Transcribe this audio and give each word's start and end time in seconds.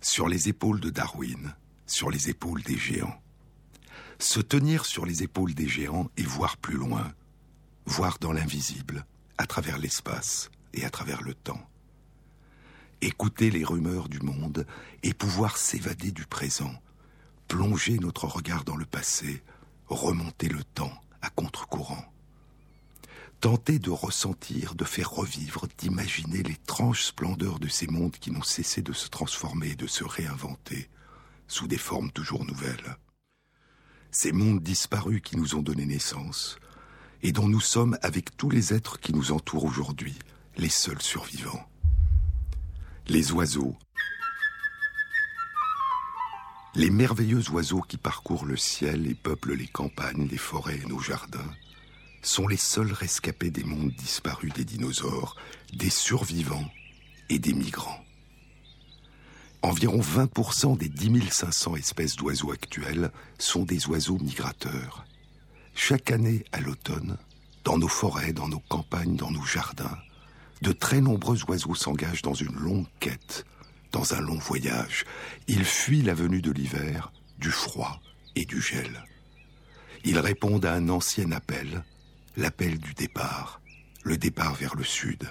Sur 0.00 0.28
les 0.28 0.48
épaules 0.48 0.80
de 0.80 0.90
Darwin, 0.90 1.54
sur 1.86 2.10
les 2.10 2.28
épaules 2.28 2.62
des 2.62 2.76
géants. 2.76 3.20
Se 4.18 4.40
tenir 4.40 4.84
sur 4.84 5.06
les 5.06 5.22
épaules 5.22 5.54
des 5.54 5.68
géants 5.68 6.10
et 6.16 6.22
voir 6.22 6.56
plus 6.56 6.76
loin, 6.76 7.12
voir 7.84 8.18
dans 8.18 8.32
l'invisible, 8.32 9.06
à 9.38 9.46
travers 9.46 9.78
l'espace 9.78 10.50
et 10.72 10.84
à 10.84 10.90
travers 10.90 11.22
le 11.22 11.34
temps. 11.34 11.68
Écouter 13.00 13.50
les 13.50 13.64
rumeurs 13.64 14.08
du 14.08 14.20
monde 14.20 14.66
et 15.02 15.12
pouvoir 15.12 15.58
s'évader 15.58 16.12
du 16.12 16.24
présent, 16.24 16.74
plonger 17.48 17.98
notre 17.98 18.26
regard 18.26 18.64
dans 18.64 18.76
le 18.76 18.86
passé, 18.86 19.42
remonter 19.86 20.48
le 20.48 20.64
temps 20.64 20.98
à 21.20 21.30
contre-courant 21.30 22.04
tenter 23.40 23.78
de 23.78 23.90
ressentir, 23.90 24.74
de 24.74 24.84
faire 24.84 25.10
revivre, 25.10 25.66
d'imaginer 25.78 26.42
l'étrange 26.42 27.04
splendeur 27.04 27.58
de 27.58 27.68
ces 27.68 27.86
mondes 27.86 28.16
qui 28.16 28.30
n'ont 28.30 28.42
cessé 28.42 28.82
de 28.82 28.92
se 28.92 29.08
transformer 29.08 29.70
et 29.70 29.76
de 29.76 29.86
se 29.86 30.04
réinventer 30.04 30.88
sous 31.48 31.66
des 31.66 31.78
formes 31.78 32.10
toujours 32.10 32.44
nouvelles. 32.44 32.96
Ces 34.10 34.32
mondes 34.32 34.62
disparus 34.62 35.20
qui 35.22 35.36
nous 35.36 35.54
ont 35.54 35.62
donné 35.62 35.86
naissance 35.86 36.58
et 37.22 37.32
dont 37.32 37.48
nous 37.48 37.60
sommes, 37.60 37.98
avec 38.02 38.36
tous 38.36 38.50
les 38.50 38.74
êtres 38.74 38.98
qui 38.98 39.12
nous 39.12 39.32
entourent 39.32 39.64
aujourd'hui, 39.64 40.18
les 40.56 40.68
seuls 40.68 41.02
survivants. 41.02 41.68
Les 43.08 43.32
oiseaux, 43.32 43.76
les 46.74 46.90
merveilleux 46.90 47.48
oiseaux 47.50 47.80
qui 47.82 47.96
parcourent 47.96 48.44
le 48.44 48.56
ciel 48.56 49.06
et 49.06 49.14
peuplent 49.14 49.54
les 49.54 49.66
campagnes, 49.66 50.28
les 50.30 50.36
forêts 50.36 50.80
et 50.82 50.86
nos 50.86 50.98
jardins, 50.98 51.54
sont 52.26 52.48
les 52.48 52.56
seuls 52.56 52.92
rescapés 52.92 53.50
des 53.50 53.64
mondes 53.64 53.92
disparus 53.92 54.52
des 54.52 54.64
dinosaures, 54.64 55.36
des 55.72 55.90
survivants 55.90 56.68
et 57.28 57.38
des 57.38 57.52
migrants. 57.52 58.00
Environ 59.62 60.00
20% 60.00 60.76
des 60.76 60.88
10 60.88 61.30
500 61.30 61.76
espèces 61.76 62.16
d'oiseaux 62.16 62.52
actuelles 62.52 63.10
sont 63.38 63.64
des 63.64 63.86
oiseaux 63.86 64.18
migrateurs. 64.18 65.04
Chaque 65.74 66.10
année, 66.10 66.44
à 66.52 66.60
l'automne, 66.60 67.16
dans 67.64 67.78
nos 67.78 67.88
forêts, 67.88 68.32
dans 68.32 68.48
nos 68.48 68.60
campagnes, 68.60 69.16
dans 69.16 69.30
nos 69.30 69.44
jardins, 69.44 69.98
de 70.62 70.72
très 70.72 71.00
nombreux 71.00 71.42
oiseaux 71.44 71.74
s'engagent 71.74 72.22
dans 72.22 72.34
une 72.34 72.54
longue 72.54 72.86
quête, 73.00 73.44
dans 73.92 74.14
un 74.14 74.20
long 74.20 74.38
voyage. 74.38 75.04
Ils 75.48 75.64
fuient 75.64 76.02
la 76.02 76.14
venue 76.14 76.42
de 76.42 76.50
l'hiver, 76.50 77.12
du 77.38 77.50
froid 77.50 78.00
et 78.34 78.44
du 78.44 78.60
gel. 78.60 79.04
Ils 80.04 80.18
répondent 80.18 80.64
à 80.64 80.74
un 80.74 80.88
ancien 80.88 81.32
appel, 81.32 81.84
l'appel 82.36 82.78
du 82.78 82.94
départ, 82.94 83.60
le 84.04 84.16
départ 84.16 84.54
vers 84.54 84.76
le 84.76 84.84
sud. 84.84 85.30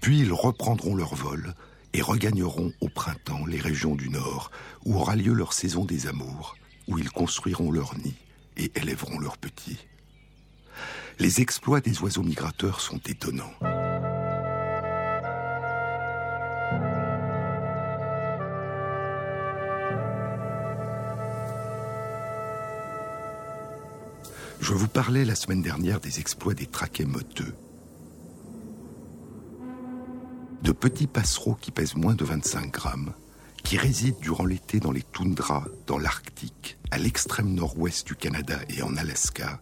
Puis 0.00 0.20
ils 0.20 0.32
reprendront 0.32 0.94
leur 0.94 1.14
vol 1.14 1.54
et 1.92 2.02
regagneront 2.02 2.72
au 2.80 2.88
printemps 2.88 3.46
les 3.46 3.60
régions 3.60 3.94
du 3.94 4.08
nord, 4.08 4.50
où 4.84 4.96
aura 4.96 5.16
lieu 5.16 5.32
leur 5.32 5.52
saison 5.52 5.84
des 5.84 6.06
amours, 6.06 6.56
où 6.88 6.98
ils 6.98 7.10
construiront 7.10 7.70
leur 7.70 7.96
nid 7.98 8.16
et 8.56 8.70
élèveront 8.74 9.18
leurs 9.18 9.38
petits. 9.38 9.86
Les 11.18 11.40
exploits 11.40 11.80
des 11.80 12.00
oiseaux 12.00 12.24
migrateurs 12.24 12.80
sont 12.80 12.98
étonnants. 13.06 13.54
Je 24.64 24.72
vous 24.72 24.88
parlais 24.88 25.26
la 25.26 25.34
semaine 25.34 25.60
dernière 25.60 26.00
des 26.00 26.20
exploits 26.20 26.54
des 26.54 26.64
traquets 26.64 27.04
moteux. 27.04 27.54
De 30.62 30.72
petits 30.72 31.06
passereaux 31.06 31.54
qui 31.54 31.70
pèsent 31.70 31.96
moins 31.96 32.14
de 32.14 32.24
25 32.24 32.72
grammes, 32.72 33.12
qui 33.62 33.76
résident 33.76 34.16
durant 34.22 34.46
l'été 34.46 34.80
dans 34.80 34.90
les 34.90 35.02
toundras, 35.02 35.66
dans 35.86 35.98
l'Arctique, 35.98 36.78
à 36.90 36.96
l'extrême 36.96 37.52
nord-ouest 37.52 38.06
du 38.06 38.16
Canada 38.16 38.58
et 38.70 38.80
en 38.80 38.96
Alaska, 38.96 39.60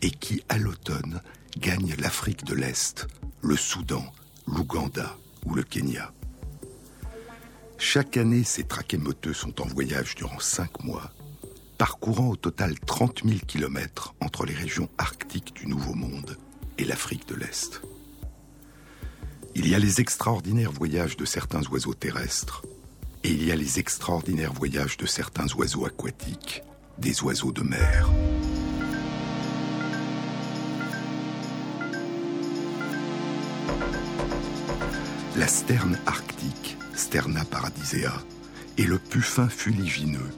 et 0.00 0.10
qui, 0.10 0.42
à 0.48 0.58
l'automne, 0.58 1.20
gagnent 1.56 1.94
l'Afrique 2.00 2.44
de 2.44 2.56
l'Est, 2.56 3.06
le 3.42 3.56
Soudan, 3.56 4.12
l'Ouganda 4.48 5.16
ou 5.46 5.54
le 5.54 5.62
Kenya. 5.62 6.12
Chaque 7.78 8.16
année, 8.16 8.42
ces 8.42 8.64
traquets 8.64 8.98
moteux 8.98 9.34
sont 9.34 9.62
en 9.62 9.66
voyage 9.66 10.16
durant 10.16 10.40
cinq 10.40 10.82
mois 10.82 11.12
parcourant 11.82 12.28
au 12.28 12.36
total 12.36 12.78
30 12.78 13.22
000 13.24 13.40
kilomètres 13.44 14.14
entre 14.20 14.46
les 14.46 14.54
régions 14.54 14.88
arctiques 14.98 15.52
du 15.56 15.66
Nouveau 15.66 15.94
Monde 15.94 16.36
et 16.78 16.84
l'Afrique 16.84 17.26
de 17.26 17.34
l'Est. 17.34 17.82
Il 19.56 19.68
y 19.68 19.74
a 19.74 19.80
les 19.80 20.00
extraordinaires 20.00 20.70
voyages 20.70 21.16
de 21.16 21.24
certains 21.24 21.62
oiseaux 21.72 21.94
terrestres 21.94 22.62
et 23.24 23.32
il 23.32 23.44
y 23.44 23.50
a 23.50 23.56
les 23.56 23.80
extraordinaires 23.80 24.52
voyages 24.52 24.96
de 24.96 25.06
certains 25.06 25.52
oiseaux 25.56 25.84
aquatiques, 25.84 26.62
des 26.98 27.20
oiseaux 27.24 27.50
de 27.50 27.62
mer. 27.62 28.08
La 35.36 35.48
sterne 35.48 35.98
arctique, 36.06 36.76
Sterna 36.94 37.44
paradisea, 37.44 38.22
et 38.78 38.84
le 38.84 39.00
puffin 39.00 39.48
fuligineux, 39.48 40.30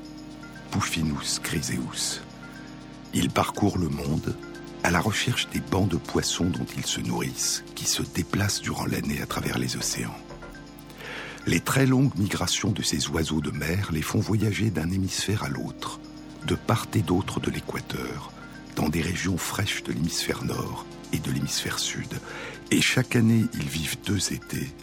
Puffinus 0.75 1.39
criseus. 1.39 2.21
Il 3.13 3.31
parcourt 3.31 3.79
le 3.79 3.89
monde 3.89 4.35
à 4.83 4.91
la 4.91 4.99
recherche 4.99 5.49
des 5.51 5.61
bancs 5.61 5.89
de 5.89 5.97
poissons 5.97 6.47
dont 6.51 6.67
ils 6.77 6.85
se 6.85 7.01
nourrissent, 7.01 7.63
qui 7.77 7.85
se 7.85 8.03
déplacent 8.03 8.61
durant 8.61 8.85
l'année 8.85 9.23
à 9.23 9.27
travers 9.27 9.57
les 9.57 9.77
océans. 9.77 10.19
Les 11.47 11.61
très 11.61 11.87
longues 11.87 12.17
migrations 12.19 12.73
de 12.73 12.83
ces 12.83 13.07
oiseaux 13.07 13.41
de 13.41 13.53
mer 13.53 13.91
les 13.93 14.03
font 14.03 14.19
voyager 14.19 14.71
d'un 14.71 14.91
hémisphère 14.91 15.45
à 15.45 15.49
l'autre, 15.49 16.01
de 16.49 16.57
part 16.57 16.89
et 16.95 17.03
d'autre 17.03 17.39
de 17.39 17.53
l'équateur, 17.53 18.33
dans 18.75 18.89
des 18.89 19.01
régions 19.01 19.39
fraîches 19.39 19.85
de 19.85 19.93
l'hémisphère 19.93 20.45
nord 20.45 20.87
et 21.13 21.21
de 21.21 21.31
l'hémisphère 21.31 21.79
sud. 21.79 22.19
Et 22.73 22.81
chaque 22.81 23.15
année, 23.15 23.45
ils 23.55 23.69
vivent 23.69 23.99
deux 24.05 24.33
étés, 24.33 24.75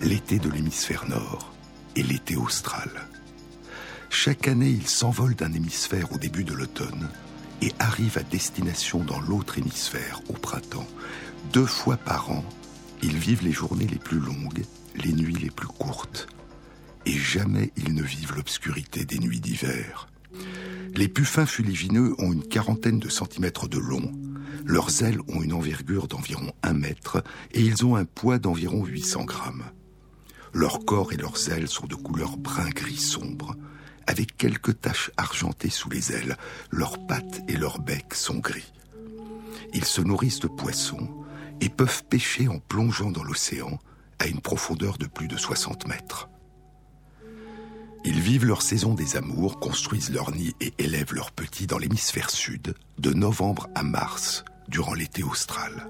l'été 0.00 0.38
de 0.38 0.48
l'hémisphère 0.48 1.08
nord 1.08 1.52
et 1.96 2.04
l'été 2.04 2.36
austral. 2.36 3.08
Chaque 4.16 4.46
année, 4.46 4.70
ils 4.70 4.86
s'envolent 4.86 5.34
d'un 5.34 5.52
hémisphère 5.52 6.12
au 6.12 6.18
début 6.18 6.44
de 6.44 6.54
l'automne 6.54 7.10
et 7.60 7.72
arrivent 7.80 8.16
à 8.16 8.22
destination 8.22 9.02
dans 9.02 9.20
l'autre 9.20 9.58
hémisphère 9.58 10.22
au 10.28 10.34
printemps. 10.34 10.86
Deux 11.52 11.66
fois 11.66 11.96
par 11.96 12.30
an, 12.30 12.44
ils 13.02 13.18
vivent 13.18 13.42
les 13.42 13.52
journées 13.52 13.88
les 13.88 13.98
plus 13.98 14.20
longues, 14.20 14.62
les 14.94 15.12
nuits 15.12 15.34
les 15.34 15.50
plus 15.50 15.66
courtes. 15.66 16.28
Et 17.04 17.18
jamais 17.18 17.72
ils 17.76 17.92
ne 17.92 18.04
vivent 18.04 18.36
l'obscurité 18.36 19.04
des 19.04 19.18
nuits 19.18 19.40
d'hiver. 19.40 20.06
Les 20.94 21.08
puffins 21.08 21.44
fuligineux 21.44 22.14
ont 22.18 22.32
une 22.32 22.46
quarantaine 22.46 23.00
de 23.00 23.08
centimètres 23.08 23.68
de 23.68 23.78
long. 23.78 24.12
Leurs 24.64 25.02
ailes 25.02 25.20
ont 25.26 25.42
une 25.42 25.52
envergure 25.52 26.06
d'environ 26.06 26.52
un 26.62 26.72
mètre 26.72 27.24
et 27.52 27.62
ils 27.62 27.84
ont 27.84 27.96
un 27.96 28.04
poids 28.04 28.38
d'environ 28.38 28.86
800 28.86 29.24
grammes. 29.24 29.64
Leur 30.52 30.84
corps 30.84 31.12
et 31.12 31.16
leurs 31.16 31.50
ailes 31.50 31.68
sont 31.68 31.88
de 31.88 31.96
couleur 31.96 32.36
brun-gris 32.36 32.96
sombre 32.96 33.56
avec 34.06 34.36
quelques 34.36 34.80
taches 34.80 35.10
argentées 35.16 35.70
sous 35.70 35.90
les 35.90 36.12
ailes. 36.12 36.36
Leurs 36.70 37.06
pattes 37.06 37.42
et 37.48 37.56
leurs 37.56 37.80
becs 37.80 38.14
sont 38.14 38.38
gris. 38.38 38.72
Ils 39.72 39.84
se 39.84 40.00
nourrissent 40.00 40.40
de 40.40 40.48
poissons 40.48 41.08
et 41.60 41.68
peuvent 41.68 42.04
pêcher 42.04 42.48
en 42.48 42.58
plongeant 42.58 43.10
dans 43.10 43.24
l'océan 43.24 43.78
à 44.18 44.26
une 44.26 44.40
profondeur 44.40 44.98
de 44.98 45.06
plus 45.06 45.28
de 45.28 45.36
60 45.36 45.86
mètres. 45.88 46.28
Ils 48.04 48.20
vivent 48.20 48.44
leur 48.44 48.60
saison 48.60 48.94
des 48.94 49.16
amours, 49.16 49.58
construisent 49.58 50.12
leur 50.12 50.30
nid 50.30 50.54
et 50.60 50.74
élèvent 50.78 51.14
leurs 51.14 51.32
petits 51.32 51.66
dans 51.66 51.78
l'hémisphère 51.78 52.30
sud, 52.30 52.74
de 52.98 53.10
novembre 53.10 53.68
à 53.74 53.82
mars, 53.82 54.44
durant 54.68 54.92
l'été 54.92 55.22
austral. 55.22 55.88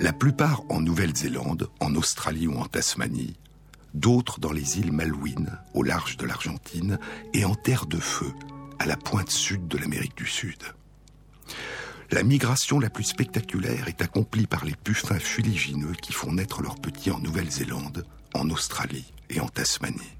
La 0.00 0.12
plupart 0.12 0.62
en 0.68 0.80
Nouvelle-Zélande, 0.80 1.70
en 1.80 1.94
Australie 1.94 2.48
ou 2.48 2.56
en 2.58 2.66
Tasmanie, 2.66 3.36
d'autres 3.98 4.40
dans 4.40 4.52
les 4.52 4.78
îles 4.78 4.92
Malouines, 4.92 5.58
au 5.74 5.82
large 5.82 6.16
de 6.16 6.26
l'Argentine, 6.26 6.98
et 7.34 7.44
en 7.44 7.54
terre 7.54 7.86
de 7.86 7.98
feu, 7.98 8.32
à 8.78 8.86
la 8.86 8.96
pointe 8.96 9.30
sud 9.30 9.68
de 9.68 9.78
l'Amérique 9.78 10.16
du 10.16 10.26
Sud. 10.26 10.62
La 12.10 12.22
migration 12.22 12.80
la 12.80 12.88
plus 12.88 13.04
spectaculaire 13.04 13.88
est 13.88 14.00
accomplie 14.00 14.46
par 14.46 14.64
les 14.64 14.74
puffins 14.74 15.18
fuligineux 15.18 15.94
qui 16.00 16.12
font 16.12 16.32
naître 16.32 16.62
leurs 16.62 16.80
petits 16.80 17.10
en 17.10 17.18
Nouvelle-Zélande, 17.18 18.06
en 18.34 18.48
Australie 18.48 19.12
et 19.28 19.40
en 19.40 19.48
Tasmanie. 19.48 20.16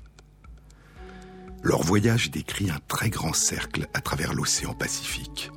Leur 1.63 1.83
voyage 1.83 2.31
décrit 2.31 2.71
un 2.71 2.79
très 2.89 3.11
grand 3.11 3.33
cercle 3.33 3.89
à 3.95 4.01
travers 4.01 4.35
l'océan 4.35 4.75
Pacifique. 4.75 5.51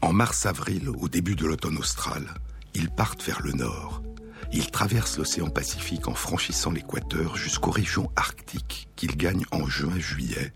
En 0.00 0.12
mars-avril, 0.12 0.88
au 0.88 1.08
début 1.08 1.36
de 1.36 1.46
l'automne 1.46 1.78
austral, 1.78 2.26
ils 2.74 2.90
partent 2.90 3.22
vers 3.22 3.42
le 3.42 3.52
nord, 3.52 4.02
il 4.52 4.70
traverse 4.70 5.18
l'océan 5.18 5.48
Pacifique 5.48 6.08
en 6.08 6.14
franchissant 6.14 6.70
l'équateur 6.70 7.36
jusqu'aux 7.36 7.70
régions 7.70 8.10
arctiques 8.16 8.88
qu'il 8.96 9.16
gagne 9.16 9.44
en 9.50 9.66
juin-juillet 9.66 10.52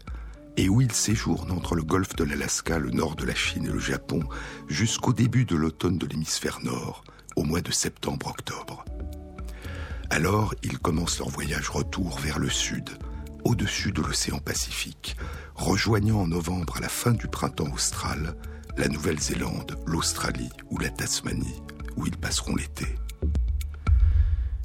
et 0.57 0.69
où 0.69 0.81
il 0.81 0.93
séjourne 0.93 1.51
entre 1.51 1.75
le 1.75 1.83
golfe 1.83 2.17
de 2.17 2.25
l'Alaska, 2.25 2.79
le 2.79 2.91
nord 2.91 3.17
de 3.17 3.25
la 3.25 3.35
Chine 3.35 3.67
et 3.67 3.73
le 3.73 3.79
Japon 3.79 4.21
jusqu'au 4.69 5.13
début 5.13 5.45
de 5.45 5.57
l'automne 5.57 5.99
de 5.99 6.07
l'hémisphère 6.07 6.61
nord, 6.63 7.05
au 7.37 7.45
mois 7.45 7.61
de 7.61 7.71
septembre-octobre. 7.71 8.85
Alors, 10.09 10.55
ils 10.63 10.79
commencent 10.79 11.19
leur 11.19 11.29
voyage 11.29 11.69
retour 11.69 12.19
vers 12.21 12.39
le 12.39 12.49
sud, 12.49 12.91
au-dessus 13.45 13.93
de 13.93 14.01
l'océan 14.01 14.39
Pacifique, 14.39 15.17
rejoignant 15.55 16.23
en 16.23 16.29
novembre 16.29 16.77
à 16.79 16.81
la 16.81 16.89
fin 16.89 17.13
du 17.13 17.29
printemps 17.29 17.73
austral 17.73 18.37
la 18.77 18.89
Nouvelle-Zélande, 18.89 19.79
l'Australie 19.87 20.51
ou 20.71 20.79
la 20.79 20.91
Tasmanie, 20.91 21.63
où 21.97 22.07
ils 22.07 22.17
passeront 22.17 22.57
l'été. 22.57 22.87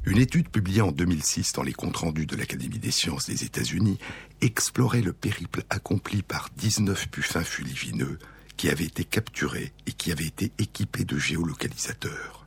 Une 0.04 0.18
étude 0.18 0.48
publiée 0.48 0.82
en 0.82 0.90
2006 0.90 1.52
dans 1.52 1.62
les 1.62 1.72
comptes 1.72 1.98
rendus 1.98 2.26
de 2.26 2.34
l'Académie 2.34 2.80
des 2.80 2.90
sciences 2.90 3.26
des 3.26 3.44
États-Unis 3.44 3.98
explorait 4.40 5.00
le 5.00 5.12
périple 5.12 5.62
accompli 5.70 6.22
par 6.22 6.48
19 6.56 7.08
puffins 7.08 7.44
fuligineux 7.44 8.18
qui 8.56 8.68
avaient 8.68 8.84
été 8.84 9.04
capturés 9.04 9.72
et 9.86 9.92
qui 9.92 10.10
avaient 10.10 10.26
été 10.26 10.50
équipés 10.58 11.04
de 11.04 11.16
géolocalisateurs. 11.18 12.44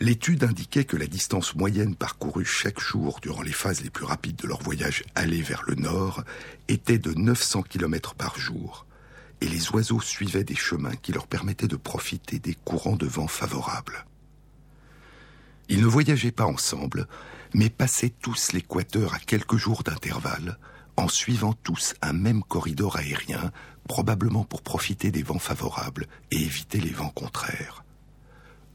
L'étude 0.00 0.42
indiquait 0.42 0.84
que 0.84 0.96
la 0.96 1.06
distance 1.06 1.54
moyenne 1.54 1.94
parcourue 1.94 2.44
chaque 2.44 2.80
jour 2.80 3.20
durant 3.22 3.42
les 3.42 3.52
phases 3.52 3.82
les 3.82 3.90
plus 3.90 4.04
rapides 4.04 4.36
de 4.36 4.48
leur 4.48 4.60
voyage 4.60 5.04
aller 5.14 5.40
vers 5.40 5.62
le 5.68 5.76
nord 5.76 6.24
était 6.66 6.98
de 6.98 7.14
900 7.14 7.62
km 7.62 8.16
par 8.16 8.36
jour, 8.36 8.86
et 9.40 9.46
les 9.46 9.70
oiseaux 9.70 10.00
suivaient 10.00 10.42
des 10.42 10.56
chemins 10.56 10.96
qui 10.96 11.12
leur 11.12 11.28
permettaient 11.28 11.68
de 11.68 11.76
profiter 11.76 12.40
des 12.40 12.54
courants 12.54 12.96
de 12.96 13.06
vent 13.06 13.28
favorables. 13.28 14.04
Ils 15.68 15.80
ne 15.80 15.86
voyageaient 15.86 16.32
pas 16.32 16.46
ensemble, 16.46 17.06
mais 17.54 17.70
passaient 17.70 18.12
tous 18.20 18.52
l'équateur 18.52 19.14
à 19.14 19.18
quelques 19.18 19.56
jours 19.56 19.82
d'intervalle, 19.82 20.58
en 20.96 21.08
suivant 21.08 21.54
tous 21.62 21.94
un 22.02 22.12
même 22.12 22.42
corridor 22.42 22.96
aérien, 22.96 23.50
probablement 23.88 24.44
pour 24.44 24.62
profiter 24.62 25.10
des 25.10 25.22
vents 25.22 25.38
favorables 25.38 26.06
et 26.30 26.36
éviter 26.36 26.80
les 26.80 26.92
vents 26.92 27.10
contraires. 27.10 27.84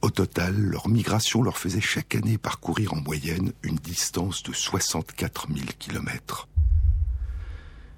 Au 0.02 0.10
total, 0.10 0.56
leur 0.56 0.88
migration 0.88 1.44
leur 1.44 1.58
faisait 1.58 1.82
chaque 1.82 2.16
année 2.16 2.38
parcourir 2.38 2.94
en 2.94 3.02
moyenne 3.02 3.52
une 3.64 3.76
distance 3.76 4.44
de 4.44 4.54
64 4.54 5.48
000 5.54 5.68
kilomètres. 5.78 6.48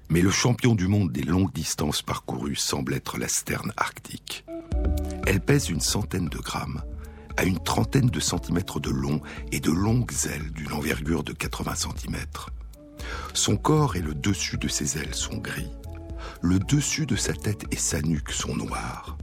Mais 0.08 0.20
le 0.20 0.30
champion 0.30 0.74
du 0.74 0.88
monde 0.88 1.12
des 1.12 1.22
longues 1.22 1.52
distances 1.52 2.02
parcourues 2.02 2.56
semble 2.56 2.94
être 2.94 3.18
la 3.18 3.28
sterne 3.28 3.72
arctique. 3.76 4.44
Elle 5.26 5.40
pèse 5.40 5.70
une 5.70 5.80
centaine 5.80 6.28
de 6.28 6.38
grammes 6.38 6.82
à 7.36 7.44
une 7.44 7.58
trentaine 7.58 8.08
de 8.08 8.20
centimètres 8.20 8.80
de 8.80 8.90
long 8.90 9.20
et 9.50 9.60
de 9.60 9.70
longues 9.70 10.12
ailes 10.26 10.50
d'une 10.52 10.72
envergure 10.72 11.22
de 11.22 11.32
80 11.32 11.74
centimètres. 11.74 12.50
Son 13.34 13.56
corps 13.56 13.96
et 13.96 14.00
le 14.00 14.14
dessus 14.14 14.58
de 14.58 14.68
ses 14.68 14.98
ailes 14.98 15.14
sont 15.14 15.38
gris. 15.38 15.70
Le 16.40 16.58
dessus 16.58 17.06
de 17.06 17.16
sa 17.16 17.32
tête 17.32 17.64
et 17.70 17.76
sa 17.76 18.00
nuque 18.02 18.32
sont 18.32 18.54
noirs. 18.54 19.16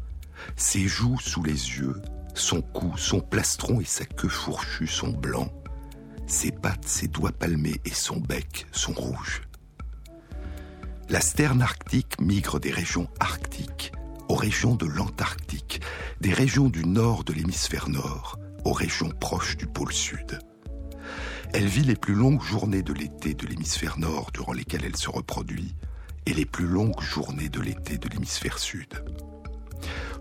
Ses 0.56 0.88
joues 0.88 1.20
sous 1.20 1.44
les 1.44 1.52
yeux, 1.52 2.02
son 2.34 2.62
cou, 2.62 2.94
son 2.98 3.20
plastron 3.20 3.82
et 3.82 3.86
sa 3.86 4.06
queue 4.06 4.30
fourchue 4.30 4.88
sont 4.88 5.12
blancs. 5.12 5.52
Ses 6.28 6.52
pattes, 6.52 6.88
ses 6.88 7.08
doigts 7.08 7.32
palmés 7.32 7.82
et 7.86 7.94
son 7.94 8.18
bec 8.18 8.68
sont 8.72 8.94
rouges. 8.94 9.42
La 11.10 11.22
sterne 11.22 11.62
arctique 11.62 12.22
migre 12.22 12.60
des 12.60 12.72
régions 12.72 13.08
arctiques 13.20 13.92
aux 14.30 14.36
régions 14.36 14.76
de 14.76 14.86
l'Antarctique, 14.86 15.82
des 16.22 16.34
régions 16.34 16.70
du 16.70 16.86
nord 16.86 17.24
de 17.24 17.34
l'hémisphère 17.34 17.90
nord 17.90 18.40
aux 18.64 18.74
régions 18.74 19.10
proches 19.10 19.58
du 19.58 19.66
pôle 19.66 19.92
sud. 19.92 20.40
Elle 21.52 21.66
vit 21.66 21.84
les 21.84 21.96
plus 21.96 22.14
longues 22.14 22.44
journées 22.44 22.84
de 22.84 22.94
l'été 22.94 23.34
de 23.34 23.48
l'hémisphère 23.48 23.98
nord 23.98 24.30
durant 24.32 24.54
lesquelles 24.54 24.86
elle 24.86 24.96
se 24.96 25.10
reproduit 25.10 25.76
et 26.28 26.34
les 26.34 26.46
plus 26.46 26.68
longues 26.68 27.02
journées 27.02 27.50
de 27.50 27.60
l'été 27.60 27.98
de 27.98 28.08
l'hémisphère 28.08 28.60
sud. 28.60 29.04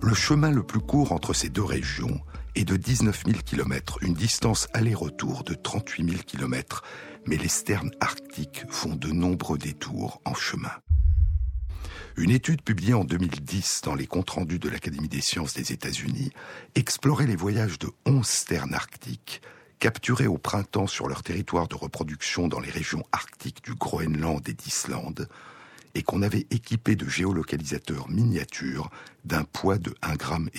Le 0.00 0.14
chemin 0.14 0.50
le 0.50 0.62
plus 0.62 0.80
court 0.80 1.12
entre 1.12 1.34
ces 1.34 1.50
deux 1.50 1.64
régions 1.64 2.20
est 2.54 2.64
de 2.64 2.76
19 2.76 3.24
000 3.26 3.38
km, 3.44 3.98
une 4.00 4.14
distance 4.14 4.68
aller-retour 4.72 5.44
de 5.44 5.54
38 5.54 6.10
000 6.10 6.22
km, 6.26 6.82
mais 7.26 7.36
les 7.36 7.48
sternes 7.48 7.90
arctiques 8.00 8.64
font 8.70 8.96
de 8.96 9.08
nombreux 9.08 9.58
détours 9.58 10.22
en 10.24 10.34
chemin. 10.34 10.72
Une 12.18 12.30
étude 12.30 12.62
publiée 12.62 12.94
en 12.94 13.04
2010 13.04 13.82
dans 13.84 13.94
les 13.94 14.08
comptes 14.08 14.30
rendus 14.30 14.58
de 14.58 14.68
l'Académie 14.68 15.08
des 15.08 15.20
sciences 15.20 15.54
des 15.54 15.70
États-Unis 15.70 16.32
explorait 16.74 17.28
les 17.28 17.36
voyages 17.36 17.78
de 17.78 17.90
11 18.06 18.26
sternes 18.26 18.74
arctiques 18.74 19.40
capturés 19.78 20.26
au 20.26 20.36
printemps 20.36 20.88
sur 20.88 21.06
leur 21.06 21.22
territoire 21.22 21.68
de 21.68 21.76
reproduction 21.76 22.48
dans 22.48 22.58
les 22.58 22.70
régions 22.70 23.04
arctiques 23.12 23.62
du 23.62 23.76
Groenland 23.76 24.42
et 24.48 24.52
d'Islande 24.52 25.28
et 25.94 26.02
qu'on 26.02 26.22
avait 26.22 26.48
équipés 26.50 26.96
de 26.96 27.08
géolocalisateurs 27.08 28.10
miniatures 28.10 28.90
d'un 29.24 29.44
poids 29.44 29.78
de 29.78 29.90
1,5 30.02 30.16
gramme. 30.16 30.50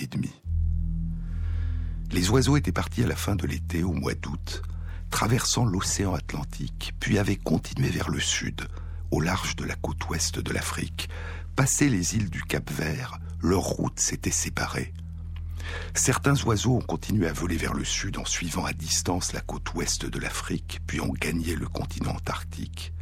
Les 2.10 2.30
oiseaux 2.30 2.56
étaient 2.56 2.72
partis 2.72 3.04
à 3.04 3.06
la 3.06 3.16
fin 3.16 3.36
de 3.36 3.46
l'été 3.46 3.82
au 3.82 3.92
mois 3.92 4.14
d'août, 4.14 4.62
traversant 5.10 5.66
l'océan 5.66 6.14
Atlantique, 6.14 6.94
puis 7.00 7.18
avaient 7.18 7.36
continué 7.36 7.90
vers 7.90 8.08
le 8.08 8.18
sud, 8.18 8.62
au 9.10 9.20
large 9.20 9.56
de 9.56 9.64
la 9.64 9.74
côte 9.74 10.08
ouest 10.08 10.38
de 10.38 10.52
l'Afrique, 10.52 11.10
Passé 11.60 11.90
les 11.90 12.16
îles 12.16 12.30
du 12.30 12.42
Cap 12.42 12.70
Vert, 12.70 13.18
leurs 13.42 13.60
routes 13.60 14.00
s'étaient 14.00 14.30
séparées. 14.30 14.94
Certains 15.92 16.42
oiseaux 16.44 16.76
ont 16.76 16.80
continué 16.80 17.28
à 17.28 17.34
voler 17.34 17.58
vers 17.58 17.74
le 17.74 17.84
sud 17.84 18.16
en 18.16 18.24
suivant 18.24 18.64
à 18.64 18.72
distance 18.72 19.34
la 19.34 19.42
côte 19.42 19.74
ouest 19.74 20.06
de 20.06 20.18
l'Afrique, 20.18 20.80
puis 20.86 21.02
ont 21.02 21.12
gagné 21.12 21.56
le 21.56 21.68
continent 21.68 22.12
antarctique. 22.12 22.94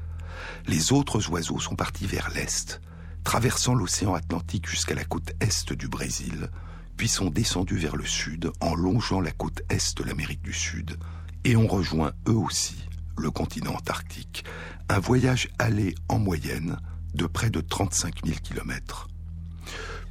Les 0.66 0.92
autres 0.92 1.30
oiseaux 1.30 1.60
sont 1.60 1.76
partis 1.76 2.06
vers 2.06 2.30
l'est, 2.34 2.80
traversant 3.22 3.74
l'océan 3.74 4.14
Atlantique 4.14 4.68
jusqu'à 4.68 4.96
la 4.96 5.04
côte 5.04 5.34
est 5.38 5.72
du 5.72 5.86
Brésil, 5.86 6.50
puis 6.96 7.06
sont 7.06 7.30
descendus 7.30 7.78
vers 7.78 7.94
le 7.94 8.06
sud 8.06 8.50
en 8.60 8.74
longeant 8.74 9.20
la 9.20 9.30
côte 9.30 9.62
est 9.68 9.96
de 9.96 10.02
l'Amérique 10.02 10.42
du 10.42 10.52
Sud, 10.52 10.98
et 11.44 11.54
ont 11.54 11.68
rejoint 11.68 12.10
eux 12.26 12.34
aussi 12.34 12.88
le 13.16 13.30
continent 13.30 13.76
antarctique. 13.76 14.44
Un 14.88 14.98
voyage 14.98 15.48
allé 15.60 15.94
en 16.08 16.18
moyenne 16.18 16.80
de 17.14 17.26
près 17.26 17.50
de 17.50 17.60
35 17.60 18.26
000 18.26 18.38
kilomètres. 18.42 19.08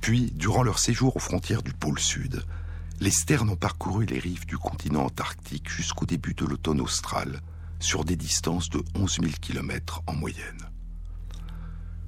Puis, 0.02 0.32
durant 0.36 0.64
leur 0.64 0.80
séjour 0.80 1.16
aux 1.16 1.20
frontières 1.20 1.64
du 1.64 1.74
pôle 1.74 2.00
Sud, 2.00 2.44
les 3.00 3.12
sternes 3.12 3.50
ont 3.50 3.56
parcouru 3.56 4.06
les 4.06 4.20
rives 4.20 4.46
du 4.46 4.58
continent 4.58 5.06
antarctique 5.06 5.70
jusqu'au 5.70 6.06
début 6.06 6.34
de 6.34 6.46
l'automne 6.46 6.82
austral, 6.82 7.42
sur 7.80 8.04
des 8.04 8.16
distances 8.16 8.70
de 8.70 8.84
11 8.96 9.20
000 9.22 9.34
kilomètres 9.40 10.02
en 10.08 10.14
moyenne. 10.14 10.70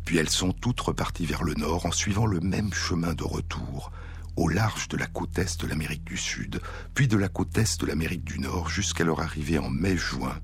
Puis 0.06 0.18
elles 0.18 0.30
sont 0.30 0.52
toutes 0.52 0.80
reparties 0.80 1.28
vers 1.28 1.44
le 1.44 1.54
nord 1.54 1.86
en 1.86 1.92
suivant 1.92 2.26
le 2.26 2.40
même 2.40 2.74
chemin 2.74 3.14
de 3.14 3.24
retour, 3.24 3.92
au 4.36 4.48
large 4.48 4.88
de 4.88 4.98
la 4.98 5.06
côte 5.06 5.38
est 5.38 5.62
de 5.62 5.68
l'Amérique 5.68 6.06
du 6.06 6.18
Sud, 6.18 6.62
puis 6.96 7.08
de 7.08 7.18
la 7.18 7.28
côte 7.28 7.56
est 7.58 7.80
de 7.80 7.86
l'Amérique 7.86 8.24
du 8.24 8.40
Nord 8.40 8.70
jusqu'à 8.70 9.04
leur 9.04 9.20
arrivée 9.20 9.60
en 9.60 9.70
mai-juin 9.70 10.40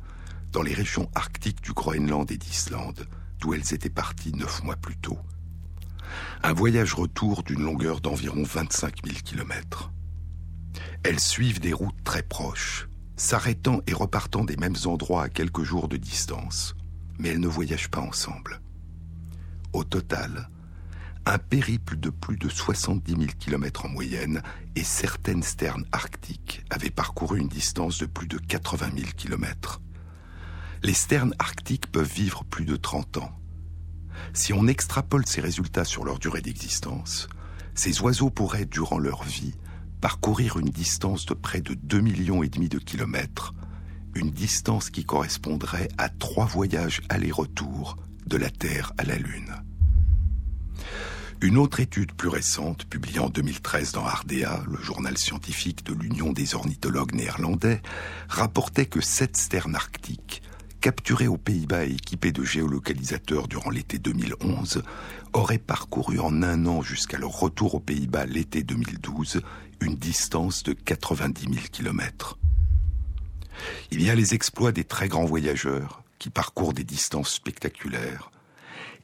dans 0.52 0.62
les 0.62 0.74
régions 0.74 1.10
arctiques 1.16 1.62
du 1.62 1.74
Groenland 1.74 2.30
et 2.32 2.38
d'Islande, 2.38 3.08
d'où 3.46 3.54
elles 3.54 3.76
étaient 3.76 3.92
parties 3.92 4.34
neuf 4.34 4.64
mois 4.64 4.76
plus 4.76 4.98
tôt. 4.98 5.20
Un 6.42 6.54
voyage 6.54 6.96
retour 6.96 7.44
d'une 7.44 7.62
longueur 7.62 8.02
d'environ 8.02 8.42
25 8.42 9.06
000 9.06 9.20
kilomètres. 9.24 9.92
Elles 11.04 11.20
suivent 11.20 11.60
des 11.60 11.72
routes 11.72 12.04
très 12.04 12.24
proches, 12.24 12.90
s'arrêtant 13.18 13.82
et 13.86 13.94
repartant 13.94 14.46
des 14.46 14.58
mêmes 14.58 14.76
endroits 14.86 15.26
à 15.26 15.30
quelques 15.30 15.62
jours 15.62 15.88
de 15.88 15.98
distance, 15.98 16.76
mais 17.20 17.30
elles 17.30 17.40
ne 17.40 17.48
voyagent 17.48 17.92
pas 17.92 18.02
ensemble. 18.02 18.62
Au 19.74 19.84
total, 19.84 20.50
un 21.28 21.38
périple 21.38 21.98
de 21.98 22.10
plus 22.10 22.38
de 22.38 22.50
70 22.50 23.12
000 23.12 23.26
km 23.38 23.86
en 23.86 23.90
moyenne 23.90 24.42
et 24.76 24.84
certaines 24.84 25.44
sternes 25.44 25.86
arctiques 25.92 26.64
avaient 26.72 26.90
parcouru 26.90 27.40
une 27.40 27.48
distance 27.48 28.00
de 28.00 28.08
plus 28.08 28.28
de 28.28 28.40
80 28.40 28.88
000 28.98 29.10
km. 29.16 29.82
Les 30.86 30.94
sternes 30.94 31.34
arctiques 31.40 31.92
peuvent 31.92 32.14
vivre 32.14 32.44
plus 32.44 32.64
de 32.64 32.76
30 32.76 33.18
ans. 33.18 33.32
Si 34.34 34.54
on 34.54 34.68
extrapole 34.68 35.26
ces 35.26 35.42
résultats 35.42 35.84
sur 35.84 36.06
leur 36.06 36.20
durée 36.20 36.42
d'existence, 36.42 37.28
ces 37.74 38.02
oiseaux 38.02 38.30
pourraient, 38.30 38.66
durant 38.66 39.00
leur 39.00 39.24
vie, 39.24 39.56
parcourir 40.00 40.60
une 40.60 40.70
distance 40.70 41.26
de 41.26 41.34
près 41.34 41.62
de 41.62 41.74
2 41.74 42.02
millions 42.02 42.44
et 42.44 42.50
demi 42.50 42.70
de 42.70 42.78
kilomètres, 42.78 43.56
une 44.14 44.30
distance 44.30 44.92
qui 44.92 45.06
correspondrait 45.06 45.88
à 45.98 46.08
trois 46.08 46.46
voyages 46.46 47.02
aller-retour 47.10 47.98
de 48.28 48.38
la 48.38 48.52
Terre 48.52 48.94
à 49.00 49.06
la 49.06 49.16
Lune. 49.16 49.56
Une 51.42 51.58
autre 51.58 51.80
étude 51.80 52.14
plus 52.14 52.30
récente, 52.30 52.86
publiée 52.86 53.22
en 53.22 53.30
2013 53.30 53.94
dans 53.94 54.06
Ardea, 54.06 54.64
le 54.68 54.78
journal 54.78 55.18
scientifique 55.18 55.84
de 55.84 55.96
l'Union 55.96 56.32
des 56.32 56.54
ornithologues 56.54 57.16
néerlandais, 57.16 57.82
rapportait 58.30 58.86
que 58.86 59.02
sept 59.02 59.36
sternes 59.36 59.76
arctiques 59.76 60.44
capturés 60.86 61.28
aux 61.28 61.38
Pays-Bas 61.38 61.86
et 61.86 61.94
équipés 61.94 62.32
de 62.32 62.44
géolocalisateurs 62.44 63.48
durant 63.48 63.72
l'été 63.72 63.98
2011, 63.98 64.84
auraient 65.34 65.58
parcouru 65.58 66.20
en 66.20 66.44
un 66.44 66.68
an 66.68 66.84
jusqu'à 66.84 67.18
leur 67.18 67.32
retour 67.32 67.74
aux 67.74 67.80
Pays-Bas 67.80 68.28
l'été 68.28 68.62
2012 68.62 69.42
une 69.82 69.96
distance 69.96 70.62
de 70.62 70.74
90 70.74 71.42
000 71.42 71.56
km. 71.72 72.38
Il 73.90 74.04
y 74.04 74.12
a 74.12 74.16
les 74.16 74.36
exploits 74.36 74.72
des 74.72 74.84
très 74.84 75.08
grands 75.08 75.26
voyageurs 75.26 76.04
qui 76.20 76.30
parcourent 76.30 76.76
des 76.76 76.84
distances 76.84 77.34
spectaculaires, 77.34 78.30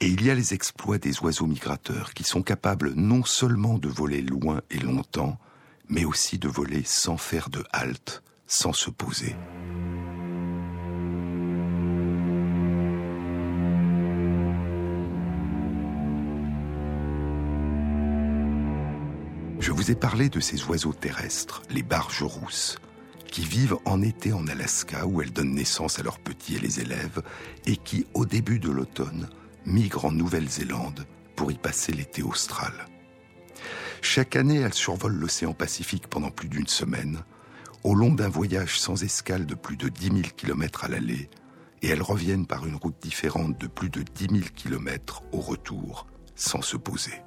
et 0.02 0.06
il 0.06 0.24
y 0.24 0.30
a 0.30 0.36
les 0.36 0.54
exploits 0.54 1.00
des 1.00 1.20
oiseaux 1.22 1.48
migrateurs 1.48 2.14
qui 2.14 2.24
sont 2.24 2.44
capables 2.44 2.94
non 2.94 3.24
seulement 3.24 3.80
de 3.80 3.90
voler 3.90 4.22
loin 4.22 4.62
et 4.70 4.78
longtemps, 4.78 5.40
mais 5.90 6.06
aussi 6.06 6.38
de 6.38 6.48
voler 6.48 6.84
sans 6.86 7.18
faire 7.18 7.50
de 7.50 7.64
halte, 7.72 8.22
sans 8.46 8.72
se 8.72 8.92
poser. 8.92 9.36
Ai 19.92 19.96
parlé 19.96 20.30
de 20.30 20.40
ces 20.40 20.64
oiseaux 20.66 20.94
terrestres, 20.94 21.64
les 21.70 21.84
barges 21.84 22.24
rousses, 22.24 22.78
qui 23.28 23.42
vivent 23.42 23.78
en 23.84 24.02
été 24.02 24.32
en 24.32 24.48
Alaska 24.48 25.06
où 25.06 25.22
elles 25.22 25.34
donnent 25.34 25.54
naissance 25.54 26.00
à 26.00 26.04
leurs 26.04 26.20
petits 26.20 26.56
et 26.56 26.60
les 26.60 26.80
élèves, 26.80 27.22
et 27.66 27.76
qui, 27.76 28.08
au 28.14 28.26
début 28.26 28.60
de 28.60 28.70
l'automne, 28.70 29.30
migrent 29.66 30.06
en 30.06 30.12
Nouvelle-Zélande 30.12 31.06
pour 31.36 31.52
y 31.52 31.56
passer 31.56 31.92
l'été 31.92 32.24
austral. 32.24 32.72
Chaque 34.02 34.38
année, 34.38 34.62
elles 34.62 34.74
survolent 34.74 35.20
l'océan 35.20 35.54
Pacifique 35.54 36.08
pendant 36.08 36.32
plus 36.32 36.48
d'une 36.48 36.68
semaine, 36.68 37.20
au 37.84 37.94
long 37.94 38.14
d'un 38.14 38.30
voyage 38.30 38.80
sans 38.80 39.04
escale 39.04 39.46
de 39.46 39.56
plus 39.56 39.76
de 39.76 39.90
10 39.90 40.06
000 40.06 40.18
km 40.38 40.86
à 40.86 40.88
l'aller, 40.88 41.30
et 41.82 41.90
elles 41.90 42.02
reviennent 42.02 42.48
par 42.48 42.66
une 42.66 42.76
route 42.76 43.02
différente 43.02 43.60
de 43.60 43.68
plus 43.68 43.90
de 43.90 44.04
10 44.04 44.40
000 44.40 44.50
km 44.56 45.24
au 45.34 45.42
retour, 45.42 46.08
sans 46.36 46.62
se 46.62 46.78
poser. 46.78 47.22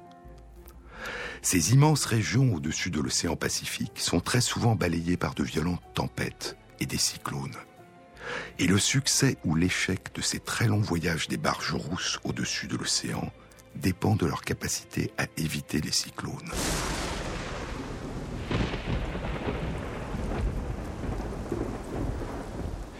Ces 1.45 1.73
immenses 1.73 2.05
régions 2.05 2.55
au-dessus 2.55 2.89
de 2.89 2.99
l'océan 2.99 3.35
Pacifique 3.35 3.99
sont 3.99 4.19
très 4.19 4.41
souvent 4.41 4.73
balayées 4.73 5.15
par 5.15 5.35
de 5.35 5.43
violentes 5.43 5.83
tempêtes 5.93 6.57
et 6.79 6.87
des 6.87 6.97
cyclones. 6.97 7.55
Et 8.57 8.65
le 8.65 8.79
succès 8.79 9.37
ou 9.45 9.53
l'échec 9.53 10.09
de 10.15 10.21
ces 10.21 10.39
très 10.39 10.65
longs 10.65 10.81
voyages 10.81 11.27
des 11.27 11.37
barges 11.37 11.75
rousses 11.75 12.19
au-dessus 12.23 12.65
de 12.65 12.75
l'océan 12.75 13.31
dépend 13.75 14.15
de 14.15 14.25
leur 14.25 14.41
capacité 14.41 15.11
à 15.19 15.27
éviter 15.37 15.81
les 15.81 15.91
cyclones. 15.91 16.51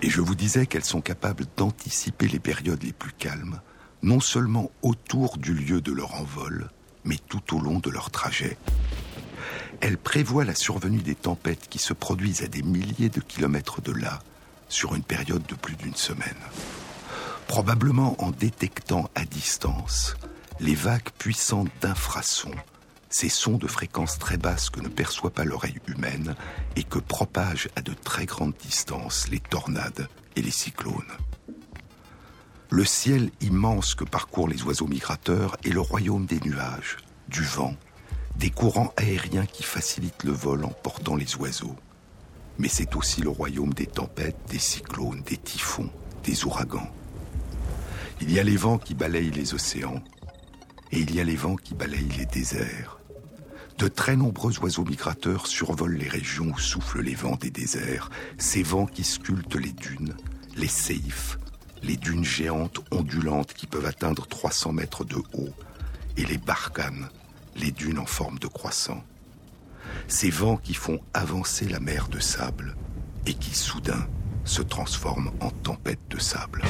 Et 0.04 0.10
je 0.12 0.22
vous 0.22 0.36
disais 0.36 0.68
qu'elles 0.68 0.86
sont 0.86 1.02
capables 1.02 1.46
d'anticiper 1.58 2.28
les 2.28 2.40
périodes 2.40 2.84
les 2.84 2.94
plus 2.94 3.14
calmes, 3.14 3.60
non 4.04 4.20
seulement 4.20 4.70
autour 4.84 5.40
du 5.40 5.56
lieu 5.56 5.82
de 5.82 5.92
leur 5.92 6.14
envol, 6.14 6.70
mais 7.06 7.18
tout 7.30 7.56
au 7.56 7.60
long 7.60 7.80
de 7.80 7.90
leur 7.90 8.12
trajet. 8.12 8.58
Elles 9.82 9.98
prévoient 9.98 10.46
la 10.46 10.56
survenue 10.56 11.02
des 11.02 11.16
tempêtes 11.16 11.68
qui 11.70 11.80
se 11.80 11.94
produisent 11.94 12.44
à 12.44 12.48
des 12.48 12.64
milliers 12.64 13.10
de 13.10 13.22
kilomètres 13.22 13.82
de 13.82 13.92
là, 13.92 14.20
sur 14.70 14.96
une 14.96 15.04
période 15.04 15.46
de 15.46 15.56
plus 15.56 15.76
d'une 15.76 15.96
semaine. 15.96 16.36
Probablement 17.48 18.22
en 18.24 18.32
détectant 18.32 19.10
à 19.16 19.24
distance 19.26 20.16
les 20.60 20.76
vagues 20.76 21.10
puissantes 21.18 21.70
d'infrasons, 21.82 22.56
ces 23.10 23.30
sons 23.30 23.58
de 23.58 23.68
fréquence 23.68 24.18
très 24.18 24.38
basse 24.38 24.70
que 24.70 24.80
ne 24.80 24.88
perçoit 24.88 25.32
pas 25.32 25.44
l'oreille 25.44 25.80
humaine 25.88 26.36
et 26.76 26.84
que 26.84 27.00
propagent 27.00 27.70
à 27.76 27.82
de 27.82 27.94
très 27.94 28.26
grandes 28.26 28.56
distances 28.62 29.28
les 29.30 29.40
tornades 29.40 30.08
et 30.36 30.42
les 30.42 30.52
cyclones. 30.52 31.04
Le 32.76 32.84
ciel 32.84 33.32
immense 33.40 33.96
que 33.96 34.04
parcourent 34.04 34.50
les 34.50 34.64
oiseaux 34.64 34.88
migrateurs 34.88 35.56
est 35.64 35.70
le 35.70 35.80
royaume 35.80 36.26
des 36.26 36.42
nuages, 36.42 36.98
du 37.30 37.42
vent, 37.42 37.74
des 38.36 38.50
courants 38.50 38.94
aériens 38.98 39.46
qui 39.46 39.64
facilitent 39.64 40.26
le 40.26 40.34
vol 40.34 40.66
en 40.66 40.74
portant 40.84 41.16
les 41.16 41.38
oiseaux. 41.38 41.78
Mais 42.58 42.68
c'est 42.68 42.98
aussi 42.98 43.22
le 43.22 43.30
royaume 43.30 43.74
des 43.74 43.86
tempêtes, 43.86 44.36
des 44.50 44.60
cyclones, 44.60 45.22
des 45.26 45.38
typhons, 45.38 45.90
des 46.26 46.44
ouragans. 46.44 46.92
Il 48.20 48.30
y 48.30 48.42
a 48.42 48.44
les 48.44 48.58
vents 48.58 48.78
qui 48.78 48.94
balayent 48.94 49.32
les 49.32 49.54
océans, 49.54 50.04
et 50.92 51.00
il 51.00 51.16
y 51.16 51.22
a 51.22 51.24
les 51.24 51.38
vents 51.38 51.56
qui 51.56 51.76
balayent 51.76 52.18
les 52.18 52.26
déserts. 52.26 53.00
De 53.78 53.88
très 53.88 54.18
nombreux 54.18 54.60
oiseaux 54.60 54.84
migrateurs 54.84 55.48
survolent 55.48 55.96
les 55.96 56.10
régions 56.10 56.52
où 56.54 56.60
soufflent 56.60 57.04
les 57.04 57.16
vents 57.16 57.38
des 57.38 57.52
déserts, 57.52 58.10
ces 58.38 58.64
vents 58.64 58.86
qui 58.86 59.06
sculptent 59.06 59.56
les 59.56 59.72
dunes, 59.72 60.18
les 60.58 60.68
séifs, 60.68 61.38
les 61.84 61.98
dunes 61.98 62.24
géantes 62.24 62.80
ondulantes 62.92 63.54
qui 63.54 63.68
peuvent 63.68 63.86
atteindre 63.86 64.28
300 64.28 64.74
mètres 64.74 65.06
de 65.06 65.18
haut, 65.34 65.54
et 66.18 66.26
les 66.26 66.38
barcanes, 66.38 67.10
les 67.56 67.72
dunes 67.72 68.00
en 68.00 68.06
forme 68.06 68.40
de 68.40 68.48
croissant. 68.48 69.04
Ces 70.08 70.30
vents 70.30 70.58
qui 70.58 70.74
font 70.74 71.00
avancer 71.14 71.68
la 71.68 71.80
mer 71.80 72.08
de 72.08 72.20
sable 72.20 72.76
et 73.26 73.34
qui 73.34 73.56
soudain 73.56 74.08
se 74.44 74.62
transforment 74.62 75.32
en 75.40 75.50
tempête 75.50 76.00
de 76.10 76.20
sable. 76.20 76.64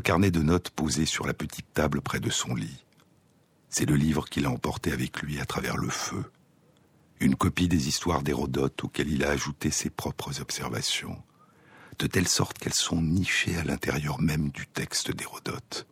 Carnet 0.00 0.30
de 0.30 0.42
notes 0.42 0.70
posé 0.70 1.06
sur 1.06 1.26
la 1.26 1.34
petite 1.34 1.72
table 1.72 2.00
près 2.00 2.20
de 2.20 2.30
son 2.30 2.54
lit. 2.54 2.84
C'est 3.68 3.88
le 3.88 3.96
livre 3.96 4.28
qu'il 4.28 4.46
a 4.46 4.50
emporté 4.50 4.92
avec 4.92 5.20
lui 5.20 5.40
à 5.40 5.44
travers 5.44 5.76
le 5.76 5.88
feu. 5.88 6.30
Une 7.20 7.36
copie 7.36 7.68
des 7.68 7.88
histoires 7.88 8.22
d'Hérodote 8.22 8.84
auxquelles 8.84 9.10
il 9.10 9.24
a 9.24 9.30
ajouté 9.30 9.70
ses 9.70 9.90
propres 9.90 10.40
observations, 10.40 11.22
de 11.98 12.06
telle 12.06 12.28
sorte 12.28 12.58
qu'elles 12.58 12.74
sont 12.74 13.00
nichées 13.00 13.56
à 13.56 13.64
l'intérieur 13.64 14.20
même 14.20 14.50
du 14.50 14.66
texte 14.66 15.10
d'Hérodote. 15.10 15.86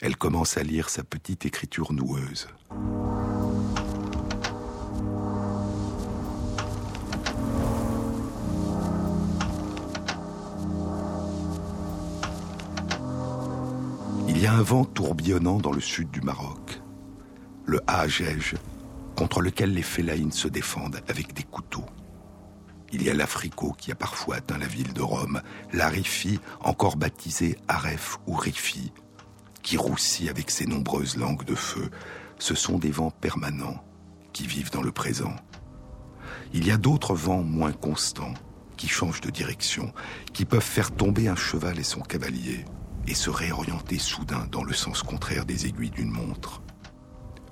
Elle 0.00 0.16
commence 0.16 0.56
à 0.56 0.62
lire 0.62 0.90
sa 0.90 1.04
petite 1.04 1.46
écriture 1.46 1.92
noueuse. 1.92 2.48
Y 14.46 14.48
a 14.48 14.54
un 14.54 14.62
vent 14.62 14.84
tourbillonnant 14.84 15.58
dans 15.58 15.72
le 15.72 15.80
sud 15.80 16.08
du 16.12 16.20
Maroc, 16.20 16.80
le 17.64 17.80
Hajej, 17.88 18.54
contre 19.16 19.40
lequel 19.40 19.74
les 19.74 19.82
félaïnes 19.82 20.30
se 20.30 20.46
défendent 20.46 21.00
avec 21.08 21.34
des 21.34 21.42
couteaux. 21.42 21.84
Il 22.92 23.02
y 23.02 23.10
a 23.10 23.14
l'Africo 23.14 23.74
qui 23.76 23.90
a 23.90 23.96
parfois 23.96 24.36
atteint 24.36 24.58
la 24.58 24.68
ville 24.68 24.92
de 24.92 25.02
Rome, 25.02 25.42
la 25.72 25.88
Rifi, 25.88 26.38
encore 26.60 26.94
baptisée 26.94 27.58
Aref 27.66 28.20
ou 28.28 28.36
Rifi, 28.36 28.92
qui 29.64 29.76
roussit 29.76 30.28
avec 30.28 30.52
ses 30.52 30.66
nombreuses 30.66 31.16
langues 31.16 31.44
de 31.44 31.56
feu. 31.56 31.90
Ce 32.38 32.54
sont 32.54 32.78
des 32.78 32.92
vents 32.92 33.10
permanents 33.10 33.82
qui 34.32 34.46
vivent 34.46 34.70
dans 34.70 34.82
le 34.82 34.92
présent. 34.92 35.34
Il 36.54 36.64
y 36.64 36.70
a 36.70 36.76
d'autres 36.76 37.16
vents 37.16 37.42
moins 37.42 37.72
constants, 37.72 38.34
qui 38.76 38.86
changent 38.86 39.22
de 39.22 39.30
direction, 39.30 39.92
qui 40.32 40.44
peuvent 40.44 40.62
faire 40.62 40.92
tomber 40.92 41.26
un 41.26 41.34
cheval 41.34 41.80
et 41.80 41.82
son 41.82 42.00
cavalier, 42.00 42.64
et 43.06 43.14
se 43.14 43.30
réorienter 43.30 43.98
soudain 43.98 44.46
dans 44.50 44.64
le 44.64 44.72
sens 44.72 45.02
contraire 45.02 45.44
des 45.44 45.66
aiguilles 45.66 45.90
d'une 45.90 46.10
montre. 46.10 46.62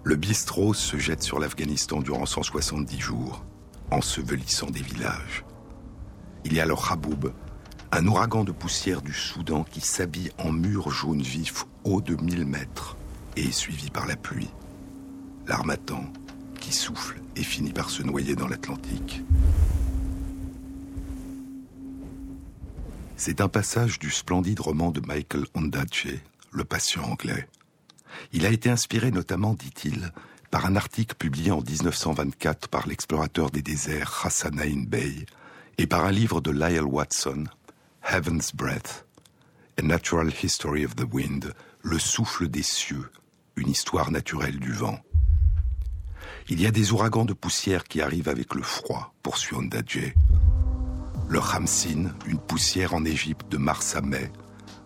Le 0.03 0.17
bistrot 0.17 0.75
se 0.75 0.99
jette 0.99 1.23
sur 1.23 1.39
l'Afghanistan 1.39 2.01
durant 2.01 2.27
170 2.27 3.01
jours, 3.01 3.45
ensevelissant 3.91 4.71
des 4.71 4.83
villages. 4.83 5.45
Il 6.45 6.53
y 6.53 6.61
a 6.61 6.67
le 6.67 6.75
Khaboub, 6.75 7.33
un 7.93 8.07
ouragan 8.07 8.45
de 8.45 8.53
poussière 8.53 9.01
du 9.01 9.13
Soudan 9.13 9.65
qui 9.65 9.81
s'habille 9.81 10.31
en 10.39 10.53
murs 10.53 10.91
jaunes 10.91 11.23
vifs 11.23 11.65
haut 11.85 12.01
de 12.01 12.17
1000 12.17 12.45
mètres 12.45 12.97
et 13.37 13.45
est 13.45 13.53
suivi 13.53 13.91
par 13.91 14.07
la 14.07 14.17
pluie. 14.17 14.51
L'armatan 15.47 16.05
qui 16.61 16.73
souffle 16.73 17.21
et 17.37 17.43
finit 17.43 17.73
par 17.73 17.91
se 17.91 18.03
noyer 18.03 18.35
dans 18.35 18.49
l'Atlantique. 18.49 19.23
C'est 23.17 23.41
un 23.41 23.49
passage 23.49 24.01
du 24.01 24.11
splendide 24.11 24.59
roman 24.61 24.91
de 24.91 25.01
Michael 25.01 25.47
Ondaatje, 25.55 26.21
Le 26.51 26.65
patient 26.65 27.05
anglais. 27.05 27.49
Il 28.33 28.45
a 28.45 28.51
été 28.51 28.71
inspiré 28.71 29.13
notamment, 29.13 29.55
dit-il, 29.55 30.13
par 30.51 30.67
un 30.67 30.75
article 30.75 31.15
publié 31.15 31.53
en 31.53 31.61
1924 31.61 32.69
par 32.69 32.89
l'explorateur 32.89 33.51
des 33.51 33.63
déserts 33.63 34.23
Hassan 34.25 34.61
Ain 34.61 34.85
Bey 34.87 35.27
et 35.79 35.87
par 35.87 36.05
un 36.05 36.11
livre 36.11 36.41
de 36.41 36.51
Lyle 36.51 36.83
Watson, 36.83 37.45
Heaven's 38.09 38.53
Breath, 38.55 39.07
A 39.79 39.83
Natural 39.83 40.31
History 40.43 40.85
of 40.85 40.97
the 40.97 41.07
Wind, 41.13 41.55
Le 41.83 41.99
souffle 42.01 42.49
des 42.49 42.63
cieux, 42.63 43.11
une 43.57 43.69
histoire 43.69 44.11
naturelle 44.11 44.59
du 44.59 44.73
vent. 44.73 44.99
Il 46.49 46.61
y 46.61 46.67
a 46.67 46.73
des 46.73 46.93
ouragans 46.93 47.25
de 47.25 47.33
poussière 47.33 47.85
qui 47.85 48.01
arrivent 48.01 48.29
avec 48.29 48.55
le 48.55 48.63
froid, 48.63 49.15
poursuit 49.23 49.57
Ondaatje. 49.57 50.15
Le 51.29 51.41
Khamsin, 51.41 52.13
une 52.27 52.39
poussière 52.39 52.95
en 52.95 53.05
Égypte 53.05 53.51
de 53.51 53.57
mars 53.57 53.97
à 53.97 54.01
mai, 54.01 54.31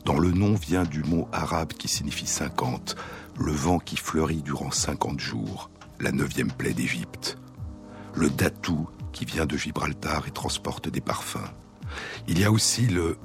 dont 0.05 0.19
le 0.19 0.31
nom 0.31 0.55
vient 0.55 0.85
du 0.85 1.03
mot 1.03 1.29
arabe 1.33 1.73
qui 1.73 1.89
signifie 1.89 2.27
50, 2.27 2.97
le 3.39 3.53
vent 3.53 3.79
qui 3.79 3.97
fleurit 3.97 4.43
durant 4.43 4.71
50 4.71 5.21
jours, 5.21 5.71
la 6.01 6.13
neuvième 6.13 6.53
plaie 6.53 6.75
d'Égypte. 6.75 7.39
Le 8.15 8.31
datou, 8.31 8.89
qui 9.13 9.25
vient 9.25 9.47
de 9.47 9.57
Gibraltar 9.57 10.27
et 10.29 10.31
transporte 10.31 10.89
des 10.89 11.01
parfums. 11.01 11.51
Il 12.29 12.39
y 12.39 12.45
a 12.45 12.53
aussi 12.53 12.87
le 12.87 13.19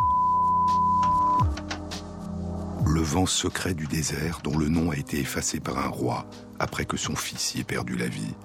le 2.86 3.02
vent 3.02 3.26
secret 3.26 3.74
du 3.74 3.88
désert 3.88 4.40
dont 4.44 4.58
le 4.58 4.70
nom 4.70 4.92
a 4.92 4.98
été 4.98 5.20
effacé 5.20 5.60
par 5.60 5.78
un 5.78 5.88
roi 5.88 6.26
après 6.60 6.86
que 6.86 6.98
son 6.98 7.16
fils 7.16 7.56
y 7.56 7.62
ait 7.62 7.64
perdu 7.64 7.96
la 7.96 8.08
vie. 8.08 8.36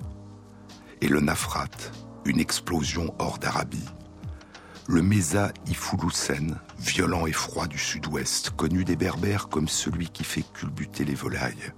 Et 1.00 1.08
le 1.08 1.20
Nafrat, 1.20 1.68
une 2.24 2.40
explosion 2.40 3.14
hors 3.18 3.38
d'Arabie, 3.38 3.88
le 4.90 5.02
Mesa 5.02 5.52
Ifouloussen, 5.66 6.58
violent 6.78 7.26
et 7.26 7.32
froid 7.32 7.66
du 7.66 7.76
sud-ouest, 7.76 8.50
connu 8.56 8.86
des 8.86 8.96
Berbères 8.96 9.50
comme 9.50 9.68
celui 9.68 10.08
qui 10.08 10.24
fait 10.24 10.44
culbuter 10.54 11.04
les 11.04 11.14
volailles. 11.14 11.74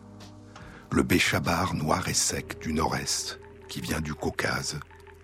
Le 0.92 1.02
Béchabar 1.02 1.74
noir 1.74 2.08
et 2.08 2.14
sec 2.14 2.60
du 2.60 2.72
nord-est, 2.72 3.40
qui 3.68 3.80
vient 3.80 4.00
du 4.00 4.14
Caucase, 4.14 4.78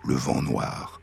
le 0.05 0.16
vent 0.16 0.42
noir. 0.42 1.01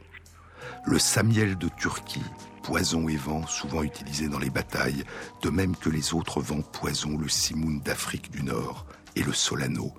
Le 0.86 1.00
Samiel 1.00 1.58
de 1.58 1.69
Turquie, 1.69 2.26
poison 2.63 3.08
et 3.08 3.15
vent 3.15 3.48
souvent 3.48 3.84
utilisé 3.84 4.28
dans 4.28 4.39
les 4.39 4.50
batailles, 4.50 5.06
de 5.41 5.50
même 5.50 5.78
que 5.78 5.89
les 5.89 6.13
autres 6.13 6.41
vents 6.41 6.62
poison, 6.62 7.17
le 7.17 7.30
Simoun 7.30 7.80
d'Afrique 7.80 8.30
du 8.30 8.43
Nord 8.43 8.86
et 9.15 9.24
le 9.24 9.32
Solano, 9.32 9.93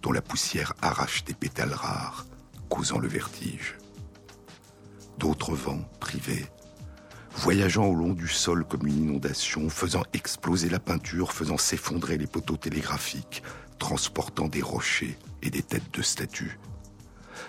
dont 0.00 0.12
la 0.12 0.22
poussière 0.22 0.72
arrache 0.80 1.22
des 1.24 1.34
pétales 1.34 1.74
rares, 1.74 2.24
causant 2.70 2.98
le 2.98 3.08
vertige 3.08 3.76
d'autres 5.20 5.54
vents 5.54 5.84
privés, 6.00 6.46
voyageant 7.36 7.84
au 7.84 7.94
long 7.94 8.14
du 8.14 8.26
sol 8.26 8.64
comme 8.64 8.86
une 8.86 9.04
inondation, 9.04 9.68
faisant 9.68 10.02
exploser 10.14 10.70
la 10.70 10.80
peinture, 10.80 11.32
faisant 11.32 11.58
s'effondrer 11.58 12.16
les 12.16 12.26
poteaux 12.26 12.56
télégraphiques, 12.56 13.42
transportant 13.78 14.48
des 14.48 14.62
rochers 14.62 15.18
et 15.42 15.50
des 15.50 15.62
têtes 15.62 15.92
de 15.92 16.02
statues. 16.02 16.58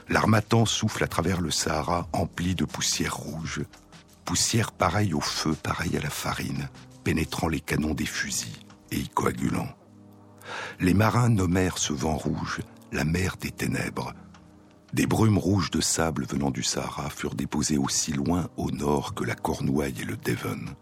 L'armatan 0.09 0.65
souffle 0.65 1.03
à 1.03 1.07
travers 1.07 1.39
le 1.39 1.49
Sahara 1.49 2.07
empli 2.11 2.55
de 2.55 2.65
poussière 2.65 3.15
rouge, 3.15 3.61
poussière 4.25 4.73
pareille 4.73 5.13
au 5.13 5.21
feu, 5.21 5.55
pareille 5.55 5.97
à 5.97 6.01
la 6.01 6.09
farine, 6.09 6.69
pénétrant 7.05 7.47
les 7.47 7.61
canons 7.61 7.93
des 7.93 8.05
fusils 8.05 8.65
et 8.91 8.97
y 8.97 9.07
coagulant. 9.07 9.69
Les 10.81 10.93
marins 10.93 11.29
nommèrent 11.29 11.77
ce 11.77 11.93
vent 11.93 12.17
rouge 12.17 12.59
la 12.91 13.05
mer 13.05 13.37
des 13.39 13.51
ténèbres, 13.51 14.13
des 14.93 15.07
brumes 15.07 15.37
rouges 15.37 15.71
de 15.71 15.81
sable 15.81 16.25
venant 16.25 16.51
du 16.51 16.63
Sahara 16.63 17.09
furent 17.09 17.35
déposées 17.35 17.77
aussi 17.77 18.11
loin 18.11 18.49
au 18.57 18.71
nord 18.71 19.13
que 19.13 19.23
la 19.23 19.35
Cornouaille 19.35 20.01
et 20.01 20.05
le 20.05 20.17
Devon, 20.17 20.75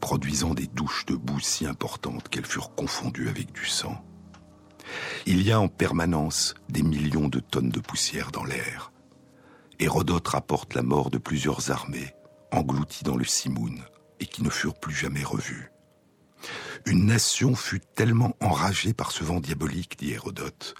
produisant 0.00 0.54
des 0.54 0.66
douches 0.66 1.06
de 1.06 1.14
boue 1.14 1.40
si 1.40 1.66
importantes 1.66 2.28
qu'elles 2.28 2.46
furent 2.46 2.74
confondues 2.74 3.28
avec 3.28 3.52
du 3.52 3.66
sang. 3.66 4.04
Il 5.26 5.42
y 5.42 5.52
a 5.52 5.60
en 5.60 5.68
permanence 5.68 6.54
des 6.68 6.82
millions 6.82 7.28
de 7.28 7.38
tonnes 7.38 7.70
de 7.70 7.80
poussière 7.80 8.32
dans 8.32 8.44
l'air. 8.44 8.92
Hérodote 9.78 10.28
rapporte 10.28 10.74
la 10.74 10.82
mort 10.82 11.10
de 11.10 11.18
plusieurs 11.18 11.70
armées, 11.70 12.14
englouties 12.50 13.04
dans 13.04 13.16
le 13.16 13.24
Simoun, 13.24 13.84
et 14.20 14.26
qui 14.26 14.42
ne 14.42 14.50
furent 14.50 14.78
plus 14.78 14.94
jamais 14.94 15.24
revues. 15.24 15.70
Une 16.84 17.06
nation 17.06 17.54
fut 17.54 17.80
tellement 17.80 18.36
enragée 18.40 18.92
par 18.92 19.12
ce 19.12 19.22
vent 19.22 19.38
diabolique, 19.38 19.98
dit 19.98 20.12
Hérodote, 20.12 20.74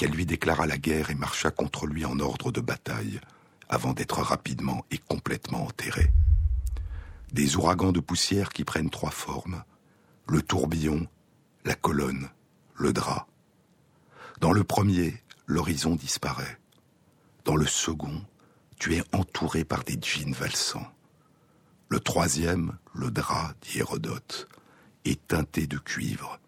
qu'elle 0.00 0.12
lui 0.12 0.24
déclara 0.24 0.66
la 0.66 0.78
guerre 0.78 1.10
et 1.10 1.14
marcha 1.14 1.50
contre 1.50 1.86
lui 1.86 2.06
en 2.06 2.20
ordre 2.20 2.50
de 2.50 2.62
bataille, 2.62 3.20
avant 3.68 3.92
d'être 3.92 4.22
rapidement 4.22 4.86
et 4.90 4.96
complètement 4.96 5.66
enterrée. 5.66 6.10
Des 7.34 7.56
ouragans 7.56 7.92
de 7.92 8.00
poussière 8.00 8.48
qui 8.48 8.64
prennent 8.64 8.88
trois 8.88 9.10
formes, 9.10 9.62
le 10.26 10.40
tourbillon, 10.40 11.06
la 11.66 11.74
colonne, 11.74 12.30
le 12.76 12.94
drap. 12.94 13.26
Dans 14.40 14.52
le 14.52 14.64
premier, 14.64 15.22
l'horizon 15.44 15.96
disparaît. 15.96 16.58
Dans 17.44 17.56
le 17.56 17.66
second, 17.66 18.24
tu 18.78 18.94
es 18.94 19.02
entouré 19.12 19.64
par 19.64 19.84
des 19.84 19.98
djinns 20.00 20.32
valsants. 20.32 20.90
Le 21.90 22.00
troisième, 22.00 22.78
le 22.94 23.10
drap, 23.10 23.52
dit 23.60 23.80
Hérodote, 23.80 24.48
est 25.04 25.28
teinté 25.28 25.66
de 25.66 25.76
cuivre. 25.76 26.40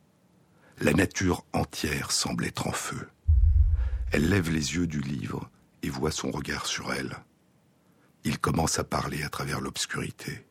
La 0.78 0.94
nature 0.94 1.44
entière 1.52 2.12
semble 2.12 2.46
être 2.46 2.66
en 2.66 2.72
feu. 2.72 3.06
Elle 4.12 4.28
lève 4.28 4.50
les 4.50 4.74
yeux 4.74 4.86
du 4.86 5.00
livre 5.00 5.48
et 5.82 5.88
voit 5.88 6.10
son 6.10 6.30
regard 6.30 6.66
sur 6.66 6.92
elle. 6.92 7.16
Il 8.24 8.38
commence 8.38 8.78
à 8.78 8.84
parler 8.84 9.22
à 9.22 9.30
travers 9.30 9.62
l'obscurité. 9.62 10.44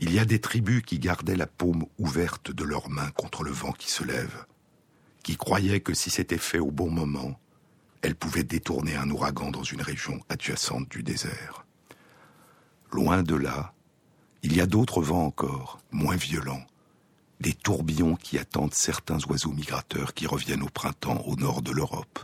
Il 0.00 0.12
y 0.12 0.18
a 0.18 0.24
des 0.24 0.40
tribus 0.40 0.82
qui 0.82 0.98
gardaient 0.98 1.36
la 1.36 1.46
paume 1.46 1.86
ouverte 1.98 2.50
de 2.50 2.64
leurs 2.64 2.90
mains 2.90 3.12
contre 3.12 3.44
le 3.44 3.52
vent 3.52 3.70
qui 3.70 3.88
se 3.88 4.02
lève, 4.02 4.46
qui 5.22 5.36
croyaient 5.36 5.80
que 5.80 5.94
si 5.94 6.10
c'était 6.10 6.38
fait 6.38 6.58
au 6.58 6.72
bon 6.72 6.90
moment, 6.90 7.38
elles 8.02 8.16
pouvaient 8.16 8.42
détourner 8.42 8.96
un 8.96 9.08
ouragan 9.10 9.52
dans 9.52 9.62
une 9.62 9.82
région 9.82 10.20
adjacente 10.28 10.88
du 10.88 11.04
désert. 11.04 11.64
Loin 12.90 13.22
de 13.22 13.36
là, 13.36 13.74
il 14.42 14.56
y 14.56 14.60
a 14.60 14.66
d'autres 14.66 15.02
vents 15.02 15.24
encore, 15.24 15.78
moins 15.92 16.16
violents, 16.16 16.66
des 17.38 17.54
tourbillons 17.54 18.16
qui 18.16 18.38
attendent 18.38 18.74
certains 18.74 19.18
oiseaux 19.28 19.52
migrateurs 19.52 20.14
qui 20.14 20.26
reviennent 20.26 20.64
au 20.64 20.68
printemps 20.68 21.22
au 21.26 21.36
nord 21.36 21.62
de 21.62 21.70
l'Europe. 21.70 22.18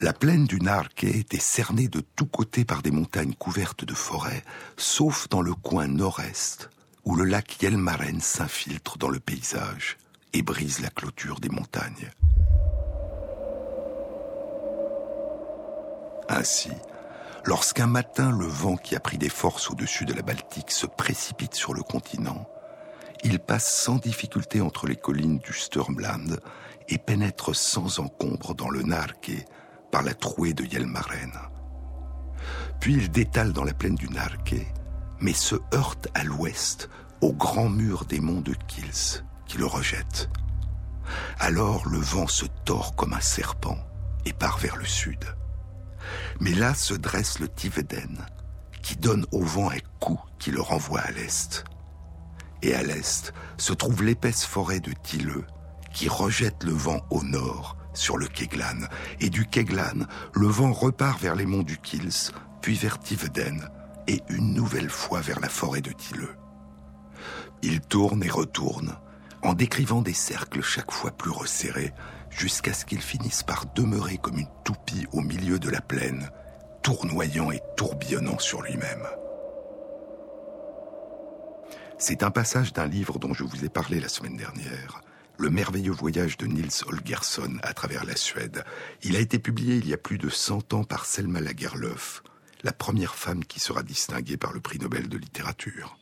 La 0.00 0.12
plaine 0.12 0.44
du 0.44 0.60
Narke 0.60 1.04
était 1.04 1.38
cernée 1.38 1.88
de 1.88 2.00
tous 2.00 2.26
côtés 2.26 2.66
par 2.66 2.82
des 2.82 2.90
montagnes 2.90 3.32
couvertes 3.32 3.86
de 3.86 3.94
forêts, 3.94 4.44
sauf 4.76 5.26
dans 5.30 5.40
le 5.40 5.54
coin 5.54 5.86
nord-est, 5.86 6.68
où 7.06 7.16
le 7.16 7.24
lac 7.24 7.62
Yelmaren 7.62 8.20
s'infiltre 8.20 8.98
dans 8.98 9.08
le 9.08 9.20
paysage 9.20 9.96
et 10.34 10.42
brise 10.42 10.80
la 10.80 10.90
clôture 10.90 11.40
des 11.40 11.48
montagnes. 11.48 12.10
Ainsi, 16.28 16.72
lorsqu'un 17.46 17.86
matin 17.86 18.30
le 18.30 18.46
vent 18.46 18.76
qui 18.76 18.96
a 18.96 19.00
pris 19.00 19.16
des 19.16 19.30
forces 19.30 19.70
au-dessus 19.70 20.04
de 20.04 20.12
la 20.12 20.22
Baltique 20.22 20.72
se 20.72 20.86
précipite 20.86 21.54
sur 21.54 21.72
le 21.72 21.82
continent, 21.82 22.46
il 23.24 23.38
passe 23.38 23.74
sans 23.74 23.96
difficulté 23.96 24.60
entre 24.60 24.86
les 24.86 24.96
collines 24.96 25.38
du 25.38 25.54
Sturmland 25.54 26.38
et 26.90 26.98
pénètre 26.98 27.56
sans 27.56 27.98
encombre 27.98 28.54
dans 28.54 28.68
le 28.68 28.82
Narke 28.82 29.46
la 30.02 30.14
trouée 30.14 30.54
de 30.54 30.64
Yelmaren. 30.64 31.32
Puis 32.80 32.94
il 32.94 33.10
détale 33.10 33.52
dans 33.52 33.64
la 33.64 33.74
plaine 33.74 33.94
du 33.94 34.08
Narke, 34.08 34.66
mais 35.20 35.32
se 35.32 35.56
heurte 35.74 36.08
à 36.14 36.24
l'ouest 36.24 36.88
au 37.20 37.32
grand 37.32 37.68
mur 37.68 38.04
des 38.04 38.20
monts 38.20 38.40
de 38.40 38.54
Kils 38.68 39.24
qui 39.46 39.58
le 39.58 39.66
rejette. 39.66 40.28
Alors 41.38 41.88
le 41.88 41.98
vent 41.98 42.26
se 42.26 42.46
tord 42.64 42.94
comme 42.96 43.14
un 43.14 43.20
serpent 43.20 43.78
et 44.24 44.32
part 44.32 44.58
vers 44.58 44.76
le 44.76 44.84
sud. 44.84 45.24
Mais 46.40 46.52
là 46.52 46.74
se 46.74 46.94
dresse 46.94 47.38
le 47.38 47.48
Tiveden, 47.48 48.26
qui 48.82 48.96
donne 48.96 49.24
au 49.32 49.42
vent 49.42 49.70
un 49.70 49.78
coup 50.00 50.20
qui 50.38 50.50
le 50.50 50.60
renvoie 50.60 51.00
à 51.00 51.10
l'est. 51.10 51.64
Et 52.62 52.74
à 52.74 52.82
l'est 52.82 53.32
se 53.56 53.72
trouve 53.72 54.02
l'épaisse 54.02 54.44
forêt 54.44 54.80
de 54.80 54.92
Tilleux, 55.02 55.46
qui 55.92 56.08
rejette 56.08 56.64
le 56.64 56.72
vent 56.72 57.00
au 57.10 57.22
nord 57.22 57.76
sur 57.96 58.18
le 58.18 58.26
Keglan. 58.26 58.86
Et 59.20 59.30
du 59.30 59.46
Keglan, 59.46 60.06
le 60.34 60.46
vent 60.46 60.72
repart 60.72 61.20
vers 61.20 61.34
les 61.34 61.46
monts 61.46 61.62
du 61.62 61.78
Kils, 61.78 62.32
puis 62.60 62.74
vers 62.74 62.98
Tiveden, 62.98 63.68
et 64.06 64.22
une 64.28 64.54
nouvelle 64.54 64.90
fois 64.90 65.20
vers 65.20 65.40
la 65.40 65.48
forêt 65.48 65.80
de 65.80 65.92
Tilleux. 65.92 66.36
Il 67.62 67.80
tourne 67.80 68.22
et 68.22 68.30
retourne, 68.30 68.96
en 69.42 69.54
décrivant 69.54 70.02
des 70.02 70.12
cercles 70.12 70.62
chaque 70.62 70.92
fois 70.92 71.10
plus 71.10 71.30
resserrés, 71.30 71.92
jusqu'à 72.30 72.72
ce 72.72 72.84
qu'il 72.84 73.00
finisse 73.00 73.42
par 73.42 73.66
demeurer 73.74 74.18
comme 74.18 74.38
une 74.38 74.48
toupie 74.64 75.06
au 75.12 75.20
milieu 75.20 75.58
de 75.58 75.70
la 75.70 75.80
plaine, 75.80 76.30
tournoyant 76.82 77.50
et 77.50 77.60
tourbillonnant 77.76 78.38
sur 78.38 78.62
lui-même. 78.62 79.06
C'est 81.98 82.22
un 82.22 82.30
passage 82.30 82.72
d'un 82.72 82.86
livre 82.86 83.18
dont 83.18 83.32
je 83.32 83.42
vous 83.42 83.64
ai 83.64 83.70
parlé 83.70 84.00
la 84.00 84.08
semaine 84.08 84.36
dernière, 84.36 85.00
Le 85.38 85.50
merveilleux 85.50 85.92
voyage 85.92 86.38
de 86.38 86.46
Nils 86.46 86.84
Holgersson 86.86 87.58
à 87.62 87.74
travers 87.74 88.04
la 88.04 88.16
Suède. 88.16 88.64
Il 89.02 89.16
a 89.16 89.20
été 89.20 89.38
publié 89.38 89.76
il 89.76 89.86
y 89.86 89.92
a 89.92 89.98
plus 89.98 90.16
de 90.16 90.30
100 90.30 90.72
ans 90.72 90.84
par 90.84 91.04
Selma 91.04 91.40
Lagerlöf, 91.40 92.22
la 92.62 92.72
première 92.72 93.14
femme 93.14 93.44
qui 93.44 93.60
sera 93.60 93.82
distinguée 93.82 94.38
par 94.38 94.52
le 94.52 94.60
prix 94.60 94.78
Nobel 94.78 95.08
de 95.08 95.18
littérature. 95.18 95.98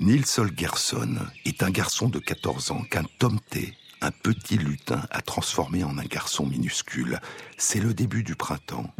Nils 0.00 0.26
Holgersson 0.38 1.18
est 1.44 1.62
un 1.62 1.70
garçon 1.70 2.08
de 2.08 2.18
14 2.18 2.72
ans 2.72 2.82
qu'un 2.90 3.04
tomté, 3.18 3.76
un 4.00 4.10
petit 4.10 4.58
lutin, 4.58 5.02
a 5.10 5.22
transformé 5.22 5.84
en 5.84 5.96
un 5.98 6.04
garçon 6.04 6.46
minuscule. 6.46 7.20
C'est 7.58 7.80
le 7.80 7.94
début 7.94 8.24
du 8.24 8.34
printemps. 8.34 8.92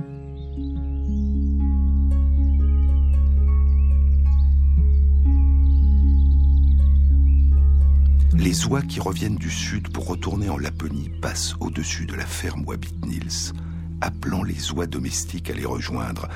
Les 8.33 8.65
oies 8.67 8.83
qui 8.83 9.01
reviennent 9.01 9.37
du 9.37 9.51
sud 9.51 9.93
pour 9.93 10.07
retourner 10.07 10.49
en 10.49 10.57
Laponie 10.57 11.11
passent 11.21 11.55
au-dessus 11.61 12.07
de 12.07 12.15
la 12.15 12.27
ferme 12.27 12.65
où 12.67 12.73
habite 12.73 13.05
Nils, 13.05 13.53
appelant 14.01 14.43
les 14.43 14.73
oies 14.73 14.87
domestiques 14.87 15.51
à 15.51 15.55
les 15.55 15.67
rejoindre. 15.67 16.29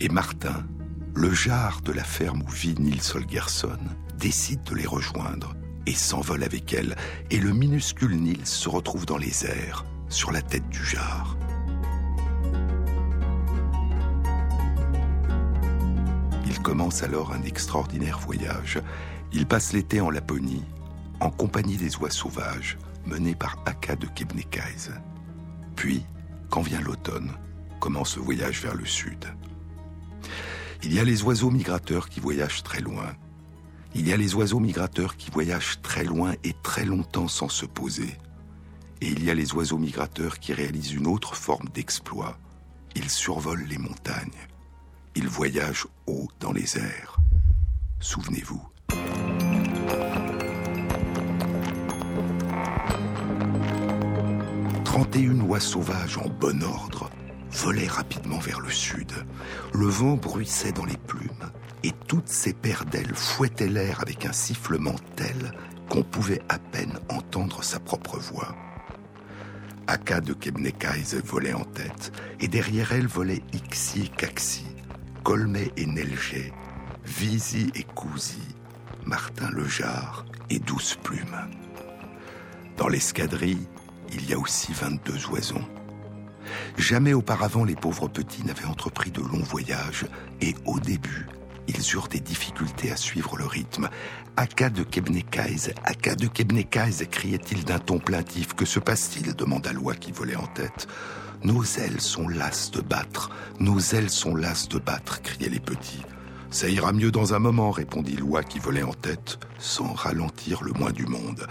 Et 0.00 0.08
Martin, 0.08 0.66
le 1.14 1.32
jar 1.32 1.80
de 1.82 1.92
la 1.92 2.04
ferme 2.04 2.42
où 2.42 2.50
vit 2.50 2.74
Nils 2.78 3.02
Holgersson, 3.14 3.78
décide 4.18 4.62
de 4.64 4.74
les 4.74 4.86
rejoindre 4.86 5.54
et 5.86 5.94
s'envole 5.94 6.44
avec 6.44 6.72
elles, 6.72 6.96
et 7.30 7.38
le 7.38 7.52
minuscule 7.52 8.16
Nils 8.16 8.46
se 8.46 8.68
retrouve 8.68 9.06
dans 9.06 9.18
les 9.18 9.44
airs, 9.44 9.84
sur 10.08 10.32
la 10.32 10.42
tête 10.42 10.68
du 10.68 10.84
jar. 10.84 11.36
Il 16.46 16.60
commence 16.60 17.02
alors 17.02 17.32
un 17.32 17.42
extraordinaire 17.42 18.18
voyage. 18.18 18.80
Il 19.32 19.46
passe 19.46 19.72
l'été 19.72 20.00
en 20.00 20.10
Laponie, 20.10 20.62
en 21.22 21.30
compagnie 21.30 21.76
des 21.76 21.96
oies 21.96 22.10
sauvages, 22.10 22.76
menés 23.06 23.34
par 23.34 23.56
Aka 23.64 23.96
de 23.96 24.06
Kebnekaise. 24.06 24.92
Puis, 25.76 26.04
quand 26.50 26.62
vient 26.62 26.80
l'automne, 26.80 27.32
commence 27.80 28.16
le 28.16 28.22
voyage 28.22 28.60
vers 28.60 28.74
le 28.74 28.84
sud. 28.84 29.26
Il 30.82 30.92
y 30.92 30.98
a 30.98 31.04
les 31.04 31.22
oiseaux 31.22 31.50
migrateurs 31.50 32.08
qui 32.08 32.20
voyagent 32.20 32.64
très 32.64 32.80
loin, 32.80 33.14
il 33.94 34.08
y 34.08 34.12
a 34.12 34.16
les 34.16 34.34
oiseaux 34.34 34.58
migrateurs 34.58 35.16
qui 35.16 35.30
voyagent 35.30 35.80
très 35.82 36.04
loin 36.04 36.34
et 36.44 36.54
très 36.62 36.84
longtemps 36.84 37.28
sans 37.28 37.48
se 37.48 37.66
poser. 37.66 38.16
Et 39.02 39.08
il 39.08 39.22
y 39.22 39.30
a 39.30 39.34
les 39.34 39.52
oiseaux 39.52 39.78
migrateurs 39.78 40.38
qui 40.38 40.54
réalisent 40.54 40.92
une 40.92 41.06
autre 41.06 41.36
forme 41.36 41.68
d'exploit. 41.68 42.38
Ils 42.96 43.10
survolent 43.10 43.66
les 43.68 43.78
montagnes. 43.78 44.30
Ils 45.14 45.28
voyagent 45.28 45.86
haut 46.06 46.28
dans 46.40 46.52
les 46.52 46.78
airs. 46.78 47.18
Souvenez-vous. 48.00 48.71
Une 55.14 55.42
oies 55.42 55.60
sauvages 55.60 56.16
en 56.16 56.28
bon 56.28 56.62
ordre 56.62 57.10
volaient 57.50 57.86
rapidement 57.86 58.38
vers 58.38 58.60
le 58.60 58.70
sud. 58.70 59.12
Le 59.74 59.86
vent 59.86 60.14
bruissait 60.16 60.72
dans 60.72 60.86
les 60.86 60.96
plumes 60.96 61.50
et 61.82 61.92
toutes 62.08 62.28
ces 62.28 62.54
paires 62.54 62.86
d'ailes 62.86 63.14
fouettaient 63.14 63.68
l'air 63.68 64.00
avec 64.00 64.24
un 64.24 64.32
sifflement 64.32 64.94
tel 65.14 65.52
qu'on 65.90 66.02
pouvait 66.02 66.40
à 66.48 66.58
peine 66.58 66.98
entendre 67.08 67.62
sa 67.62 67.78
propre 67.78 68.18
voix. 68.18 68.56
Aka 69.86 70.20
de 70.22 70.32
Kebnekaise 70.32 71.22
volait 71.24 71.52
en 71.52 71.64
tête, 71.64 72.12
et 72.40 72.48
derrière 72.48 72.92
elle 72.92 73.06
volaient 73.06 73.42
Ixi 73.52 74.04
et 74.04 74.08
Caxi, 74.08 74.64
Colmet 75.22 75.72
et 75.76 75.86
Nelgé, 75.86 76.52
Visi 77.04 77.70
et 77.74 77.84
Cousi, 77.84 78.42
Martin 79.04 79.50
Lejar 79.50 80.24
et 80.50 80.58
Douce 80.58 80.96
Plume. 81.02 81.48
Dans 82.76 82.88
l'escadrille, 82.88 83.68
il 84.14 84.28
y 84.28 84.34
a 84.34 84.38
aussi 84.38 84.72
22 84.72 85.26
oisons. 85.30 85.64
Jamais 86.76 87.12
auparavant 87.12 87.64
les 87.64 87.76
pauvres 87.76 88.08
petits 88.08 88.44
n'avaient 88.44 88.66
entrepris 88.66 89.10
de 89.10 89.20
longs 89.20 89.42
voyages, 89.42 90.06
et 90.40 90.54
au 90.66 90.80
début, 90.80 91.26
ils 91.68 91.94
eurent 91.94 92.08
des 92.08 92.20
difficultés 92.20 92.90
à 92.90 92.96
suivre 92.96 93.36
le 93.36 93.46
rythme. 93.46 93.88
Aka 94.36 94.70
de 94.70 94.82
Kebnekaise, 94.82 95.72
Aka 95.84 96.14
de 96.14 96.26
Kebnekaise, 96.26 97.06
criait-il 97.10 97.64
d'un 97.64 97.78
ton 97.78 97.98
plaintif. 97.98 98.54
Que 98.54 98.64
se 98.64 98.78
passe-t-il 98.78 99.34
demanda 99.34 99.72
Loi 99.72 99.94
qui 99.94 100.12
volait 100.12 100.36
en 100.36 100.46
tête. 100.46 100.88
Nos 101.44 101.64
ailes 101.64 102.00
sont 102.00 102.28
lasses 102.28 102.70
de 102.70 102.80
battre, 102.80 103.30
nos 103.58 103.78
ailes 103.80 104.10
sont 104.10 104.34
lasses 104.34 104.68
de 104.68 104.78
battre, 104.78 105.22
criaient 105.22 105.48
les 105.48 105.60
petits. 105.60 106.02
Ça 106.52 106.68
ira 106.68 106.92
mieux 106.92 107.10
dans 107.10 107.34
un 107.34 107.40
moment, 107.40 107.72
répondit 107.72 108.16
Loi 108.16 108.44
qui 108.44 108.60
volait 108.60 108.84
en 108.84 108.92
tête, 108.92 109.40
sans 109.58 109.92
ralentir 109.92 110.62
le 110.62 110.72
moins 110.72 110.92
du 110.92 111.06
monde. 111.06 111.48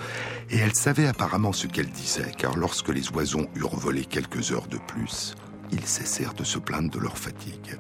Et 0.50 0.58
elle 0.58 0.76
savait 0.76 1.08
apparemment 1.08 1.52
ce 1.52 1.68
qu'elle 1.68 1.90
disait, 1.90 2.32
car 2.38 2.56
lorsque 2.56 2.90
les 2.90 3.10
oiseaux 3.10 3.48
eurent 3.56 3.76
volé 3.76 4.06
quelques 4.06 4.54
heures 4.54 4.68
de 4.68 4.78
plus, 4.78 5.36
ils 5.74 5.86
cessèrent 5.86 6.34
de 6.34 6.46
se 6.46 6.60
plaindre 6.60 6.92
de 6.92 7.00
leur 7.00 7.18
fatigue 7.18 7.78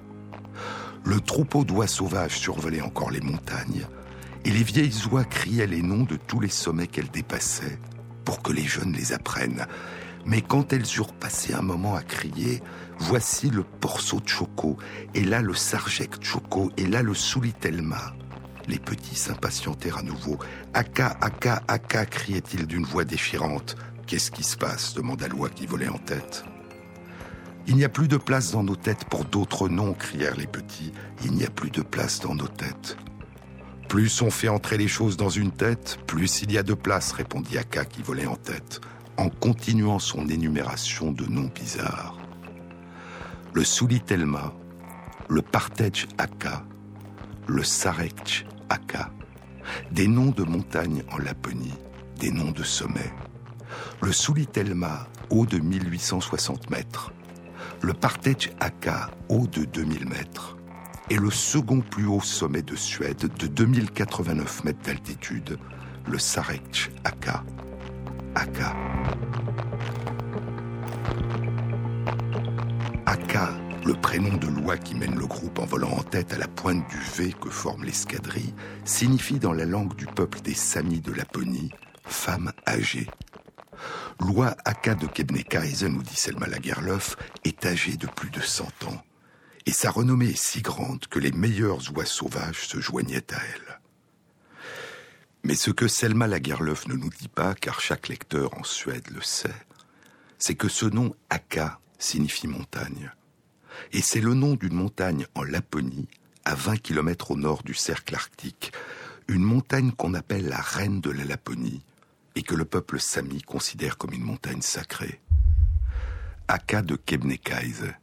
le 1.04 1.20
troupeau 1.20 1.64
d'oies 1.64 1.88
sauvages 1.88 2.38
survolait 2.38 2.82
encore 2.82 3.12
les 3.12 3.22
montagnes, 3.22 3.86
et 4.46 4.52
les 4.52 4.64
vieilles 4.64 5.08
oies 5.12 5.24
criaient 5.24 5.68
les 5.68 5.82
noms 5.82 6.04
de 6.04 6.16
tous 6.16 6.40
les 6.40 6.50
sommets 6.50 6.88
qu'elles 6.88 7.12
dépassaient, 7.12 7.80
pour 8.26 8.42
que 8.42 8.54
les 8.54 8.64
jeunes 8.64 8.94
les 8.94 9.14
apprennent. 9.14 9.66
Mais 10.26 10.42
quand 10.42 10.74
elles 10.74 10.86
eurent 10.98 11.14
passé 11.14 11.54
un 11.54 11.62
moment 11.62 11.96
à 11.96 12.04
crier, 12.04 12.62
voici 13.02 13.50
le 13.50 13.64
Porso 13.64 14.22
Choco, 14.26 14.78
et 15.16 15.24
là 15.24 15.42
le 15.42 15.56
Sarjek 15.56 16.24
Choco, 16.24 16.72
et 16.78 16.86
là 16.86 17.02
le 17.02 17.14
Soulitelma. 17.14 18.14
Les 18.68 18.78
petits 18.78 19.16
s'impatientèrent 19.16 19.98
à 19.98 20.04
nouveau. 20.04 20.38
Aka, 20.74 21.18
Aka, 21.20 21.64
Aka, 21.68 22.06
criait-il 22.06 22.68
d'une 22.68 22.86
voix 22.86 23.04
déchirante. 23.04 23.76
Qu'est-ce 24.06 24.30
qui 24.30 24.44
se 24.44 24.56
passe 24.56 24.94
demanda 24.94 25.28
l'oie 25.28 25.50
qui 25.50 25.66
volait 25.66 25.90
en 25.90 25.98
tête. 25.98 26.46
Il 27.68 27.76
n'y 27.76 27.84
a 27.84 27.90
plus 27.90 28.08
de 28.08 28.18
place 28.18 28.52
dans 28.52 28.64
nos 28.64 28.76
têtes 28.76 29.06
pour 29.06 29.26
d'autres 29.26 29.68
noms, 29.68 29.94
crièrent 29.94 30.38
les 30.38 30.48
petits. 30.48 30.94
Il 31.26 31.32
n'y 31.34 31.44
a 31.44 31.50
plus 31.50 31.72
de 31.72 31.82
place 31.82 32.20
dans 32.20 32.36
nos 32.36 32.48
têtes. 32.48 32.98
Plus 33.90 34.22
on 34.22 34.30
fait 34.30 34.48
entrer 34.48 34.78
les 34.78 34.88
choses 34.88 35.18
dans 35.18 35.30
une 35.30 35.52
tête, 35.52 35.98
plus 36.08 36.44
il 36.44 36.52
y 36.52 36.58
a 36.58 36.64
de 36.64 36.76
place, 36.76 37.12
répondit 37.12 37.58
Aka 37.58 37.84
qui 37.84 38.04
volait 38.04 38.28
en 38.28 38.38
tête, 38.38 38.80
en 39.18 39.30
continuant 39.30 40.00
son 40.00 40.28
énumération 40.30 41.12
de 41.12 41.26
noms 41.26 41.52
bizarres. 41.54 42.21
Le 43.54 43.66
Soulitelma, 43.66 44.54
le 45.28 45.42
Partej 45.42 46.08
Aka, 46.18 46.64
le 47.48 47.64
Sarek 47.64 48.46
Aka, 48.70 49.12
des 49.92 50.08
noms 50.08 50.32
de 50.32 50.44
montagnes 50.44 51.04
en 51.12 51.18
Laponie, 51.18 51.78
des 52.18 52.32
noms 52.32 52.52
de 52.52 52.64
sommets. 52.64 53.14
Le 54.02 54.14
Soulitelma, 54.14 55.06
haut 55.30 55.46
de 55.46 55.58
1860 55.58 56.70
mètres, 56.70 57.12
le 57.82 57.94
Partech 57.94 58.54
Aka, 58.62 59.10
haut 59.28 59.48
de 59.48 59.66
2000 59.66 60.08
mètres, 60.08 60.56
est 61.10 61.20
le 61.20 61.30
second 61.30 61.82
plus 61.82 62.06
haut 62.06 62.22
sommet 62.22 62.62
de 62.62 62.78
Suède 62.78 63.30
de 63.38 63.48
2089 63.48 64.64
mètres 64.64 64.82
d'altitude, 64.86 65.58
le 66.08 66.18
Sarech 66.18 66.90
Aka. 67.04 67.44
Aka. 68.34 68.76
Aka, 73.32 73.54
le 73.86 73.94
prénom 73.94 74.36
de 74.36 74.48
loi 74.48 74.78
qui 74.78 74.94
mène 74.94 75.18
le 75.18 75.26
groupe 75.26 75.60
en 75.60 75.66
volant 75.66 75.92
en 75.92 76.04
tête 76.04 76.34
à 76.34 76.38
la 76.38 76.50
pointe 76.50 76.86
du 76.90 76.98
V 77.16 77.34
que 77.40 77.50
forme 77.50 77.86
l'escadrille, 77.86 78.54
signifie 78.84 79.40
dans 79.40 79.54
la 79.54 79.64
langue 79.64 79.96
du 79.96 80.06
peuple 80.06 80.42
des 80.42 80.54
Samis 80.54 81.00
de 81.00 81.14
Laponie 81.14 81.72
femme 82.04 82.52
âgée. 82.68 83.08
Loi 84.20 84.54
Aka 84.66 84.96
de 84.96 85.08
Kebnekaise, 85.08 85.86
nous 85.86 86.04
dit 86.04 86.18
Selma 86.18 86.48
Lagerlöf, 86.48 87.16
est 87.46 87.66
âgée 87.66 87.96
de 87.96 88.06
plus 88.06 88.32
de 88.32 88.42
100 88.42 88.66
ans. 88.88 89.02
Et 89.66 89.72
sa 89.72 89.92
renommée 89.92 90.32
est 90.32 90.38
si 90.38 90.62
grande 90.62 91.08
que 91.08 91.20
les 91.20 91.32
meilleurs 91.32 91.96
oies 91.96 92.06
sauvages 92.06 92.68
se 92.68 92.82
joignaient 92.82 93.34
à 93.34 93.38
elle. 93.56 93.80
Mais 95.46 95.56
ce 95.56 95.72
que 95.72 95.88
Selma 95.88 96.28
Lagerlöf 96.28 96.86
ne 96.90 96.96
nous 96.96 97.10
dit 97.10 97.30
pas, 97.30 97.56
car 97.56 97.80
chaque 97.80 98.10
lecteur 98.10 98.60
en 98.60 98.66
Suède 98.66 99.10
le 99.10 99.22
sait, 99.22 99.56
c'est 100.38 100.56
que 100.56 100.68
ce 100.68 100.86
nom 100.86 101.16
Aka 101.30 101.80
signifie 101.98 102.48
montagne. 102.48 103.10
Et 103.94 104.02
c'est 104.02 104.22
le 104.22 104.34
nom 104.34 104.56
d'une 104.56 104.74
montagne 104.74 105.26
en 105.36 105.44
Laponie, 105.44 106.08
à 106.46 106.56
20 106.56 106.78
km 106.78 107.32
au 107.32 107.38
nord 107.38 107.64
du 107.64 107.74
cercle 107.74 108.16
arctique, 108.16 108.72
une 109.28 109.44
montagne 109.44 109.92
qu'on 109.92 110.14
appelle 110.14 110.48
la 110.48 110.62
reine 110.62 111.02
de 111.02 111.10
la 111.10 111.26
Laponie, 111.26 111.84
et 112.36 112.44
que 112.44 112.56
le 112.56 112.66
peuple 112.66 113.00
sami 113.00 113.42
considère 113.42 113.98
comme 113.98 114.14
une 114.14 114.24
montagne 114.24 114.62
sacrée. 114.62 115.20
Aka 116.48 116.82
de 116.82 116.96
Kebnekaise. 116.96 117.94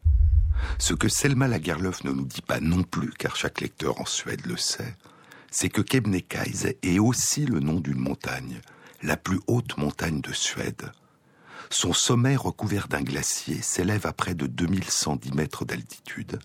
Ce 0.78 0.94
que 0.94 1.08
Selma 1.08 1.48
Lagerlöf 1.48 2.04
ne 2.04 2.12
nous 2.12 2.24
dit 2.24 2.42
pas 2.42 2.60
non 2.60 2.82
plus, 2.82 3.10
car 3.10 3.36
chaque 3.36 3.60
lecteur 3.60 4.00
en 4.00 4.06
Suède 4.06 4.46
le 4.46 4.56
sait, 4.56 4.96
c'est 5.50 5.68
que 5.68 5.80
Kebnekaise 5.80 6.74
est 6.82 6.98
aussi 6.98 7.46
le 7.46 7.60
nom 7.60 7.80
d'une 7.80 7.98
montagne, 7.98 8.60
la 9.02 9.16
plus 9.16 9.40
haute 9.46 9.76
montagne 9.76 10.20
de 10.20 10.32
Suède. 10.32 10.90
Son 11.70 11.92
sommet 11.92 12.36
recouvert 12.36 12.88
d'un 12.88 13.02
glacier 13.02 13.60
s'élève 13.60 14.06
à 14.06 14.12
près 14.12 14.34
de 14.34 14.46
2110 14.46 15.32
mètres 15.34 15.64
d'altitude. 15.64 16.38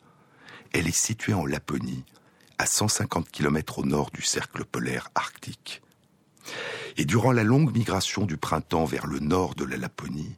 Elle 0.74 0.88
est 0.88 0.96
située 0.96 1.34
en 1.34 1.46
Laponie, 1.46 2.04
à 2.58 2.66
150 2.66 3.30
km 3.30 3.80
au 3.80 3.86
nord 3.86 4.12
du 4.12 4.22
cercle 4.22 4.66
polaire 4.66 5.10
arctique. 5.16 5.82
Et 6.98 7.06
durant 7.06 7.32
la 7.32 7.44
longue 7.44 7.74
migration 7.74 8.26
du 8.26 8.38
printemps 8.38 8.86
vers 8.86 9.08
le 9.08 9.20
nord 9.20 9.56
de 9.56 9.64
la 9.64 9.78
Laponie, 9.78 10.36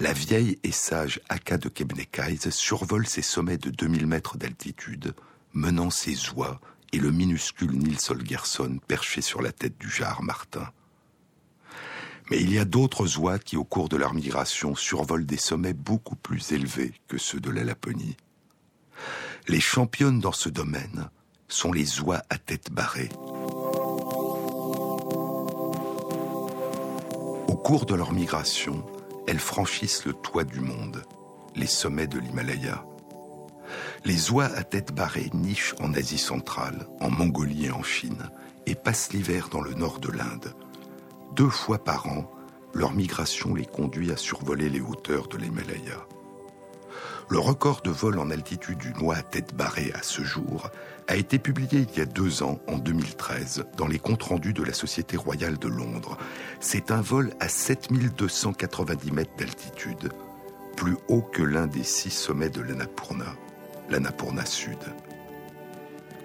la 0.00 0.12
vieille 0.12 0.58
et 0.62 0.72
sage 0.72 1.20
Aka 1.28 1.58
de 1.58 1.68
Kebnekaise 1.68 2.50
survole 2.50 3.06
ses 3.06 3.22
sommets 3.22 3.58
de 3.58 3.70
2000 3.70 4.06
mètres 4.06 4.38
d'altitude, 4.38 5.14
menant 5.52 5.90
ses 5.90 6.30
oies 6.30 6.60
et 6.92 6.98
le 6.98 7.10
minuscule 7.10 7.72
Nils 7.72 7.98
Holgersson 8.08 8.78
perché 8.86 9.20
sur 9.20 9.42
la 9.42 9.52
tête 9.52 9.76
du 9.78 9.90
jar 9.90 10.22
Martin. 10.22 10.70
Mais 12.30 12.40
il 12.40 12.52
y 12.52 12.58
a 12.58 12.64
d'autres 12.64 13.18
oies 13.18 13.38
qui, 13.38 13.56
au 13.56 13.64
cours 13.64 13.88
de 13.88 13.96
leur 13.96 14.14
migration, 14.14 14.74
survolent 14.74 15.26
des 15.26 15.38
sommets 15.38 15.72
beaucoup 15.72 16.16
plus 16.16 16.52
élevés 16.52 16.92
que 17.08 17.18
ceux 17.18 17.40
de 17.40 17.50
la 17.50 17.64
Laponie. 17.64 18.16
Les 19.46 19.60
championnes 19.60 20.20
dans 20.20 20.32
ce 20.32 20.48
domaine 20.48 21.08
sont 21.48 21.72
les 21.72 22.00
oies 22.00 22.22
à 22.28 22.36
tête 22.36 22.70
barrée. 22.70 23.08
Au 27.46 27.56
cours 27.56 27.86
de 27.86 27.94
leur 27.94 28.12
migration, 28.12 28.84
elles 29.26 29.38
franchissent 29.38 30.04
le 30.04 30.12
toit 30.12 30.44
du 30.44 30.60
monde, 30.60 31.02
les 31.56 31.66
sommets 31.66 32.06
de 32.06 32.18
l'Himalaya. 32.18 32.84
Les 34.04 34.30
oies 34.30 34.46
à 34.54 34.64
tête 34.64 34.94
barrée 34.94 35.30
nichent 35.32 35.74
en 35.80 35.94
Asie 35.94 36.18
centrale, 36.18 36.86
en 37.00 37.10
Mongolie 37.10 37.66
et 37.66 37.70
en 37.70 37.82
Chine, 37.82 38.30
et 38.66 38.74
passent 38.74 39.12
l'hiver 39.12 39.48
dans 39.48 39.60
le 39.60 39.74
nord 39.74 39.98
de 39.98 40.10
l'Inde. 40.10 40.54
Deux 41.38 41.50
fois 41.50 41.78
par 41.78 42.08
an, 42.08 42.28
leur 42.74 42.92
migration 42.92 43.54
les 43.54 43.64
conduit 43.64 44.10
à 44.10 44.16
survoler 44.16 44.68
les 44.68 44.80
hauteurs 44.80 45.28
de 45.28 45.36
l'Himalaya. 45.36 46.04
Le 47.28 47.38
record 47.38 47.80
de 47.82 47.90
vol 47.90 48.18
en 48.18 48.30
altitude 48.30 48.78
d'une 48.78 49.00
oie 49.02 49.14
à 49.14 49.22
tête 49.22 49.54
barrée 49.54 49.92
à 49.94 50.02
ce 50.02 50.22
jour 50.22 50.68
a 51.06 51.14
été 51.14 51.38
publié 51.38 51.86
il 51.88 51.96
y 51.96 52.00
a 52.00 52.06
deux 52.06 52.42
ans, 52.42 52.58
en 52.66 52.76
2013, 52.76 53.66
dans 53.76 53.86
les 53.86 54.00
comptes 54.00 54.24
rendus 54.24 54.52
de 54.52 54.64
la 54.64 54.72
Société 54.72 55.16
royale 55.16 55.58
de 55.58 55.68
Londres. 55.68 56.18
C'est 56.58 56.90
un 56.90 57.02
vol 57.02 57.32
à 57.38 57.48
7290 57.48 59.12
mètres 59.12 59.36
d'altitude, 59.38 60.10
plus 60.76 60.96
haut 61.06 61.22
que 61.22 61.44
l'un 61.44 61.68
des 61.68 61.84
six 61.84 62.10
sommets 62.10 62.50
de 62.50 62.62
l'Annapurna, 62.62 63.36
l'Annapurna 63.88 64.44
Sud. 64.44 64.92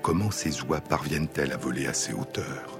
Comment 0.01 0.31
ces 0.31 0.63
oies 0.63 0.81
parviennent-elles 0.81 1.53
à 1.53 1.57
voler 1.57 1.85
à 1.85 1.93
ces 1.93 2.13
hauteurs? 2.13 2.79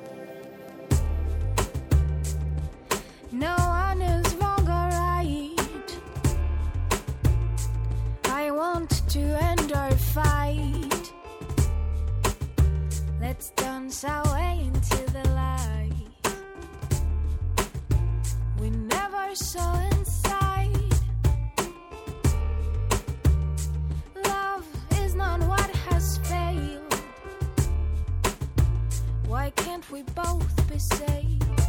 to 9.14 9.20
end 9.20 9.72
our 9.74 9.92
fight. 9.92 11.14
Let's 13.22 13.52
dance 13.52 14.04
our 14.04 14.24
way 14.34 14.62
into 14.66 14.98
the 15.12 15.24
light. 15.30 15.94
We 18.60 18.72
never 18.72 19.36
saw 19.36 19.80
inside. 19.92 20.96
Love 24.26 24.66
is 25.04 25.14
not 25.14 25.42
what 25.42 25.70
has 25.90 26.18
failed. 26.30 26.96
Why 29.28 29.52
can't 29.52 29.88
we 29.92 30.02
both 30.02 30.68
be 30.68 30.80
saved? 30.80 31.62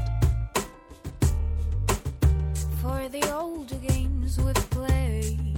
For 2.80 3.06
the 3.10 3.30
old 3.34 3.68
games 3.86 4.40
we've 4.40 4.70
played. 4.70 5.53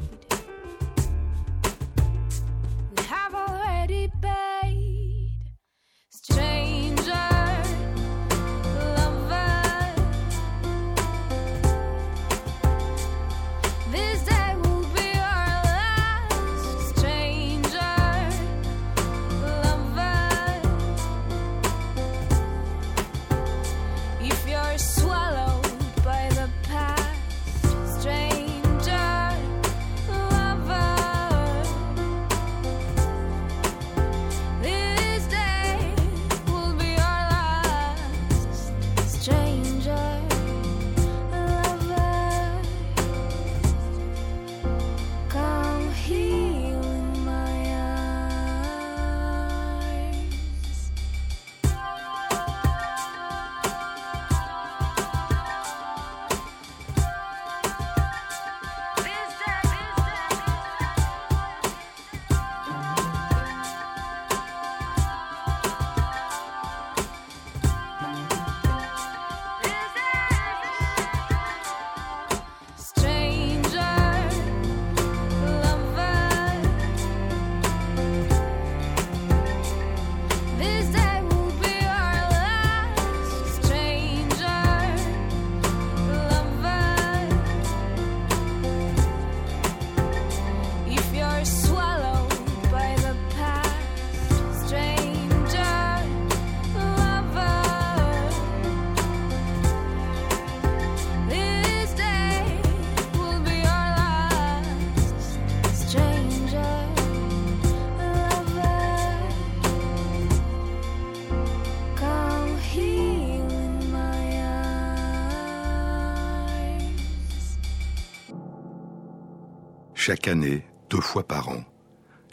Chaque 120.07 120.29
année, 120.29 120.65
deux 120.89 121.01
fois 121.01 121.27
par 121.27 121.49
an, 121.49 121.65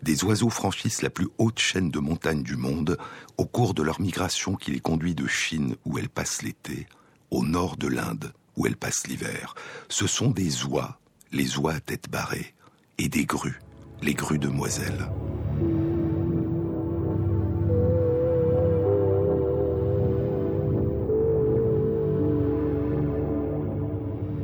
des 0.04 0.24
oiseaux 0.24 0.52
franchissent 0.52 1.02
la 1.02 1.10
plus 1.10 1.28
haute 1.40 1.58
chaîne 1.58 1.90
de 1.90 1.98
montagnes 1.98 2.44
du 2.44 2.56
monde 2.56 3.00
au 3.38 3.48
cours 3.48 3.74
de 3.74 3.82
leur 3.82 4.00
migration 4.00 4.54
qui 4.54 4.70
les 4.70 4.80
conduit 4.80 5.16
de 5.16 5.26
Chine, 5.26 5.76
où 5.84 5.98
elles 5.98 6.08
passent 6.08 6.44
l'été, 6.44 6.86
au 7.32 7.44
nord 7.44 7.76
de 7.76 7.88
l'Inde, 7.88 8.32
où 8.58 8.68
elles 8.68 8.78
passent 8.78 9.08
l'hiver. 9.08 9.56
Ce 9.90 10.06
sont 10.06 10.30
des 10.30 10.66
oies, 10.66 11.00
les 11.32 11.58
oies 11.58 11.74
à 11.74 11.80
tête 11.80 12.12
barrée, 12.12 12.54
et 13.00 13.10
des 13.10 13.26
grues, 13.26 13.60
les 14.04 14.14
grues 14.14 14.38
demoiselles. 14.38 15.10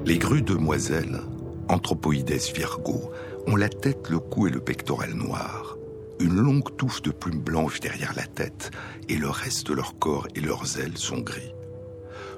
Les 0.08 0.18
grues 0.18 0.42
demoiselles, 0.42 1.22
Anthropoides 1.70 2.52
virgo, 2.56 3.12
ont 3.46 3.56
la 3.56 3.70
tête, 3.70 4.10
le 4.10 4.18
cou 4.20 4.48
et 4.48 4.50
le 4.50 4.60
pectoral 4.60 5.14
noir, 5.14 5.78
une 6.20 6.36
longue 6.36 6.76
touffe 6.78 7.04
de 7.04 7.12
plumes 7.12 7.42
blanches 7.42 7.80
derrière 7.80 8.16
la 8.16 8.26
tête, 8.26 8.72
et 9.08 9.18
le 9.18 9.30
reste 9.30 9.68
de 9.68 9.74
leur 9.74 10.00
corps 10.00 10.28
et 10.34 10.42
leurs 10.42 10.80
ailes 10.80 10.98
sont 10.98 11.20
gris. 11.20 11.54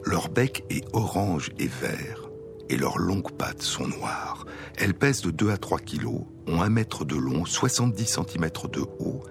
Leur 0.05 0.27
bec 0.27 0.65
est 0.69 0.85
orange 0.91 1.51
et 1.59 1.67
vert, 1.67 2.29
et 2.69 2.75
leurs 2.75 2.97
longues 2.97 3.31
pattes 3.31 3.61
sont 3.61 3.87
noires. 3.87 4.45
Elles 4.77 4.93
pèsent 4.93 5.21
de 5.21 5.31
2 5.31 5.49
à 5.51 5.57
3 5.57 5.79
kilos, 5.79 6.23
ont 6.47 6.61
un 6.61 6.69
mètre 6.69 7.05
de 7.05 7.15
long, 7.15 7.45
70 7.45 8.05
cm 8.05 8.49
de 8.71 8.81
haut, 8.99 9.23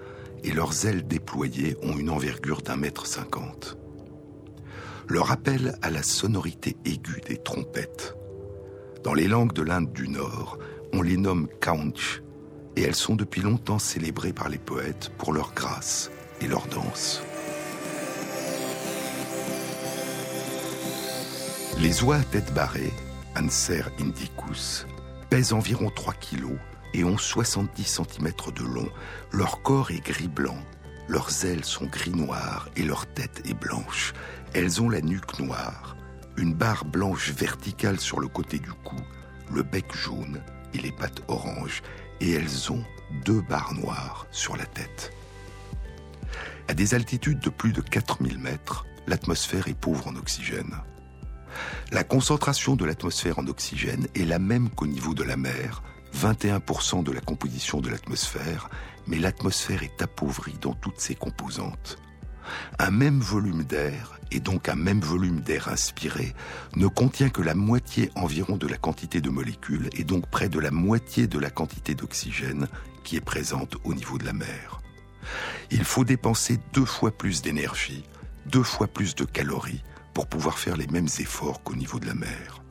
et 0.43 0.51
leurs 0.51 0.87
ailes 0.87 1.07
déployées 1.07 1.77
ont 1.83 1.95
une 1.95 2.09
envergure 2.09 2.63
d'un 2.63 2.75
mètre 2.75 3.05
cinquante. 3.05 3.77
Leur 5.07 5.31
appel 5.31 5.77
à 5.83 5.91
la 5.91 6.01
sonorité 6.01 6.75
aiguë 6.85 7.21
des 7.27 7.37
trompettes. 7.37 8.15
Dans 9.03 9.15
les 9.15 9.27
langues 9.27 9.53
de 9.53 9.63
l'Inde 9.63 9.91
du 9.93 10.07
Nord, 10.09 10.59
on 10.93 11.01
les 11.01 11.17
nomme 11.17 11.47
kaunch, 11.59 12.21
et 12.75 12.83
elles 12.83 12.95
sont 12.95 13.15
depuis 13.15 13.41
longtemps 13.41 13.79
célébrées 13.79 14.31
par 14.31 14.47
les 14.47 14.59
poètes 14.59 15.11
pour 15.17 15.33
leur 15.33 15.53
grâce 15.55 16.11
et 16.39 16.47
leur 16.47 16.67
danse. 16.67 17.23
Les 21.79 22.03
oies 22.03 22.17
à 22.17 22.23
tête 22.23 22.53
barrée, 22.53 22.93
Anser 23.35 23.83
indicus, 23.99 24.85
pèsent 25.31 25.53
environ 25.53 25.89
3 25.89 26.13
kilos 26.13 26.59
et 26.93 27.03
ont 27.03 27.17
70 27.17 27.83
cm 27.83 28.31
de 28.55 28.63
long. 28.63 28.89
Leur 29.31 29.63
corps 29.63 29.89
est 29.89 30.05
gris-blanc, 30.05 30.57
leurs 31.07 31.43
ailes 31.43 31.65
sont 31.65 31.87
gris-noires 31.87 32.69
et 32.75 32.83
leur 32.83 33.07
tête 33.07 33.41
est 33.45 33.59
blanche. 33.59 34.13
Elles 34.53 34.79
ont 34.79 34.89
la 34.89 35.01
nuque 35.01 35.39
noire, 35.39 35.95
une 36.37 36.53
barre 36.53 36.85
blanche 36.85 37.31
verticale 37.31 37.99
sur 37.99 38.19
le 38.19 38.27
côté 38.27 38.59
du 38.59 38.71
cou, 38.71 38.95
le 39.53 39.63
bec 39.63 39.95
jaune 39.95 40.41
et 40.73 40.77
les 40.79 40.91
pattes 40.91 41.21
oranges, 41.27 41.81
et 42.19 42.31
elles 42.31 42.71
ont 42.71 42.83
deux 43.25 43.41
barres 43.41 43.73
noires 43.73 44.27
sur 44.31 44.55
la 44.55 44.65
tête. 44.65 45.11
À 46.67 46.73
des 46.73 46.93
altitudes 46.93 47.39
de 47.39 47.49
plus 47.49 47.73
de 47.73 47.81
4000 47.81 48.39
mètres, 48.39 48.85
l'atmosphère 49.07 49.67
est 49.67 49.77
pauvre 49.77 50.07
en 50.07 50.15
oxygène. 50.15 50.77
La 51.91 52.03
concentration 52.03 52.75
de 52.75 52.85
l'atmosphère 52.85 53.39
en 53.39 53.47
oxygène 53.47 54.07
est 54.15 54.23
la 54.23 54.39
même 54.39 54.69
qu'au 54.69 54.87
niveau 54.87 55.13
de 55.13 55.23
la 55.23 55.35
mer, 55.35 55.83
21% 56.15 57.03
de 57.03 57.11
la 57.11 57.21
composition 57.21 57.81
de 57.81 57.89
l'atmosphère, 57.89 58.69
mais 59.07 59.17
l'atmosphère 59.17 59.83
est 59.83 60.01
appauvrie 60.01 60.57
dans 60.61 60.73
toutes 60.73 60.99
ses 60.99 61.15
composantes. 61.15 61.97
Un 62.79 62.91
même 62.91 63.19
volume 63.19 63.63
d'air, 63.63 64.19
et 64.31 64.39
donc 64.39 64.69
un 64.69 64.75
même 64.75 65.01
volume 65.01 65.41
d'air 65.41 65.67
inspiré, 65.67 66.33
ne 66.75 66.87
contient 66.87 67.29
que 67.29 67.41
la 67.41 67.55
moitié 67.55 68.11
environ 68.15 68.57
de 68.57 68.67
la 68.67 68.77
quantité 68.77 69.21
de 69.21 69.29
molécules, 69.29 69.89
et 69.93 70.03
donc 70.03 70.29
près 70.29 70.49
de 70.49 70.59
la 70.59 70.71
moitié 70.71 71.27
de 71.27 71.39
la 71.39 71.49
quantité 71.49 71.95
d'oxygène 71.95 72.67
qui 73.03 73.15
est 73.15 73.21
présente 73.21 73.77
au 73.83 73.93
niveau 73.93 74.17
de 74.17 74.25
la 74.25 74.33
mer. 74.33 74.81
Il 75.69 75.83
faut 75.83 76.03
dépenser 76.03 76.59
deux 76.73 76.85
fois 76.85 77.11
plus 77.11 77.41
d'énergie, 77.41 78.03
deux 78.45 78.63
fois 78.63 78.87
plus 78.87 79.15
de 79.15 79.25
calories 79.25 79.83
pour 80.13 80.27
pouvoir 80.27 80.59
faire 80.59 80.77
les 80.77 80.87
mêmes 80.87 81.07
efforts 81.19 81.63
qu'au 81.63 81.75
niveau 81.75 81.99
de 81.99 82.07
la 82.07 82.15
mer. 82.15 82.61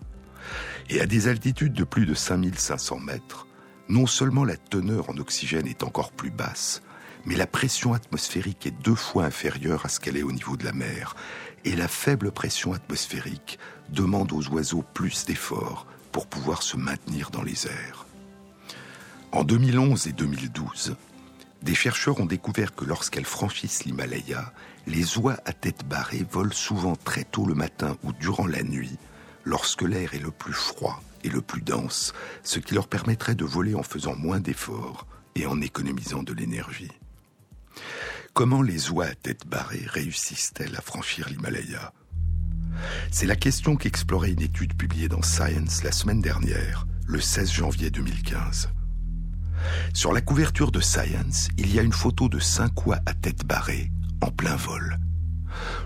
Et 0.89 1.01
à 1.01 1.07
des 1.07 1.29
altitudes 1.29 1.73
de 1.73 1.85
plus 1.85 2.07
de 2.07 2.15
5500 2.15 2.99
mètres, 2.99 3.47
non 3.89 4.07
seulement 4.07 4.45
la 4.45 4.57
teneur 4.57 5.11
en 5.11 5.17
oxygène 5.17 5.67
est 5.67 5.83
encore 5.83 6.13
plus 6.13 6.31
basse, 6.31 6.83
mais 7.27 7.37
la 7.37 7.47
pression 7.47 7.93
atmosphérique 7.93 8.67
est 8.67 8.83
deux 8.83 8.95
fois 8.95 9.25
inférieure 9.25 9.85
à 9.85 9.89
ce 9.89 10.01
qu'elle 10.01 10.17
est 10.17 10.23
au 10.23 10.33
niveau 10.33 10.57
de 10.57 10.65
la 10.65 10.73
mer, 10.73 11.17
et 11.65 11.77
la 11.77 11.89
faible 11.89 12.33
pression 12.33 12.73
atmosphérique 12.73 13.59
demande 13.91 14.33
aux 14.33 14.49
oiseaux 14.49 14.85
plus 14.95 15.25
d'efforts 15.27 15.87
pour 16.13 16.27
pouvoir 16.27 16.63
se 16.63 16.77
maintenir 16.77 17.31
dans 17.31 17.43
les 17.43 17.67
airs. 17.67 18.07
En 19.33 19.45
2011 19.45 20.07
et 20.09 20.13
2012, 20.13 20.97
des 21.63 21.75
chercheurs 21.75 22.21
ont 22.21 22.27
découvert 22.27 22.75
que 22.75 22.85
lorsqu'elles 22.85 23.27
franchissent 23.27 23.85
l'Himalaya, 23.85 24.53
les 24.87 25.19
oies 25.19 25.37
à 25.45 25.53
tête 25.53 25.85
barrée 25.87 26.27
volent 26.29 26.51
souvent 26.53 26.97
très 26.97 27.25
tôt 27.25 27.45
le 27.47 27.55
matin 27.55 27.97
ou 28.03 28.13
durant 28.13 28.47
la 28.47 28.63
nuit, 28.63 28.97
lorsque 29.45 29.83
l'air 29.83 30.15
est 30.15 30.21
le 30.21 30.31
plus 30.31 30.53
froid 30.53 31.03
et 31.23 31.29
le 31.29 31.43
plus 31.43 31.61
dense, 31.61 32.15
ce 32.43 32.59
qui 32.59 32.75
leur 32.75 32.89
permettrait 32.89 33.35
de 33.35 33.45
voler 33.45 33.75
en 33.75 33.83
faisant 33.83 34.17
moins 34.17 34.41
d'efforts 34.41 35.07
et 35.35 35.47
en 35.47 35.61
économisant 35.61 36.23
de 36.23 36.33
l'énergie. 36.33 36.91
Comment 38.33 38.63
les 38.63 38.91
oies 38.91 39.07
à 39.07 39.15
tête 39.15 39.47
barrée 39.47 39.85
réussissent-elles 39.87 40.77
à 40.77 40.81
franchir 40.81 41.29
l'Himalaya? 41.29 41.93
C'est 43.11 43.27
la 43.27 43.37
question 43.37 43.77
qu'explorait 43.77 44.33
une 44.33 44.43
étude 44.43 44.77
publiée 44.77 45.09
dans 45.09 45.23
Science 45.23 45.83
la 45.83 45.93
semaine 45.93 46.21
dernière, 46.21 46.87
le 47.07 47.21
16 47.21 47.53
janvier 47.53 47.91
2015. 47.91 48.71
Sur 49.93 50.13
la 50.13 50.21
couverture 50.21 50.73
de 50.73 50.81
Science, 50.81 51.49
il 51.59 51.75
y 51.75 51.79
a 51.79 51.83
une 51.83 51.93
photo 51.93 52.29
de 52.29 52.39
cinq 52.39 52.87
oies 52.87 53.01
à 53.07 53.15
tête 53.15 53.45
barrée, 53.45 53.91
en 54.23 54.31
plein 54.31 54.57
vol. 54.57 54.99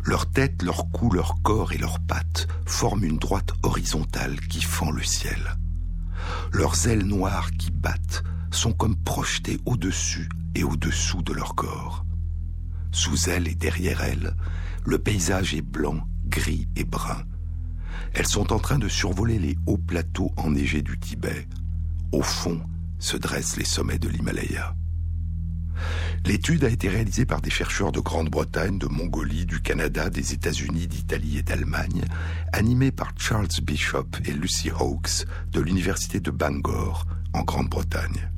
Leur 0.04 0.30
tête, 0.30 0.62
leur 0.62 0.90
cou, 0.90 1.10
leur 1.10 1.42
corps 1.42 1.72
et 1.72 1.78
leurs 1.78 2.00
pattes 2.00 2.46
forment 2.66 3.04
une 3.04 3.18
droite 3.18 3.50
horizontale 3.62 4.38
qui 4.48 4.62
fend 4.62 4.90
le 4.90 5.02
ciel. 5.02 5.56
Leurs 6.52 6.86
ailes 6.86 7.04
noires 7.04 7.50
qui 7.52 7.70
battent 7.70 8.22
sont 8.54 8.72
comme 8.72 8.96
projetées 8.96 9.58
au-dessus 9.66 10.28
et 10.54 10.64
au-dessous 10.64 11.22
de 11.22 11.32
leur 11.32 11.54
corps. 11.54 12.04
Sous 12.92 13.28
elles 13.28 13.48
et 13.48 13.54
derrière 13.54 14.02
elles, 14.02 14.36
le 14.84 14.98
paysage 14.98 15.54
est 15.54 15.62
blanc, 15.62 16.06
gris 16.26 16.68
et 16.76 16.84
brun. 16.84 17.24
Elles 18.12 18.26
sont 18.26 18.52
en 18.52 18.58
train 18.58 18.78
de 18.78 18.88
survoler 18.88 19.38
les 19.38 19.56
hauts 19.66 19.78
plateaux 19.78 20.32
enneigés 20.36 20.82
du 20.82 20.98
Tibet. 20.98 21.48
Au 22.12 22.22
fond, 22.22 22.60
se 22.98 23.16
dressent 23.16 23.56
les 23.56 23.64
sommets 23.64 23.98
de 23.98 24.08
l'Himalaya. 24.08 24.74
L'étude 26.24 26.64
a 26.64 26.68
été 26.68 26.88
réalisée 26.88 27.26
par 27.26 27.40
des 27.40 27.50
chercheurs 27.50 27.92
de 27.92 28.00
Grande-Bretagne, 28.00 28.78
de 28.78 28.86
Mongolie, 28.86 29.44
du 29.44 29.60
Canada, 29.60 30.08
des 30.08 30.32
États-Unis, 30.32 30.86
d'Italie 30.86 31.38
et 31.38 31.42
d'Allemagne, 31.42 32.04
animés 32.52 32.92
par 32.92 33.12
Charles 33.18 33.48
Bishop 33.62 34.06
et 34.24 34.32
Lucy 34.32 34.70
Hawkes 34.70 35.26
de 35.52 35.60
l'Université 35.60 36.20
de 36.20 36.30
Bangor, 36.30 37.04
en 37.32 37.42
Grande-Bretagne. 37.42 38.30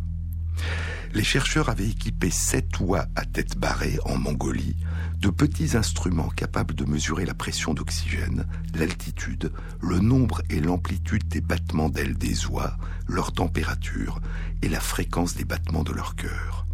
Les 1.15 1.25
chercheurs 1.25 1.69
avaient 1.69 1.89
équipé 1.89 2.31
sept 2.31 2.79
oies 2.81 3.07
à 3.15 3.25
tête 3.25 3.57
barrée 3.57 3.99
en 4.05 4.19
Mongolie 4.19 4.77
de 5.19 5.31
petits 5.31 5.77
instruments 5.77 6.29
capables 6.29 6.75
de 6.75 6.85
mesurer 6.85 7.25
la 7.25 7.35
pression 7.35 7.73
d'oxygène, 7.75 8.47
l'altitude, 8.75 9.53
le 9.81 9.99
nombre 9.99 10.43
et 10.51 10.61
l'amplitude 10.61 11.27
des 11.29 11.41
battements 11.41 11.89
d'ailes 11.89 12.19
des 12.19 12.47
oies, 12.47 12.77
leur 13.09 13.33
température 13.33 14.21
et 14.63 14.69
la 14.69 14.81
fréquence 14.81 15.35
des 15.35 15.45
battements 15.45 15.85
de 15.85 15.93
leur 15.93 16.17
cœur. 16.17 16.67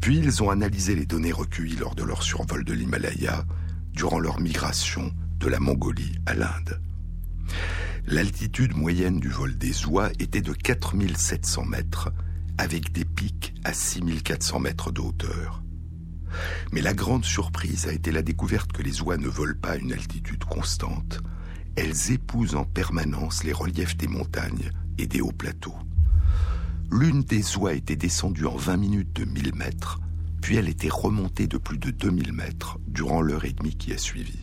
Puis 0.00 0.18
ils 0.18 0.42
ont 0.42 0.50
analysé 0.50 0.94
les 0.94 1.06
données 1.06 1.32
recueillies 1.32 1.76
lors 1.76 1.94
de 1.94 2.02
leur 2.02 2.22
survol 2.22 2.64
de 2.64 2.72
l'Himalaya 2.72 3.44
durant 3.92 4.18
leur 4.18 4.40
migration 4.40 5.12
de 5.38 5.48
la 5.48 5.60
Mongolie 5.60 6.18
à 6.26 6.34
l'Inde. 6.34 6.80
L'altitude 8.06 8.76
moyenne 8.76 9.20
du 9.20 9.28
vol 9.28 9.56
des 9.56 9.86
oies 9.86 10.10
était 10.18 10.40
de 10.40 10.52
4700 10.52 11.66
mètres, 11.66 12.12
avec 12.58 12.92
des 12.92 13.04
pics 13.04 13.54
à 13.64 13.72
6400 13.72 14.60
mètres 14.60 14.92
de 14.92 15.00
hauteur. 15.00 15.62
Mais 16.72 16.80
la 16.80 16.94
grande 16.94 17.24
surprise 17.24 17.86
a 17.86 17.92
été 17.92 18.10
la 18.10 18.22
découverte 18.22 18.72
que 18.72 18.82
les 18.82 19.02
oies 19.02 19.18
ne 19.18 19.28
volent 19.28 19.58
pas 19.60 19.72
à 19.72 19.76
une 19.76 19.92
altitude 19.92 20.44
constante. 20.44 21.20
Elles 21.76 22.12
épousent 22.12 22.54
en 22.54 22.64
permanence 22.64 23.44
les 23.44 23.52
reliefs 23.52 23.96
des 23.96 24.08
montagnes 24.08 24.70
et 24.98 25.06
des 25.06 25.20
hauts 25.20 25.32
plateaux. 25.32 25.76
L'une 26.90 27.22
des 27.22 27.56
oies 27.56 27.74
était 27.74 27.96
descendue 27.96 28.46
en 28.46 28.56
20 28.56 28.76
minutes 28.76 29.16
de 29.16 29.24
1000 29.24 29.54
mètres, 29.54 30.00
puis 30.42 30.56
elle 30.56 30.68
était 30.68 30.90
remontée 30.90 31.46
de 31.46 31.56
plus 31.56 31.78
de 31.78 31.90
2000 31.90 32.32
mètres 32.32 32.78
durant 32.86 33.22
l'heure 33.22 33.44
et 33.44 33.52
demie 33.52 33.76
qui 33.76 33.92
a 33.92 33.98
suivi. 33.98 34.38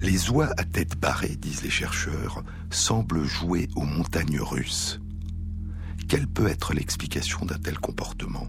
Les 0.00 0.30
oies 0.30 0.50
à 0.56 0.64
tête 0.64 0.98
barrée, 0.98 1.36
disent 1.36 1.62
les 1.62 1.70
chercheurs, 1.70 2.42
semblent 2.70 3.24
jouer 3.24 3.68
aux 3.76 3.84
montagnes 3.84 4.40
russes. 4.40 5.00
Quelle 6.10 6.26
peut 6.26 6.48
être 6.48 6.74
l'explication 6.74 7.46
d'un 7.46 7.58
tel 7.58 7.78
comportement? 7.78 8.48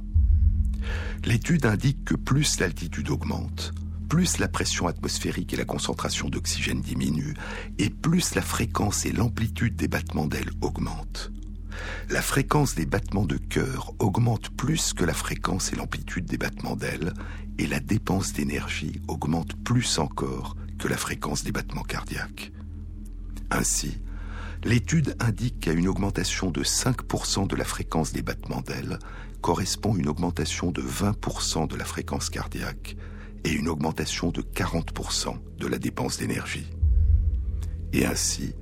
L'étude 1.25 1.67
indique 1.67 2.03
que 2.03 2.15
plus 2.15 2.59
l'altitude 2.59 3.11
augmente, 3.11 3.71
plus 4.09 4.39
la 4.39 4.47
pression 4.47 4.87
atmosphérique 4.87 5.53
et 5.53 5.57
la 5.57 5.65
concentration 5.65 6.27
d'oxygène 6.27 6.81
diminuent, 6.81 7.35
et 7.77 7.91
plus 7.91 8.33
la 8.33 8.41
fréquence 8.41 9.05
et 9.05 9.11
l'amplitude 9.11 9.75
des 9.75 9.87
battements 9.87 10.25
d'ailes 10.25 10.49
augmentent. 10.61 11.31
la 12.09 12.23
fréquence 12.23 12.73
des 12.73 12.87
battements 12.87 13.27
de 13.27 13.37
cœur 13.37 13.93
augmente 13.99 14.49
plus 14.49 14.93
que 14.93 15.05
la 15.05 15.13
fréquence 15.13 15.71
et 15.71 15.75
l'amplitude 15.75 16.25
des 16.25 16.39
battements 16.39 16.75
d'ailes, 16.75 17.13
et 17.59 17.67
la 17.67 17.79
dépense 17.79 18.33
d'énergie 18.33 18.99
augmente 19.07 19.55
plus 19.63 19.99
encore 19.99 20.55
que 20.79 20.87
la 20.87 20.97
fréquence 20.97 21.43
des 21.43 21.51
battements 21.51 21.83
cardiaques. 21.83 22.51
Ainsi, 23.51 23.99
l'étude 24.63 25.15
indique 25.19 25.59
qu'à 25.59 25.73
une 25.73 25.87
augmentation 25.87 26.51
de 26.51 26.63
5% 26.63 27.47
de 27.47 27.55
la 27.55 27.65
fréquence 27.65 28.13
des 28.13 28.21
battements 28.21 28.61
d'ailes 28.61 28.99
correspond 29.41 29.95
une 29.95 30.07
augmentation 30.07 30.71
de 30.71 30.81
20% 30.81 31.67
de 31.67 31.75
la 31.75 31.85
fréquence 31.85 32.29
cardiaque 32.29 32.95
et 33.43 33.51
une 33.51 33.67
augmentation 33.67 34.29
de 34.29 34.41
40% 34.41 35.35
de 35.57 35.67
la 35.67 35.79
dépense 35.79 36.17
d'énergie. 36.17 36.69
Et 37.91 38.05
ainsi, 38.05 38.53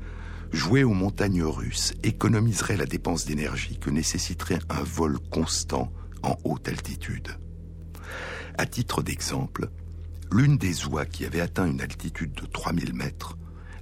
jouer 0.52 0.84
aux 0.84 0.94
montagnes 0.94 1.44
russes 1.44 1.94
économiserait 2.04 2.78
la 2.78 2.86
dépense 2.86 3.26
d'énergie 3.26 3.78
que 3.78 3.90
nécessiterait 3.90 4.60
un 4.70 4.84
vol 4.84 5.20
constant 5.30 5.92
en 6.24 6.38
haute 6.46 6.68
altitude. 6.70 7.28
À 8.58 8.66
titre 8.66 9.02
d'exemple, 9.02 9.70
l'une 10.32 10.58
des 10.58 10.86
oies 10.86 11.06
qui 11.06 11.26
avait 11.26 11.42
atteint 11.42 11.66
une 11.66 11.82
altitude 11.82 12.34
de 12.34 12.46
3000 12.46 12.94
mètres 12.94 13.38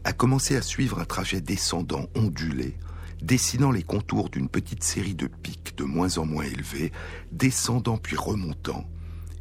a 0.08 0.14
commencé 0.14 0.55
à 0.55 0.62
suivre 0.62 0.99
un 0.99 1.05
trajet 1.05 1.41
descendant 1.41 2.08
ondulé, 2.16 2.78
dessinant 3.22 3.72
les 3.72 3.84
contours 3.84 4.30
d'une 4.30 4.47
petite 4.47 4.82
série 4.82 5.16
de 5.16 5.28
pics 5.28 5.76
de 5.76 5.84
moins 5.84 6.18
en 6.18 6.26
moins 6.26 6.45
élevés, 6.45 6.93
descendant 7.34 7.97
puis 7.97 8.16
remontant, 8.16 8.89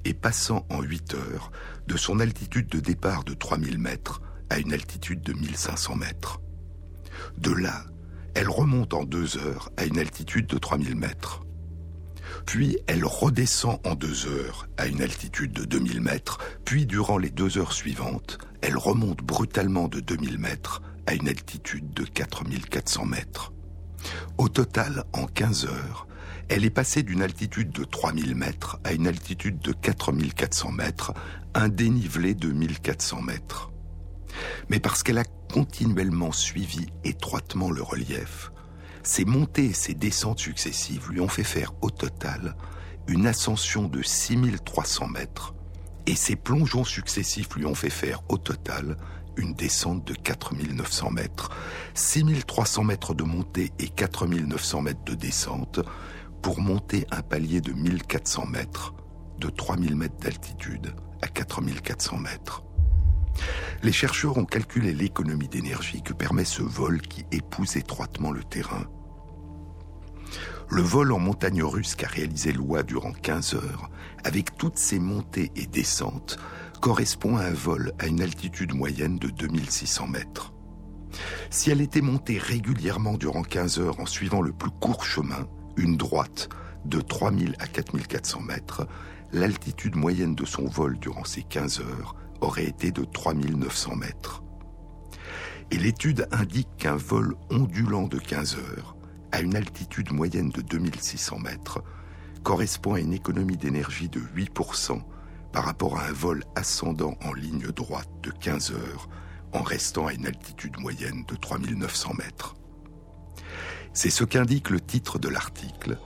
et 0.04 0.12
passant 0.12 0.66
en 0.68 0.82
8 0.82 1.14
heures 1.14 1.52
de 1.86 1.96
son 1.96 2.18
altitude 2.18 2.66
de 2.68 2.80
départ 2.80 3.22
de 3.22 3.32
3000 3.32 3.78
mètres 3.78 4.20
à 4.50 4.58
une 4.58 4.72
altitude 4.72 5.22
de 5.22 5.34
1500 5.34 5.94
mètres. 5.94 6.40
De 7.38 7.52
là, 7.52 7.84
elle 8.34 8.48
remonte 8.48 8.92
en 8.92 9.04
2 9.04 9.38
heures 9.38 9.70
à 9.76 9.84
une 9.84 10.00
altitude 10.00 10.48
de 10.48 10.58
3000 10.58 10.96
mètres. 10.96 11.45
Puis 12.46 12.78
elle 12.86 13.04
redescend 13.04 13.80
en 13.84 13.96
2 13.96 14.26
heures 14.28 14.68
à 14.78 14.86
une 14.86 15.02
altitude 15.02 15.52
de 15.52 15.64
2000 15.64 16.00
mètres, 16.00 16.38
puis 16.64 16.86
durant 16.86 17.18
les 17.18 17.30
deux 17.30 17.58
heures 17.58 17.72
suivantes, 17.72 18.38
elle 18.62 18.76
remonte 18.76 19.18
brutalement 19.18 19.88
de 19.88 20.00
2000 20.00 20.38
mètres 20.38 20.80
à 21.06 21.14
une 21.14 21.28
altitude 21.28 21.92
de 21.92 22.04
4400 22.04 23.04
mètres. 23.04 23.52
Au 24.38 24.48
total, 24.48 25.04
en 25.12 25.26
15 25.26 25.66
heures, 25.66 26.06
elle 26.48 26.64
est 26.64 26.70
passée 26.70 27.02
d'une 27.02 27.22
altitude 27.22 27.72
de 27.72 27.84
3000 27.84 28.36
mètres 28.36 28.78
à 28.84 28.92
une 28.92 29.08
altitude 29.08 29.58
de 29.58 29.72
4400 29.72 30.70
mètres, 30.70 31.12
un 31.54 31.68
dénivelé 31.68 32.34
de 32.34 32.52
1400 32.52 33.22
mètres. 33.22 33.72
Mais 34.70 34.78
parce 34.78 35.02
qu'elle 35.02 35.18
a 35.18 35.24
continuellement 35.52 36.30
suivi 36.30 36.86
étroitement 37.04 37.70
le 37.70 37.82
relief, 37.82 38.52
ces 39.06 39.24
montées 39.24 39.66
et 39.66 39.72
ces 39.72 39.94
descentes 39.94 40.40
successives 40.40 41.08
lui 41.10 41.20
ont 41.20 41.28
fait 41.28 41.44
faire 41.44 41.72
au 41.80 41.90
total 41.90 42.56
une 43.06 43.28
ascension 43.28 43.84
de 43.86 44.02
6300 44.02 45.06
mètres 45.06 45.54
et 46.06 46.16
ces 46.16 46.34
plongeons 46.34 46.82
successifs 46.82 47.54
lui 47.54 47.66
ont 47.66 47.76
fait 47.76 47.88
faire 47.88 48.22
au 48.28 48.36
total 48.36 48.96
une 49.36 49.54
descente 49.54 50.04
de 50.04 50.12
4900 50.12 51.10
mètres, 51.10 51.50
6300 51.94 52.82
mètres 52.82 53.14
de 53.14 53.22
montée 53.22 53.70
et 53.78 53.88
4900 53.88 54.82
mètres 54.82 55.04
de 55.04 55.14
descente 55.14 55.78
pour 56.42 56.60
monter 56.60 57.06
un 57.12 57.22
palier 57.22 57.60
de 57.60 57.72
1400 57.72 58.46
mètres, 58.46 58.92
de 59.38 59.50
3000 59.50 59.94
mètres 59.94 60.18
d'altitude 60.18 60.94
à 61.22 61.28
4400 61.28 62.18
mètres. 62.18 62.65
Les 63.82 63.92
chercheurs 63.92 64.38
ont 64.38 64.44
calculé 64.44 64.92
l'économie 64.92 65.48
d'énergie 65.48 66.02
que 66.02 66.12
permet 66.12 66.44
ce 66.44 66.62
vol 66.62 67.00
qui 67.00 67.24
épouse 67.32 67.76
étroitement 67.76 68.32
le 68.32 68.42
terrain. 68.42 68.86
Le 70.68 70.82
vol 70.82 71.12
en 71.12 71.18
montagne 71.18 71.62
russe 71.62 71.94
qu'a 71.94 72.08
réalisé 72.08 72.52
Loa 72.52 72.82
durant 72.82 73.12
15 73.12 73.54
heures 73.54 73.90
avec 74.24 74.56
toutes 74.56 74.78
ces 74.78 74.98
montées 74.98 75.52
et 75.54 75.66
descentes, 75.66 76.38
correspond 76.80 77.36
à 77.36 77.44
un 77.44 77.52
vol 77.52 77.92
à 77.98 78.06
une 78.06 78.20
altitude 78.20 78.74
moyenne 78.74 79.18
de 79.18 79.28
2600 79.28 80.08
mètres. 80.08 80.52
Si 81.50 81.70
elle 81.70 81.80
était 81.80 82.00
montée 82.00 82.38
régulièrement 82.38 83.14
durant 83.14 83.42
15 83.42 83.78
heures 83.78 84.00
en 84.00 84.06
suivant 84.06 84.42
le 84.42 84.52
plus 84.52 84.70
court 84.70 85.04
chemin, 85.04 85.46
une 85.76 85.96
droite, 85.96 86.48
de 86.84 87.00
3000 87.00 87.56
à 87.58 87.66
4400 87.66 88.40
mètres, 88.40 88.86
l'altitude 89.32 89.96
moyenne 89.96 90.34
de 90.34 90.44
son 90.44 90.66
vol 90.66 90.98
durant 90.98 91.24
ces 91.24 91.42
15 91.42 91.80
heures 91.80 92.16
aurait 92.40 92.66
été 92.66 92.90
de 92.90 93.04
3900 93.04 93.96
mètres. 93.96 94.42
Et 95.70 95.78
l'étude 95.78 96.28
indique 96.30 96.68
qu'un 96.78 96.96
vol 96.96 97.34
ondulant 97.50 98.06
de 98.06 98.18
15 98.18 98.56
heures, 98.56 98.96
à 99.32 99.40
une 99.40 99.56
altitude 99.56 100.12
moyenne 100.12 100.50
de 100.50 100.60
2600 100.60 101.38
mètres, 101.40 101.82
correspond 102.42 102.94
à 102.94 103.00
une 103.00 103.12
économie 103.12 103.56
d'énergie 103.56 104.08
de 104.08 104.20
8% 104.20 105.00
par 105.52 105.64
rapport 105.64 105.98
à 105.98 106.06
un 106.06 106.12
vol 106.12 106.44
ascendant 106.54 107.16
en 107.24 107.32
ligne 107.32 107.66
droite 107.72 108.10
de 108.22 108.30
15 108.30 108.72
heures 108.72 109.08
en 109.52 109.62
restant 109.62 110.06
à 110.06 110.12
une 110.12 110.26
altitude 110.26 110.78
moyenne 110.78 111.24
de 111.26 111.34
3900 111.34 112.14
mètres. 112.14 112.54
C'est 113.92 114.10
ce 114.10 114.24
qu'indique 114.24 114.70
le 114.70 114.80
titre 114.80 115.18
de 115.18 115.28
l'article. 115.28 115.98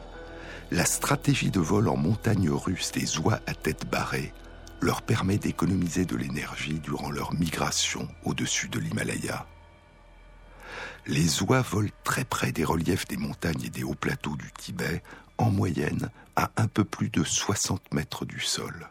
La 0.71 0.85
stratégie 0.85 1.51
de 1.51 1.61
vol 1.61 1.89
en 1.89 1.97
montagne 1.97 2.49
russe 2.49 2.93
des 2.93 3.19
oies 3.19 3.41
à 3.47 3.55
tête 3.55 3.91
barrée 3.91 4.33
leur 4.81 5.03
permet 5.03 5.39
d'économiser 5.39 6.05
de 6.05 6.17
l'énergie 6.17 6.79
durant 6.79 7.11
leur 7.11 7.35
migration 7.35 8.09
au-dessus 8.25 8.69
de 8.69 8.79
l'Himalaya. 8.79 9.47
Les 11.07 11.43
oies 11.43 11.63
volent 11.63 11.91
très 12.05 12.25
près 12.25 12.53
des 12.53 12.65
reliefs 12.65 13.07
des 13.07 13.17
montagnes 13.17 13.65
et 13.65 13.71
des 13.71 13.85
hauts 13.85 13.95
plateaux 13.95 14.37
du 14.37 14.51
Tibet 14.53 15.03
en 15.39 15.51
moyenne 15.51 16.11
à 16.37 16.51
un 16.57 16.67
peu 16.67 16.85
plus 16.85 17.09
de 17.09 17.25
60 17.25 17.95
mètres 17.95 18.25
du 18.25 18.41
sol. 18.41 18.91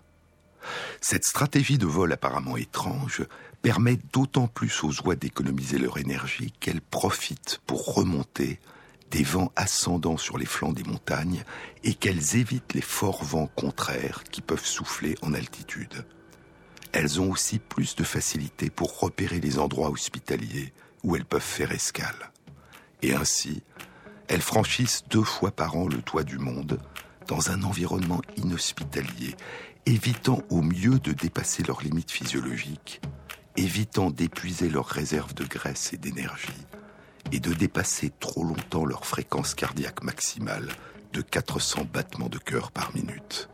Cette 1.01 1.25
stratégie 1.25 1.77
de 1.77 1.85
vol 1.85 2.11
apparemment 2.11 2.57
étrange 2.57 3.25
permet 3.61 3.99
d'autant 4.13 4.47
plus 4.47 4.83
aux 4.83 5.01
oies 5.05 5.15
d'économiser 5.15 5.77
leur 5.77 5.97
énergie 5.97 6.53
qu'elles 6.59 6.81
profitent 6.81 7.61
pour 7.65 7.93
remonter 7.93 8.59
des 9.11 9.23
vents 9.23 9.51
ascendants 9.55 10.17
sur 10.17 10.37
les 10.37 10.45
flancs 10.45 10.73
des 10.73 10.83
montagnes 10.83 11.43
et 11.83 11.93
qu'elles 11.93 12.35
évitent 12.35 12.73
les 12.73 12.81
forts 12.81 13.23
vents 13.23 13.49
contraires 13.55 14.23
qui 14.31 14.41
peuvent 14.41 14.65
souffler 14.65 15.15
en 15.21 15.33
altitude. 15.33 16.05
Elles 16.91 17.21
ont 17.21 17.31
aussi 17.31 17.59
plus 17.59 17.95
de 17.95 18.03
facilité 18.03 18.69
pour 18.69 18.99
repérer 18.99 19.39
les 19.39 19.59
endroits 19.59 19.89
hospitaliers 19.89 20.73
où 21.03 21.15
elles 21.15 21.25
peuvent 21.25 21.41
faire 21.41 21.71
escale. 21.71 22.31
Et 23.01 23.13
ainsi, 23.13 23.63
elles 24.27 24.41
franchissent 24.41 25.03
deux 25.09 25.23
fois 25.23 25.51
par 25.51 25.75
an 25.75 25.87
le 25.87 26.01
toit 26.01 26.23
du 26.23 26.37
monde, 26.37 26.79
dans 27.27 27.51
un 27.51 27.63
environnement 27.63 28.21
inhospitalier, 28.37 29.35
évitant 29.85 30.41
au 30.49 30.61
mieux 30.61 30.99
de 30.99 31.13
dépasser 31.13 31.63
leurs 31.63 31.81
limites 31.81 32.11
physiologiques, 32.11 33.01
évitant 33.55 34.09
d'épuiser 34.09 34.69
leurs 34.69 34.87
réserves 34.87 35.33
de 35.33 35.45
graisse 35.45 35.93
et 35.93 35.97
d'énergie, 35.97 36.65
et 37.31 37.39
de 37.39 37.53
dépasser 37.53 38.11
trop 38.19 38.43
longtemps 38.43 38.85
leur 38.85 39.05
fréquence 39.05 39.53
cardiaque 39.53 40.03
maximale 40.03 40.67
de 41.13 41.21
400 41.21 41.87
battements 41.91 42.29
de 42.29 42.37
cœur 42.37 42.71
par 42.71 42.93
minute. 42.95 43.49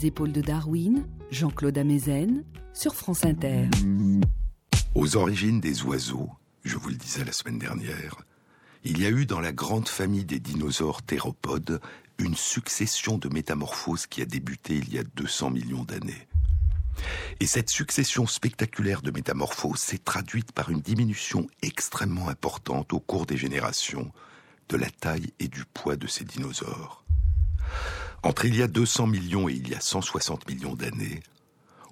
Les 0.00 0.06
épaules 0.06 0.32
de 0.32 0.40
Darwin, 0.40 1.04
Jean-Claude 1.30 1.76
Amezen, 1.76 2.44
sur 2.72 2.94
France 2.94 3.24
Inter. 3.24 3.68
Aux 4.94 5.16
origines 5.16 5.60
des 5.60 5.82
oiseaux, 5.82 6.30
je 6.64 6.76
vous 6.76 6.88
le 6.88 6.94
disais 6.94 7.24
la 7.24 7.32
semaine 7.32 7.58
dernière, 7.58 8.16
il 8.84 9.00
y 9.00 9.06
a 9.06 9.10
eu 9.10 9.26
dans 9.26 9.40
la 9.40 9.52
grande 9.52 9.88
famille 9.88 10.24
des 10.24 10.38
dinosaures 10.38 11.02
théropodes 11.02 11.80
une 12.18 12.34
succession 12.34 13.18
de 13.18 13.28
métamorphoses 13.28 14.06
qui 14.06 14.22
a 14.22 14.24
débuté 14.24 14.76
il 14.76 14.92
y 14.92 14.98
a 14.98 15.02
200 15.02 15.50
millions 15.50 15.84
d'années. 15.84 16.28
Et 17.40 17.46
cette 17.46 17.70
succession 17.70 18.26
spectaculaire 18.26 19.02
de 19.02 19.10
métamorphoses 19.10 19.80
s'est 19.80 19.98
traduite 19.98 20.52
par 20.52 20.70
une 20.70 20.80
diminution 20.80 21.46
extrêmement 21.62 22.28
importante 22.28 22.92
au 22.94 23.00
cours 23.00 23.26
des 23.26 23.36
générations 23.36 24.12
de 24.70 24.76
la 24.76 24.88
taille 24.88 25.32
et 25.40 25.48
du 25.48 25.64
poids 25.64 25.96
de 25.96 26.06
ces 26.06 26.24
dinosaures. 26.24 27.04
Entre 28.22 28.44
il 28.44 28.54
y 28.54 28.62
a 28.62 28.68
200 28.68 29.06
millions 29.06 29.48
et 29.48 29.54
il 29.54 29.68
y 29.68 29.74
a 29.74 29.80
160 29.80 30.46
millions 30.46 30.74
d'années, 30.74 31.22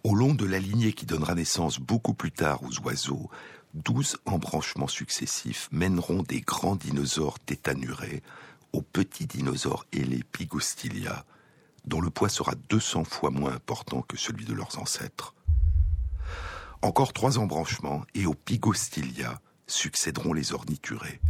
au 0.05 0.14
long 0.14 0.35
de 0.35 0.45
la 0.45 0.59
lignée 0.59 0.93
qui 0.93 1.07
donnera 1.07 1.35
naissance 1.35 1.79
beaucoup 1.79 2.12
plus 2.12 2.33
tard 2.33 2.62
aux 2.62 2.81
oiseaux, 2.81 3.31
douze 3.72 4.18
embranchements 4.26 4.89
successifs 4.89 5.68
mèneront 5.72 6.22
des 6.22 6.43
grands 6.43 6.76
dinosaures 6.76 7.39
tétanurés 7.41 8.22
aux 8.74 8.83
petits 8.83 9.26
dinosaures 9.26 9.87
ailés 9.93 10.22
Pygostylia, 10.33 11.24
dont 11.87 12.03
le 12.03 12.11
poids 12.11 12.29
sera 12.29 12.53
200 12.68 13.05
fois 13.05 13.31
moins 13.31 13.55
important 13.55 14.03
que 14.03 14.18
celui 14.18 14.45
de 14.45 14.53
leurs 14.53 14.79
ancêtres. 14.79 15.35
Encore 16.83 17.14
trois 17.14 17.39
embranchements 17.39 18.05
et 18.14 18.26
aux 18.26 18.35
Pygostylia 18.35 19.41
succéderont 19.66 20.35
les 20.35 20.53
orniturés. 20.53 21.20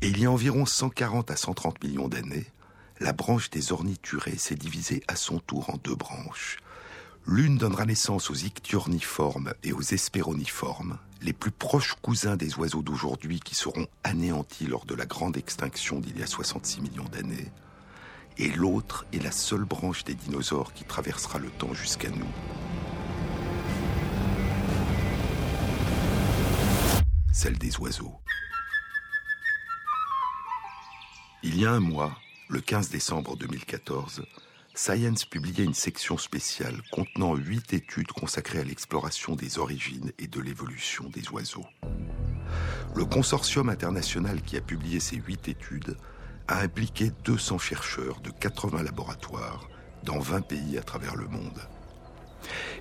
Et 0.00 0.08
il 0.08 0.20
y 0.20 0.26
a 0.26 0.30
environ 0.30 0.66
140 0.66 1.30
à 1.30 1.36
130 1.36 1.82
millions 1.82 2.08
d'années, 2.08 2.46
la 3.04 3.12
branche 3.12 3.50
des 3.50 3.70
orniturés 3.70 4.38
s'est 4.38 4.54
divisée 4.54 5.02
à 5.08 5.14
son 5.14 5.38
tour 5.38 5.68
en 5.68 5.76
deux 5.76 5.94
branches. 5.94 6.56
L'une 7.26 7.58
donnera 7.58 7.84
naissance 7.84 8.30
aux 8.30 8.34
ichthyorniformes 8.34 9.52
et 9.62 9.74
aux 9.74 9.82
espéroniformes, 9.82 10.96
les 11.20 11.34
plus 11.34 11.50
proches 11.50 11.96
cousins 12.00 12.36
des 12.36 12.54
oiseaux 12.54 12.80
d'aujourd'hui 12.80 13.40
qui 13.40 13.54
seront 13.54 13.86
anéantis 14.04 14.66
lors 14.66 14.86
de 14.86 14.94
la 14.94 15.04
grande 15.04 15.36
extinction 15.36 16.00
d'il 16.00 16.18
y 16.18 16.22
a 16.22 16.26
66 16.26 16.80
millions 16.80 17.04
d'années. 17.12 17.52
Et 18.38 18.48
l'autre 18.48 19.04
est 19.12 19.22
la 19.22 19.32
seule 19.32 19.66
branche 19.66 20.04
des 20.04 20.14
dinosaures 20.14 20.72
qui 20.72 20.84
traversera 20.84 21.38
le 21.38 21.50
temps 21.50 21.74
jusqu'à 21.74 22.08
nous. 22.08 22.32
Celle 27.34 27.58
des 27.58 27.76
oiseaux. 27.76 28.14
Il 31.42 31.60
y 31.60 31.66
a 31.66 31.72
un 31.72 31.80
mois, 31.80 32.16
le 32.54 32.60
15 32.60 32.88
décembre 32.88 33.36
2014, 33.36 34.22
Science 34.76 35.24
publiait 35.24 35.64
une 35.64 35.74
section 35.74 36.16
spéciale 36.16 36.80
contenant 36.92 37.34
huit 37.34 37.72
études 37.72 38.12
consacrées 38.12 38.60
à 38.60 38.62
l'exploration 38.62 39.34
des 39.34 39.58
origines 39.58 40.12
et 40.20 40.28
de 40.28 40.40
l'évolution 40.40 41.08
des 41.08 41.28
oiseaux. 41.30 41.66
Le 42.94 43.04
consortium 43.06 43.68
international 43.70 44.40
qui 44.40 44.56
a 44.56 44.60
publié 44.60 45.00
ces 45.00 45.16
huit 45.16 45.48
études 45.48 45.96
a 46.46 46.60
impliqué 46.60 47.10
200 47.24 47.58
chercheurs 47.58 48.20
de 48.20 48.30
80 48.30 48.84
laboratoires 48.84 49.68
dans 50.04 50.20
20 50.20 50.42
pays 50.42 50.78
à 50.78 50.82
travers 50.84 51.16
le 51.16 51.26
monde. 51.26 51.60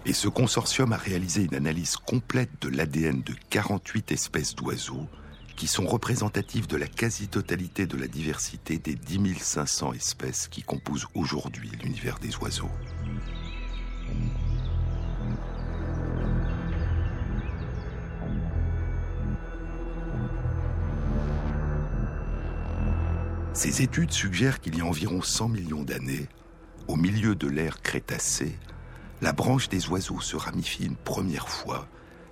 Et 0.05 0.13
ce 0.13 0.27
consortium 0.27 0.93
a 0.93 0.97
réalisé 0.97 1.45
une 1.45 1.55
analyse 1.55 1.95
complète 1.95 2.61
de 2.61 2.69
l'ADN 2.69 3.23
de 3.23 3.33
48 3.49 4.11
espèces 4.11 4.53
d'oiseaux 4.53 5.09
qui 5.55 5.67
sont 5.67 5.85
représentatifs 5.85 6.67
de 6.67 6.77
la 6.77 6.87
quasi-totalité 6.87 7.85
de 7.85 7.97
la 7.97 8.07
diversité 8.07 8.77
des 8.77 8.95
10 8.95 9.37
500 9.39 9.93
espèces 9.93 10.47
qui 10.47 10.63
composent 10.63 11.07
aujourd'hui 11.13 11.69
l'univers 11.81 12.19
des 12.19 12.35
oiseaux. 12.37 12.71
Ces 23.53 23.83
études 23.83 24.11
suggèrent 24.11 24.59
qu'il 24.59 24.77
y 24.77 24.81
a 24.81 24.85
environ 24.85 25.21
100 25.21 25.49
millions 25.49 25.83
d'années, 25.83 26.27
au 26.87 26.95
milieu 26.95 27.35
de 27.35 27.47
l'ère 27.47 27.81
Crétacée, 27.81 28.57
la 29.21 29.31
branche 29.31 29.69
des 29.69 29.87
oiseaux 29.87 30.19
se 30.19 30.35
ramifie 30.35 30.85
une 30.85 30.97
première 30.97 31.47
fois, 31.47 31.87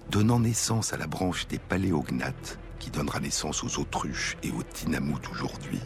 donnant 0.09 0.39
naissance 0.39 0.93
à 0.93 0.97
la 0.97 1.07
branche 1.07 1.47
des 1.47 1.59
paléognates, 1.59 2.59
qui 2.82 2.89
donnera 2.89 3.19
naissance 3.19 3.63
aux 3.63 3.79
autruches 3.79 4.36
et 4.41 4.49
aux 4.49 4.63
tinamoutes 4.63 5.29
aujourd'hui, 5.29 5.79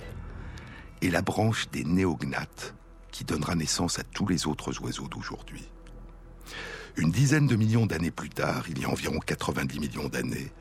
et 1.01 1.11
la 1.11 1.21
branche 1.21 1.69
des 1.69 1.83
néognates, 1.83 2.73
qui 3.11 3.25
donnera 3.25 3.53
naissance 3.53 3.99
à 3.99 4.03
tous 4.03 4.25
les 4.27 4.47
autres 4.47 4.81
oiseaux 4.81 5.09
d'aujourd'hui. 5.09 5.67
Une 6.95 7.11
dizaine 7.11 7.47
de 7.47 7.57
millions 7.57 7.85
d'années 7.85 8.11
plus 8.11 8.29
tard, 8.29 8.63
il 8.69 8.79
y 8.79 8.85
a 8.85 8.89
environ 8.89 9.19
90 9.19 9.79
millions 9.79 10.07
d'années, 10.07 10.53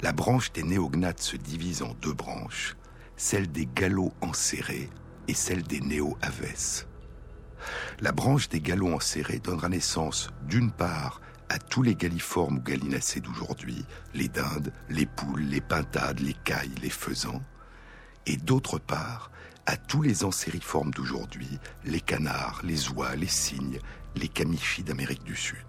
la 0.00 0.12
branche 0.12 0.50
des 0.52 0.62
néognates 0.62 1.20
se 1.20 1.36
divise 1.36 1.82
en 1.82 1.92
deux 2.00 2.14
branches, 2.14 2.74
celle 3.16 3.52
des 3.52 3.66
gallos 3.66 4.14
enserrés 4.22 4.88
et 5.28 5.34
celle 5.34 5.62
des 5.62 5.80
néo-aves. 5.80 6.86
La 8.00 8.12
branche 8.12 8.48
des 8.48 8.62
gallos 8.62 8.94
enserrés 8.94 9.40
donnera 9.40 9.68
naissance 9.68 10.30
d'une 10.48 10.72
part 10.72 11.20
à 11.48 11.58
tous 11.58 11.82
les 11.82 11.94
galliformes 11.94 12.58
ou 12.58 12.62
gallinacés 12.62 13.20
d'aujourd'hui, 13.20 13.84
les 14.14 14.28
dindes, 14.28 14.72
les 14.88 15.06
poules, 15.06 15.42
les 15.42 15.60
pintades, 15.60 16.20
les 16.20 16.34
cailles, 16.34 16.74
les 16.82 16.90
faisans, 16.90 17.42
et 18.26 18.36
d'autre 18.36 18.78
part 18.78 19.30
à 19.66 19.76
tous 19.76 20.02
les 20.02 20.24
ancériformes 20.24 20.90
d'aujourd'hui, 20.90 21.58
les 21.84 22.00
canards, 22.00 22.60
les 22.64 22.88
oies, 22.90 23.14
les 23.16 23.28
cygnes, 23.28 23.78
les 24.16 24.28
camichis 24.28 24.82
d'Amérique 24.82 25.24
du 25.24 25.36
Sud. 25.36 25.66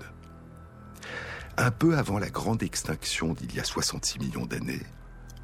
Un 1.57 1.71
peu 1.71 1.97
avant 1.97 2.17
la 2.17 2.29
grande 2.29 2.63
extinction 2.63 3.33
d'il 3.33 3.53
y 3.53 3.59
a 3.59 3.63
66 3.63 4.19
millions 4.19 4.47
d'années, 4.47 4.81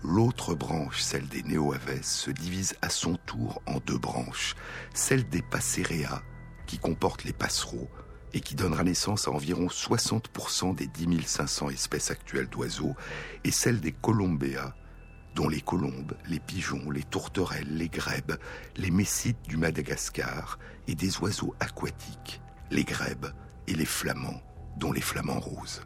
l'autre 0.03 0.55
branche, 0.55 1.01
celle 1.01 1.27
des 1.27 1.43
néo-aves, 1.43 2.01
se 2.01 2.32
divise 2.32 2.75
à 2.82 2.89
son 2.89 3.15
tour 3.25 3.61
en 3.67 3.77
deux 3.86 3.99
branches, 3.99 4.55
celle 4.93 5.27
des 5.30 5.43
passerea, 5.43 6.23
qui 6.65 6.80
comporte 6.80 7.23
les 7.23 7.34
passereaux, 7.34 7.89
et 8.34 8.41
qui 8.41 8.55
donnera 8.55 8.84
naissance 8.84 9.27
à 9.27 9.32
environ 9.32 9.67
60% 9.67 10.75
des 10.75 10.88
10 10.88 11.25
500 11.25 11.69
espèces 11.69 12.11
actuelles 12.11 12.49
d'oiseaux, 12.49 12.95
et 13.43 13.51
celle 13.51 13.80
des 13.80 13.91
colombéas, 13.91 14.73
dont 15.36 15.47
les 15.47 15.61
colombes, 15.61 16.15
les 16.27 16.39
pigeons, 16.39 16.91
les 16.91 17.03
tourterelles, 17.03 17.77
les 17.77 17.89
grèbes, 17.89 18.38
les 18.75 18.91
messites 18.91 19.41
du 19.47 19.57
Madagascar, 19.57 20.59
et 20.88 20.95
des 20.95 21.17
oiseaux 21.19 21.55
aquatiques, 21.59 22.41
les 22.71 22.84
grèbes 22.84 23.27
et 23.67 23.73
les 23.73 23.86
flamands, 23.86 24.41
dont 24.77 24.91
les 24.91 25.01
flamands 25.01 25.39
roses. 25.39 25.82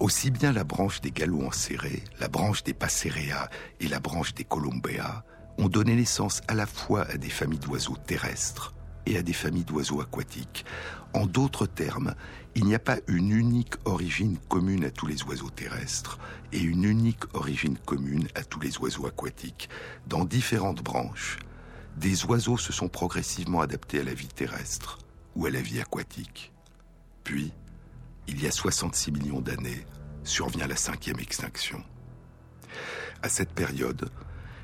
Aussi 0.00 0.30
bien 0.30 0.52
la 0.52 0.64
branche 0.64 1.00
des 1.00 1.10
gallos 1.10 1.46
enserrés, 1.46 2.02
la 2.18 2.28
branche 2.28 2.64
des 2.64 2.74
passerea 2.74 3.48
et 3.80 3.88
la 3.88 4.00
branche 4.00 4.34
des 4.34 4.44
colombéas 4.44 5.24
ont 5.58 5.68
donné 5.68 5.94
naissance 5.94 6.40
à 6.48 6.54
la 6.54 6.66
fois 6.66 7.06
à 7.08 7.16
des 7.18 7.28
familles 7.28 7.58
d'oiseaux 7.58 7.96
terrestres, 7.96 8.74
et 9.06 9.16
à 9.16 9.22
des 9.22 9.32
familles 9.32 9.64
d'oiseaux 9.64 10.00
aquatiques. 10.00 10.64
En 11.14 11.26
d'autres 11.26 11.66
termes, 11.66 12.14
il 12.54 12.64
n'y 12.64 12.74
a 12.74 12.78
pas 12.78 12.98
une 13.06 13.32
unique 13.32 13.74
origine 13.84 14.38
commune 14.48 14.84
à 14.84 14.90
tous 14.90 15.06
les 15.06 15.22
oiseaux 15.24 15.50
terrestres 15.50 16.18
et 16.52 16.60
une 16.60 16.84
unique 16.84 17.24
origine 17.34 17.76
commune 17.78 18.28
à 18.34 18.42
tous 18.42 18.60
les 18.60 18.78
oiseaux 18.78 19.06
aquatiques. 19.06 19.68
Dans 20.06 20.24
différentes 20.24 20.82
branches, 20.82 21.38
des 21.96 22.24
oiseaux 22.24 22.56
se 22.56 22.72
sont 22.72 22.88
progressivement 22.88 23.60
adaptés 23.60 24.00
à 24.00 24.04
la 24.04 24.14
vie 24.14 24.28
terrestre 24.28 24.98
ou 25.36 25.44
à 25.44 25.50
la 25.50 25.60
vie 25.60 25.80
aquatique. 25.80 26.52
Puis, 27.24 27.52
il 28.26 28.42
y 28.42 28.46
a 28.46 28.50
66 28.50 29.12
millions 29.12 29.40
d'années, 29.40 29.86
survient 30.24 30.66
la 30.66 30.76
cinquième 30.76 31.20
extinction. 31.20 31.82
À 33.20 33.28
cette 33.28 33.52
période, 33.52 34.10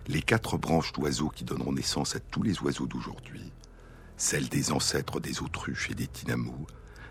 les 0.07 0.22
quatre 0.22 0.57
branches 0.57 0.92
d'oiseaux 0.92 1.28
qui 1.28 1.44
donneront 1.44 1.72
naissance 1.72 2.16
à 2.16 2.20
tous 2.20 2.42
les 2.42 2.59
oiseaux 2.62 2.86
d'aujourd'hui 2.86 3.53
celle 4.19 4.49
des 4.49 4.73
ancêtres 4.73 5.21
des 5.21 5.41
autruches 5.41 5.91
et 5.91 5.95
des 5.95 6.09
tinamous, 6.09 6.66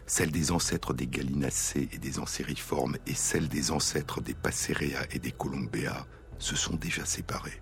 celle 0.06 0.30
des 0.30 0.52
ancêtres 0.52 0.94
des 0.94 1.08
gallinacés 1.08 1.90
et 1.94 1.98
des 1.98 2.20
ancériformes 2.20 2.98
et 3.08 3.16
celle 3.16 3.48
des 3.48 3.72
ancêtres 3.72 4.22
des 4.22 4.34
passerea 4.34 5.06
et 5.12 5.20
des 5.20 5.32
colombéas 5.32 6.06
se 6.38 6.56
sont 6.56 6.76
déjà 6.76 7.06
séparées. 7.06 7.62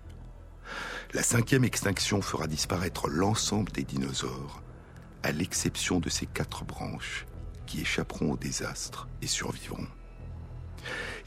La 1.14 1.22
cinquième 1.22 1.64
extinction 1.64 2.20
fera 2.20 2.48
disparaître 2.48 3.08
l'ensemble 3.08 3.70
des 3.70 3.84
dinosaures, 3.84 4.62
à 5.22 5.30
l'exception 5.30 6.00
de 6.00 6.10
ces 6.10 6.26
quatre 6.26 6.64
branches 6.64 7.24
qui 7.66 7.80
échapperont 7.80 8.32
au 8.32 8.36
désastre 8.36 9.08
et 9.22 9.28
survivront. 9.28 9.86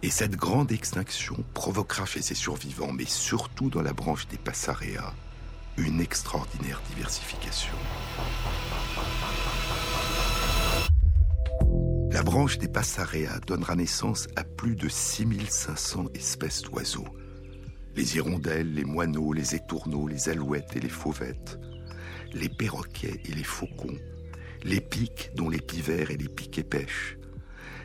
Et 0.03 0.09
cette 0.09 0.35
grande 0.35 0.71
extinction 0.73 1.43
provoquera 1.53 2.05
chez 2.05 2.21
ces 2.21 2.35
survivants, 2.35 2.93
mais 2.93 3.05
surtout 3.05 3.69
dans 3.69 3.81
la 3.81 3.93
branche 3.93 4.27
des 4.27 4.37
Passaréas, 4.37 5.13
une 5.79 6.01
extraordinaire 6.01 6.81
diversification. 6.93 7.73
La 12.11 12.23
branche 12.23 12.57
des 12.57 12.67
Passaréas 12.67 13.39
donnera 13.47 13.75
naissance 13.75 14.27
à 14.35 14.43
plus 14.43 14.75
de 14.75 14.89
6500 14.89 16.07
espèces 16.15 16.63
d'oiseaux. 16.63 17.07
Les 17.95 18.17
hirondelles, 18.17 18.73
les 18.73 18.83
moineaux, 18.83 19.31
les 19.31 19.55
étourneaux, 19.55 20.07
les 20.07 20.27
alouettes 20.29 20.75
et 20.75 20.79
les 20.79 20.89
fauvettes, 20.89 21.59
les 22.33 22.49
perroquets 22.49 23.21
et 23.23 23.33
les 23.33 23.43
faucons, 23.43 23.97
les 24.63 24.81
pics 24.81 25.31
dont 25.35 25.49
les 25.49 25.61
pivers 25.61 26.11
et 26.11 26.17
les 26.17 26.29
piquets 26.29 26.63
pêchent, 26.63 27.17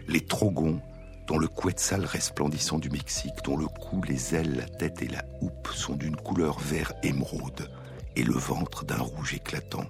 les 0.08 0.20
trogons 0.20 0.80
dont 1.26 1.38
le 1.38 1.48
quetzal 1.48 2.04
resplendissant 2.04 2.78
du 2.78 2.90
Mexique, 2.90 3.44
dont 3.44 3.56
le 3.56 3.66
cou, 3.66 4.02
les 4.02 4.34
ailes, 4.34 4.56
la 4.56 4.68
tête 4.68 5.00
et 5.00 5.08
la 5.08 5.24
houppe 5.40 5.68
sont 5.68 5.94
d'une 5.94 6.16
couleur 6.16 6.58
vert 6.58 6.92
émeraude 7.02 7.70
et 8.16 8.22
le 8.22 8.34
ventre 8.34 8.84
d'un 8.84 9.00
rouge 9.00 9.34
éclatant. 9.34 9.86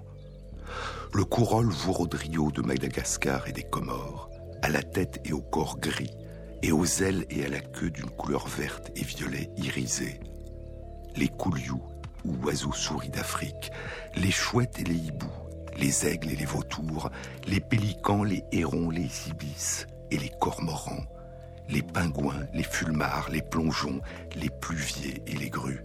Le 1.13 1.25
courolle 1.25 1.71
vourodrio 1.71 2.51
de 2.51 2.63
Madagascar 2.63 3.47
et 3.49 3.53
des 3.53 3.63
Comores, 3.63 4.31
à 4.63 4.69
la 4.69 4.83
tête 4.83 5.21
et 5.25 5.33
au 5.33 5.41
corps 5.41 5.79
gris, 5.79 6.17
et 6.63 6.73
aux 6.73 6.87
ailes 6.87 7.27
et 7.31 7.45
à 7.45 7.49
la 7.49 7.61
queue 7.61 7.91
d'une 7.91 8.11
couleur 8.11 8.49
verte 8.49 8.91
et 8.97 9.05
violet 9.05 9.51
irisée. 9.57 10.21
Les 11.15 11.29
coulious, 11.29 11.83
ou 12.25 12.35
oiseaux 12.45 12.73
souris 12.73 13.11
d'Afrique, 13.11 13.71
les 14.17 14.31
chouettes 14.31 14.81
et 14.81 14.85
les 14.85 14.97
hiboux, 14.97 15.31
les 15.77 16.07
aigles 16.07 16.33
et 16.33 16.37
les 16.37 16.47
vautours, 16.47 17.11
les 17.47 17.61
pélicans, 17.61 18.25
les 18.25 18.45
hérons, 18.53 18.91
les 18.91 19.11
ibis 19.29 19.87
et 20.11 20.17
les 20.17 20.31
cormorans, 20.41 21.05
les 21.69 21.83
pingouins, 21.83 22.47
les 22.53 22.63
fulmars, 22.63 23.29
les 23.31 23.43
plongeons, 23.43 24.01
les 24.37 24.51
pluviers 24.51 25.23
et 25.27 25.37
les 25.37 25.51
grues. 25.51 25.83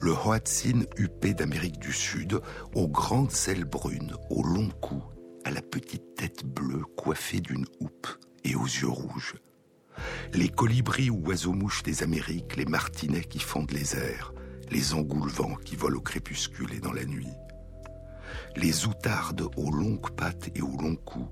Le 0.00 0.12
hoatzin 0.12 0.82
huppé 0.96 1.34
d'Amérique 1.34 1.78
du 1.78 1.92
Sud, 1.92 2.40
aux 2.74 2.88
grandes 2.88 3.32
ailes 3.48 3.64
brunes, 3.64 4.16
au 4.30 4.42
long 4.42 4.68
cou, 4.80 5.02
à 5.44 5.50
la 5.50 5.62
petite 5.62 6.14
tête 6.16 6.44
bleue 6.44 6.84
coiffée 6.96 7.40
d'une 7.40 7.66
houppe 7.80 8.08
et 8.44 8.54
aux 8.54 8.64
yeux 8.64 8.88
rouges. 8.88 9.34
Les 10.32 10.48
colibris 10.48 11.10
ou 11.10 11.26
oiseaux-mouches 11.26 11.82
des 11.82 12.02
Amériques, 12.02 12.56
les 12.56 12.64
martinets 12.64 13.24
qui 13.24 13.38
fendent 13.38 13.70
les 13.70 13.96
airs, 13.96 14.34
les 14.70 14.94
engoulevents 14.94 15.56
qui 15.56 15.76
volent 15.76 15.98
au 15.98 16.02
crépuscule 16.02 16.74
et 16.74 16.80
dans 16.80 16.92
la 16.92 17.04
nuit. 17.04 17.32
Les 18.56 18.86
outardes 18.86 19.48
aux 19.56 19.70
longues 19.70 20.10
pattes 20.10 20.50
et 20.54 20.62
aux 20.62 20.76
longs 20.76 20.96
cou, 20.96 21.28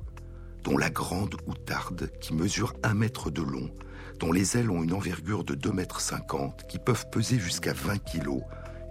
dont 0.62 0.78
la 0.78 0.91
grande 0.91 1.37
outarde 1.47 2.11
qui 2.20 2.35
mesure 2.35 2.72
un 2.82 2.95
mètre 2.95 3.30
de 3.30 3.43
long, 3.43 3.70
dont 4.19 4.33
les 4.33 4.57
ailes 4.57 4.71
ont 4.71 4.83
une 4.83 4.93
envergure 4.93 5.45
de 5.45 5.55
2 5.55 5.73
mètres 5.73 6.01
50, 6.01 6.67
qui 6.67 6.79
peuvent 6.79 7.09
peser 7.11 7.39
jusqu'à 7.39 7.73
20 7.73 7.99
kilos 7.99 8.43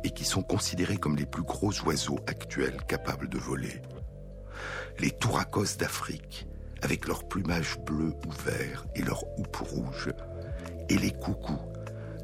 et 0.03 0.11
qui 0.11 0.25
sont 0.25 0.43
considérés 0.43 0.97
comme 0.97 1.15
les 1.15 1.25
plus 1.25 1.43
gros 1.43 1.71
oiseaux 1.85 2.19
actuels 2.27 2.77
capables 2.87 3.29
de 3.29 3.37
voler. 3.37 3.81
Les 4.99 5.11
touracos 5.11 5.77
d'Afrique, 5.79 6.47
avec 6.81 7.07
leur 7.07 7.27
plumage 7.27 7.79
bleu 7.79 8.13
ou 8.27 8.31
vert 8.45 8.85
et 8.95 9.01
leur 9.01 9.23
houppe 9.37 9.55
rouge, 9.55 10.09
et 10.89 10.97
les 10.97 11.11
coucous, 11.11 11.61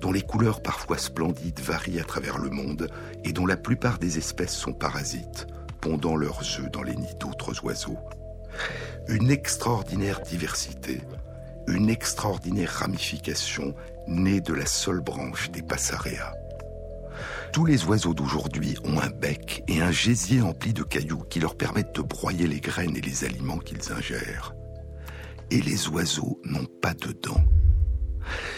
dont 0.01 0.11
les 0.11 0.21
couleurs 0.21 0.61
parfois 0.61 0.97
splendides 0.97 1.59
varient 1.59 1.99
à 1.99 2.03
travers 2.03 2.37
le 2.37 2.49
monde 2.49 2.89
et 3.23 3.33
dont 3.33 3.45
la 3.45 3.57
plupart 3.57 3.99
des 3.99 4.17
espèces 4.17 4.55
sont 4.55 4.73
parasites, 4.73 5.47
pondant 5.81 6.15
leurs 6.15 6.41
œufs 6.59 6.71
dans 6.71 6.83
les 6.83 6.95
nids 6.95 7.15
d'autres 7.19 7.63
oiseaux. 7.63 7.97
Une 9.07 9.31
extraordinaire 9.31 10.21
diversité, 10.21 11.01
une 11.69 11.89
extraordinaire 11.89 12.71
ramification 12.71 13.75
née 14.07 14.41
de 14.41 14.53
la 14.53 14.65
seule 14.65 15.01
branche 15.01 15.51
des 15.51 15.61
passaréas. 15.61 16.33
Tous 17.51 17.65
les 17.65 17.83
oiseaux 17.85 18.13
d'aujourd'hui 18.13 18.77
ont 18.83 18.99
un 18.99 19.09
bec 19.09 19.63
et 19.67 19.81
un 19.81 19.91
gésier 19.91 20.41
empli 20.41 20.73
de 20.73 20.83
cailloux 20.83 21.23
qui 21.29 21.39
leur 21.39 21.55
permettent 21.55 21.95
de 21.95 22.01
broyer 22.01 22.47
les 22.47 22.59
graines 22.59 22.95
et 22.95 23.01
les 23.01 23.23
aliments 23.23 23.57
qu'ils 23.57 23.91
ingèrent. 23.91 24.53
Et 25.49 25.61
les 25.61 25.87
oiseaux 25.87 26.39
n'ont 26.43 26.67
pas 26.81 26.93
de 26.93 27.11
dents. 27.11 27.43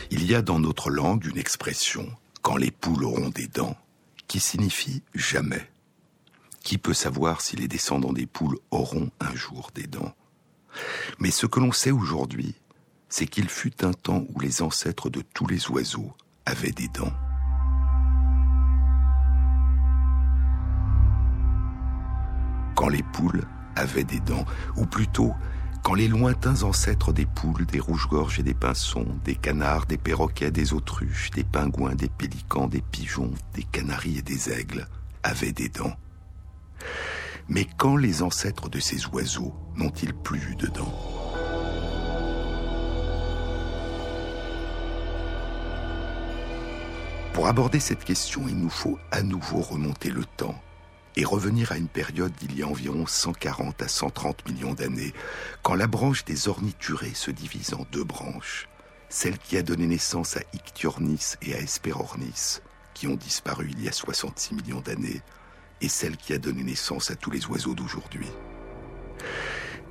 Il 0.10 0.26
y 0.26 0.36
a 0.36 0.42
dans 0.42 0.60
notre 0.60 0.90
langue 0.90 1.26
une 1.26 1.38
expression, 1.38 2.12
quand 2.42 2.58
les 2.58 2.72
poules 2.72 3.06
auront 3.06 3.30
des 3.30 3.48
dents, 3.48 3.78
qui 4.28 4.42
signifie 4.42 5.04
jamais. 5.16 5.70
Qui 6.64 6.78
peut 6.78 6.94
savoir 6.94 7.42
si 7.42 7.56
les 7.56 7.68
descendants 7.68 8.14
des 8.14 8.28
poules 8.28 8.60
auront 8.72 9.10
un 9.22 9.34
jour 9.34 9.72
des 9.74 9.88
dents? 9.88 10.14
Mais 11.20 11.32
ce 11.32 11.46
que 11.46 11.60
l'on 11.60 11.72
sait 11.72 11.92
aujourd'hui, 11.92 12.56
c'est 13.12 13.28
qu'il 13.28 13.50
fut 13.50 13.84
un 13.84 13.92
temps 13.92 14.24
où 14.34 14.40
les 14.40 14.62
ancêtres 14.62 15.10
de 15.10 15.22
tous 15.22 15.46
les 15.46 15.70
oiseaux 15.70 16.14
avaient 16.46 16.72
des 16.72 16.88
dents. 16.88 17.14
Quand 22.74 22.88
les 22.88 23.04
poules 23.04 23.46
avaient 23.76 24.06
des 24.06 24.22
dents, 24.22 24.46
ou 24.78 24.86
plutôt 24.86 25.36
quand 25.84 25.94
les 25.94 26.08
lointains 26.08 26.64
ancêtres 26.64 27.12
des 27.12 27.26
poules, 27.26 27.66
des 27.66 27.80
rouges-gorges 27.80 28.40
et 28.40 28.44
des 28.44 28.54
pinsons, 28.54 29.20
des 29.26 29.36
canards, 29.36 29.88
des 29.88 29.98
perroquets, 29.98 30.52
des 30.52 30.74
autruches, 30.74 31.32
des 31.32 31.44
pingouins, 31.44 31.96
des 31.96 32.10
pélicans, 32.10 32.68
des 32.68 32.82
pigeons, 32.82 33.34
des 33.54 33.64
canaris 33.64 34.20
et 34.20 34.22
des 34.22 34.52
aigles 34.52 34.88
avaient 35.22 35.52
des 35.52 35.70
dents. 35.70 35.96
Mais 37.50 37.68
quand 37.78 37.98
les 37.98 38.22
ancêtres 38.22 38.70
de 38.70 38.80
ces 38.80 39.06
oiseaux 39.08 39.54
n'ont-ils 39.76 40.14
plus 40.14 40.52
eu 40.52 40.56
de 40.56 40.68
dents? 40.68 41.21
Pour 47.34 47.48
aborder 47.48 47.80
cette 47.80 48.04
question, 48.04 48.48
il 48.48 48.58
nous 48.58 48.70
faut 48.70 49.00
à 49.10 49.24
nouveau 49.24 49.62
remonter 49.62 50.10
le 50.10 50.26
temps 50.26 50.62
et 51.16 51.24
revenir 51.24 51.72
à 51.72 51.78
une 51.78 51.88
période 51.88 52.34
d'il 52.34 52.58
y 52.58 52.64
a 52.64 52.68
environ 52.68 53.06
140 53.06 53.82
à 53.82 53.88
130 53.88 54.48
millions 54.50 54.74
d'années, 54.74 55.14
quand 55.62 55.76
la 55.76 55.88
branche 55.88 56.26
des 56.26 56.48
orniturés 56.48 57.14
se 57.14 57.32
divise 57.32 57.74
en 57.74 57.86
deux 57.92 58.04
branches, 58.04 58.68
celle 59.10 59.38
qui 59.38 59.58
a 59.58 59.62
donné 59.62 59.88
naissance 59.88 60.38
à 60.38 60.42
Ictiornis 60.54 61.36
et 61.42 61.54
à 61.54 61.60
Hesperornis, 61.60 62.60
qui 62.94 63.08
ont 63.08 63.16
disparu 63.16 63.70
il 63.72 63.84
y 63.84 63.88
a 63.88 63.92
66 63.92 64.56
millions 64.56 64.82
d'années, 64.82 65.22
et 65.82 65.90
celle 65.90 66.18
qui 66.18 66.34
a 66.34 66.38
donné 66.38 66.64
naissance 66.64 67.12
à 67.12 67.16
tous 67.16 67.32
les 67.32 67.46
oiseaux 67.48 67.74
d'aujourd'hui. 67.74 68.28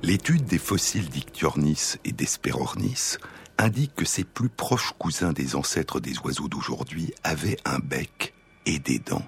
L'étude 0.03 0.45
des 0.45 0.57
fossiles 0.57 1.09
d'Ictiornis 1.09 1.97
et 2.05 2.11
d'Hesperornis 2.11 3.17
indique 3.61 3.95
que 3.95 4.05
ces 4.05 4.23
plus 4.23 4.49
proches 4.49 4.93
cousins 4.97 5.33
des 5.33 5.55
ancêtres 5.55 5.99
des 5.99 6.17
oiseaux 6.19 6.47
d'aujourd'hui 6.47 7.13
avaient 7.23 7.57
un 7.65 7.79
bec 7.79 8.33
et 8.65 8.79
des 8.79 8.99
dents. 8.99 9.25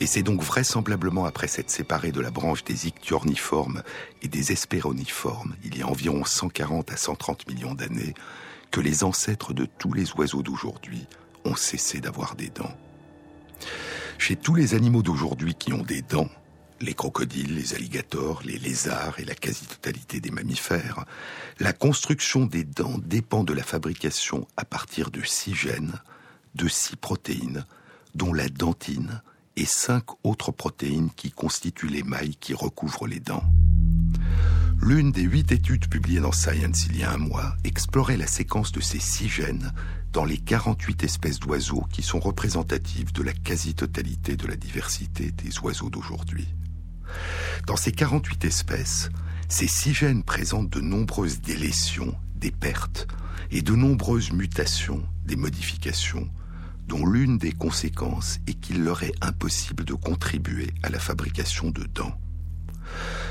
Et 0.00 0.06
c'est 0.06 0.22
donc 0.22 0.42
vraisemblablement 0.42 1.24
après 1.24 1.46
s'être 1.46 1.70
séparé 1.70 2.12
de 2.12 2.20
la 2.20 2.30
branche 2.30 2.64
des 2.64 2.86
ictiorniformes 2.88 3.82
et 4.20 4.28
des 4.28 4.52
espéroniformes, 4.52 5.54
il 5.64 5.78
y 5.78 5.82
a 5.82 5.86
environ 5.86 6.24
140 6.24 6.90
à 6.92 6.96
130 6.96 7.48
millions 7.48 7.74
d'années, 7.74 8.14
que 8.70 8.80
les 8.80 9.04
ancêtres 9.04 9.52
de 9.52 9.66
tous 9.78 9.92
les 9.92 10.12
oiseaux 10.12 10.42
d'aujourd'hui 10.42 11.06
ont 11.44 11.56
cessé 11.56 12.00
d'avoir 12.00 12.34
des 12.34 12.48
dents. 12.48 12.74
Chez 14.18 14.36
tous 14.36 14.54
les 14.54 14.74
animaux 14.74 15.02
d'aujourd'hui 15.02 15.54
qui 15.54 15.72
ont 15.72 15.82
des 15.82 16.02
dents, 16.02 16.28
les 16.82 16.94
crocodiles, 16.94 17.54
les 17.54 17.74
alligators, 17.74 18.42
les 18.44 18.58
lézards 18.58 19.18
et 19.18 19.24
la 19.24 19.34
quasi-totalité 19.34 20.20
des 20.20 20.30
mammifères, 20.30 21.04
la 21.60 21.72
construction 21.72 22.44
des 22.44 22.64
dents 22.64 22.98
dépend 22.98 23.44
de 23.44 23.52
la 23.52 23.62
fabrication 23.62 24.46
à 24.56 24.64
partir 24.64 25.10
de 25.10 25.22
six 25.22 25.54
gènes, 25.54 25.94
de 26.54 26.68
six 26.68 26.96
protéines, 26.96 27.64
dont 28.14 28.32
la 28.32 28.48
dentine, 28.48 29.22
et 29.56 29.66
cinq 29.66 30.04
autres 30.24 30.50
protéines 30.50 31.10
qui 31.14 31.30
constituent 31.30 31.88
l'émail 31.88 32.36
qui 32.36 32.54
recouvre 32.54 33.06
les 33.06 33.20
dents. 33.20 33.44
L'une 34.80 35.12
des 35.12 35.22
huit 35.22 35.52
études 35.52 35.88
publiées 35.88 36.20
dans 36.20 36.32
Science 36.32 36.86
il 36.86 36.98
y 36.98 37.04
a 37.04 37.12
un 37.12 37.18
mois 37.18 37.54
explorait 37.62 38.16
la 38.16 38.26
séquence 38.26 38.72
de 38.72 38.80
ces 38.80 38.98
six 38.98 39.28
gènes 39.28 39.72
dans 40.12 40.24
les 40.24 40.38
48 40.38 41.04
espèces 41.04 41.38
d'oiseaux 41.38 41.84
qui 41.92 42.02
sont 42.02 42.18
représentatives 42.18 43.12
de 43.12 43.22
la 43.22 43.32
quasi-totalité 43.32 44.36
de 44.36 44.46
la 44.46 44.56
diversité 44.56 45.30
des 45.30 45.58
oiseaux 45.60 45.88
d'aujourd'hui. 45.88 46.48
Dans 47.66 47.76
ces 47.76 47.92
48 47.92 48.44
espèces, 48.44 49.10
ces 49.48 49.66
six 49.66 49.94
gènes 49.94 50.22
présentent 50.22 50.70
de 50.70 50.80
nombreuses 50.80 51.40
délétions, 51.40 52.14
des 52.36 52.50
pertes, 52.50 53.06
et 53.50 53.62
de 53.62 53.74
nombreuses 53.74 54.32
mutations, 54.32 55.02
des 55.26 55.36
modifications, 55.36 56.28
dont 56.86 57.06
l'une 57.06 57.38
des 57.38 57.52
conséquences 57.52 58.38
est 58.46 58.54
qu'il 58.54 58.82
leur 58.82 59.02
est 59.02 59.14
impossible 59.20 59.84
de 59.84 59.94
contribuer 59.94 60.70
à 60.82 60.88
la 60.88 60.98
fabrication 60.98 61.70
de 61.70 61.84
dents. 61.84 62.18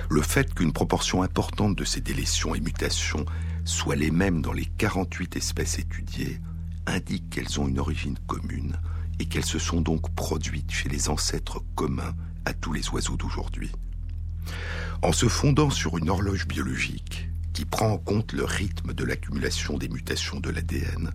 Le 0.10 0.22
fait 0.22 0.54
qu'une 0.54 0.74
proportion 0.74 1.24
importante 1.24 1.76
de 1.76 1.84
ces 1.84 2.02
délétions 2.02 2.56
et 2.56 2.60
mutations 2.60 3.26
soient 3.66 3.96
les 3.96 4.12
mêmes 4.12 4.42
dans 4.42 4.54
les 4.54 4.66
48 4.66 5.36
espèces 5.38 5.80
étudiées 5.80 6.40
indique 6.86 7.30
qu'elles 7.30 7.60
ont 7.60 7.68
une 7.68 7.80
origine 7.80 8.18
commune 8.28 8.80
et 9.22 9.26
qu'elles 9.26 9.46
se 9.46 9.60
sont 9.60 9.82
donc 9.82 10.10
produites 10.16 10.72
chez 10.72 10.90
les 10.90 11.08
ancêtres 11.10 11.62
communs 11.76 12.16
à 12.46 12.54
tous 12.54 12.74
les 12.74 12.90
oiseaux 12.90 13.18
d'aujourd'hui. 13.18 13.72
En 15.04 15.14
se 15.14 15.28
fondant 15.28 15.70
sur 15.70 16.00
une 16.00 16.10
horloge 16.10 16.48
biologique 16.48 17.30
qui 17.54 17.66
prend 17.66 17.92
en 17.92 17.98
compte 18.00 18.34
le 18.34 18.46
rythme 18.46 18.94
de 18.94 19.04
l'accumulation 19.04 19.78
des 19.78 19.90
mutations 19.90 20.40
de 20.40 20.50
l'ADN, 20.50 21.12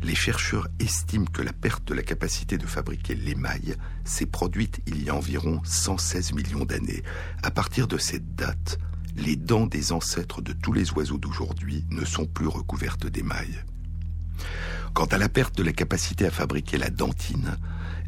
les 0.00 0.14
chercheurs 0.14 0.68
estiment 0.78 1.24
que 1.24 1.42
la 1.42 1.52
perte 1.52 1.88
de 1.88 1.94
la 1.94 2.04
capacité 2.04 2.56
de 2.56 2.66
fabriquer 2.66 3.16
l'émail 3.16 3.74
s'est 4.04 4.26
produite 4.26 4.80
il 4.86 5.02
y 5.02 5.10
a 5.10 5.16
environ 5.16 5.60
116 5.64 6.34
millions 6.34 6.64
d'années. 6.64 7.02
À 7.42 7.50
partir 7.50 7.88
de 7.88 7.98
cette 7.98 8.36
date, 8.36 8.78
les 9.16 9.34
dents 9.34 9.66
des 9.66 9.90
ancêtres 9.90 10.40
de 10.40 10.52
tous 10.52 10.72
les 10.72 10.92
oiseaux 10.92 11.18
d'aujourd'hui 11.18 11.84
ne 11.90 12.04
sont 12.04 12.26
plus 12.26 12.46
recouvertes 12.46 13.08
d'émail. 13.08 13.64
Quant 14.94 15.06
à 15.06 15.18
la 15.18 15.28
perte 15.28 15.56
de 15.56 15.62
la 15.62 15.72
capacité 15.72 16.26
à 16.26 16.30
fabriquer 16.30 16.76
la 16.76 16.90
dentine, 16.90 17.56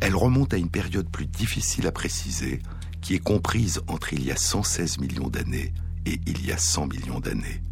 elle 0.01 0.17
remonte 0.17 0.53
à 0.53 0.57
une 0.57 0.71
période 0.71 1.09
plus 1.09 1.27
difficile 1.27 1.87
à 1.87 1.93
préciser, 1.93 2.61
qui 3.01 3.15
est 3.15 3.21
comprise 3.21 3.81
entre 3.87 4.13
il 4.13 4.25
y 4.25 4.33
a 4.33 4.37
116 4.37 4.99
millions 4.99 5.29
d'années 5.29 5.73
et 6.07 6.21
il 6.27 6.45
y 6.45 6.53
a 6.53 6.59
100 6.59 6.89
millions 6.89 7.21
d'années. 7.21 7.63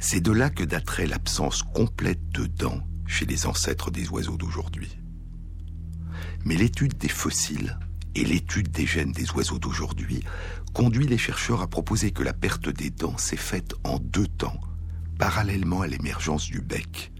C'est 0.00 0.20
de 0.20 0.32
là 0.32 0.50
que 0.50 0.64
daterait 0.64 1.06
l'absence 1.06 1.62
complète 1.62 2.28
de 2.30 2.46
dents 2.46 2.80
chez 3.06 3.26
les 3.26 3.46
ancêtres 3.46 3.90
des 3.90 4.08
oiseaux 4.08 4.36
d'aujourd'hui. 4.36 4.98
Mais 6.44 6.56
l'étude 6.56 6.96
des 6.98 7.08
fossiles 7.08 7.78
et 8.14 8.24
l'étude 8.24 8.70
des 8.70 8.86
gènes 8.86 9.12
des 9.12 9.30
oiseaux 9.32 9.58
d'aujourd'hui 9.58 10.22
conduit 10.72 11.06
les 11.06 11.18
chercheurs 11.18 11.62
à 11.62 11.66
proposer 11.66 12.10
que 12.10 12.22
la 12.22 12.32
perte 12.32 12.68
des 12.68 12.90
dents 12.90 13.16
s'est 13.18 13.36
faite 13.36 13.74
en 13.84 13.98
deux 13.98 14.26
temps, 14.26 14.60
parallèlement 15.18 15.82
à 15.82 15.86
l'émergence 15.86 16.46
du 16.46 16.60
bec. 16.60 17.12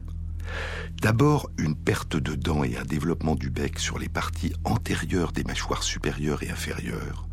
D'abord, 1.01 1.51
une 1.59 1.74
perte 1.74 2.16
de 2.16 2.34
dents 2.34 2.64
et 2.64 2.76
un 2.76 2.84
développement 2.84 3.34
du 3.34 3.51
bec 3.51 3.78
sur 3.78 3.99
les 3.99 4.09
parties 4.09 4.55
antérieures 4.64 5.32
des 5.32 5.44
mâchoires 5.44 5.82
supérieures 5.82 6.42
et 6.42 6.51
inférieures, 6.51 7.28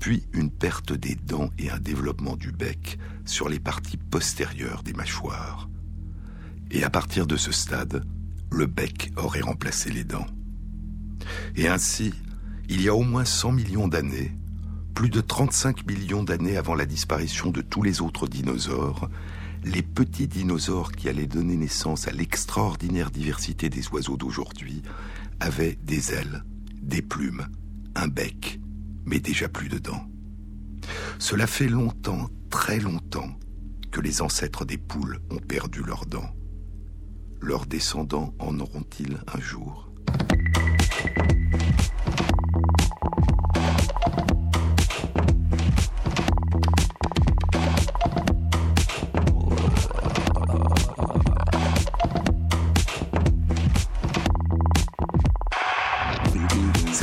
puis 0.00 0.26
une 0.32 0.50
perte 0.50 0.92
des 0.92 1.14
dents 1.14 1.50
et 1.58 1.70
un 1.70 1.78
développement 1.78 2.36
du 2.36 2.50
bec 2.50 2.98
sur 3.24 3.48
les 3.48 3.60
parties 3.60 3.96
postérieures 3.96 4.82
des 4.82 4.94
mâchoires. 4.94 5.68
Et 6.70 6.84
à 6.84 6.90
partir 6.90 7.26
de 7.26 7.36
ce 7.36 7.52
stade, 7.52 8.04
le 8.50 8.66
bec 8.66 9.12
aurait 9.16 9.40
remplacé 9.40 9.90
les 9.90 10.04
dents. 10.04 10.26
Et 11.56 11.68
ainsi, 11.68 12.12
il 12.68 12.82
y 12.82 12.88
a 12.88 12.94
au 12.94 13.02
moins 13.02 13.24
100 13.24 13.52
millions 13.52 13.88
d'années, 13.88 14.32
plus 14.94 15.08
de 15.08 15.20
35 15.20 15.86
millions 15.86 16.22
d'années 16.22 16.56
avant 16.56 16.74
la 16.74 16.86
disparition 16.86 17.50
de 17.50 17.60
tous 17.60 17.82
les 17.82 18.00
autres 18.00 18.26
dinosaures, 18.26 19.08
les 19.64 19.82
petits 19.82 20.26
dinosaures 20.26 20.92
qui 20.92 21.08
allaient 21.08 21.26
donner 21.26 21.56
naissance 21.56 22.08
à 22.08 22.12
l'extraordinaire 22.12 23.10
diversité 23.10 23.68
des 23.68 23.88
oiseaux 23.88 24.16
d'aujourd'hui 24.16 24.82
avaient 25.40 25.78
des 25.82 26.12
ailes, 26.12 26.44
des 26.82 27.02
plumes, 27.02 27.46
un 27.94 28.08
bec, 28.08 28.60
mais 29.04 29.20
déjà 29.20 29.48
plus 29.48 29.68
de 29.68 29.78
dents. 29.78 30.04
Cela 31.18 31.46
fait 31.46 31.68
longtemps, 31.68 32.28
très 32.50 32.80
longtemps, 32.80 33.38
que 33.90 34.00
les 34.00 34.22
ancêtres 34.22 34.64
des 34.64 34.78
poules 34.78 35.20
ont 35.30 35.38
perdu 35.38 35.82
leurs 35.82 36.06
dents. 36.06 36.34
Leurs 37.40 37.66
descendants 37.66 38.34
en 38.38 38.58
auront-ils 38.58 39.18
un 39.32 39.40
jour? 39.40 39.91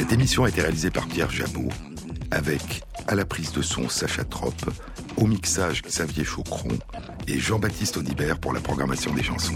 Cette 0.09 0.17
émission 0.17 0.43
a 0.45 0.49
été 0.49 0.61
réalisée 0.61 0.89
par 0.89 1.07
Pierre 1.07 1.29
Jabot, 1.29 1.69
avec, 2.31 2.81
à 3.07 3.13
la 3.13 3.25
prise 3.25 3.51
de 3.51 3.61
son, 3.61 3.89
Sacha 3.89 4.23
Trop, 4.23 4.51
au 5.17 5.27
mixage 5.27 5.83
Xavier 5.83 6.23
Chaucron 6.23 6.79
et 7.27 7.37
Jean-Baptiste 7.37 7.97
Audibert 7.97 8.39
pour 8.39 8.51
la 8.51 8.59
programmation 8.59 9.13
des 9.13 9.21
chansons. 9.21 9.53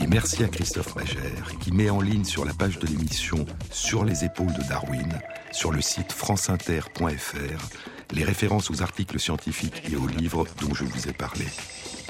Et 0.00 0.06
merci 0.06 0.44
à 0.44 0.46
Christophe 0.46 0.94
Magère 0.94 1.58
qui 1.58 1.72
met 1.72 1.90
en 1.90 2.00
ligne 2.00 2.22
sur 2.22 2.44
la 2.44 2.54
page 2.54 2.78
de 2.78 2.86
l'émission 2.86 3.44
Sur 3.72 4.04
les 4.04 4.24
épaules 4.24 4.54
de 4.54 4.62
Darwin, 4.68 5.18
sur 5.50 5.72
le 5.72 5.80
site 5.80 6.12
franceinter.fr, 6.12 7.68
les 8.12 8.22
références 8.22 8.70
aux 8.70 8.82
articles 8.82 9.18
scientifiques 9.18 9.82
et 9.90 9.96
aux 9.96 10.06
livres 10.06 10.46
dont 10.60 10.74
je 10.74 10.84
vous 10.84 11.08
ai 11.08 11.12
parlé. 11.12 11.46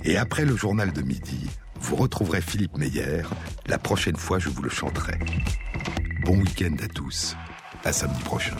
Et 0.05 0.18
après 0.18 0.45
le 0.45 0.57
journal 0.57 0.93
de 0.93 1.01
midi, 1.01 1.49
vous 1.80 1.97
retrouverez 1.97 2.43
Philippe 2.43 2.76
Meyer. 2.76 3.22
La 3.66 3.78
prochaine 3.78 4.16
fois, 4.16 4.38
je 4.38 4.51
vous 4.51 4.61
le 4.61 4.68
chanterai. 4.68 5.18
Bon 6.25 6.37
week-end 6.37 6.77
à 6.83 6.89
tous. 6.89 7.37
À 7.85 7.93
samedi 7.93 8.23
prochain. 8.23 8.57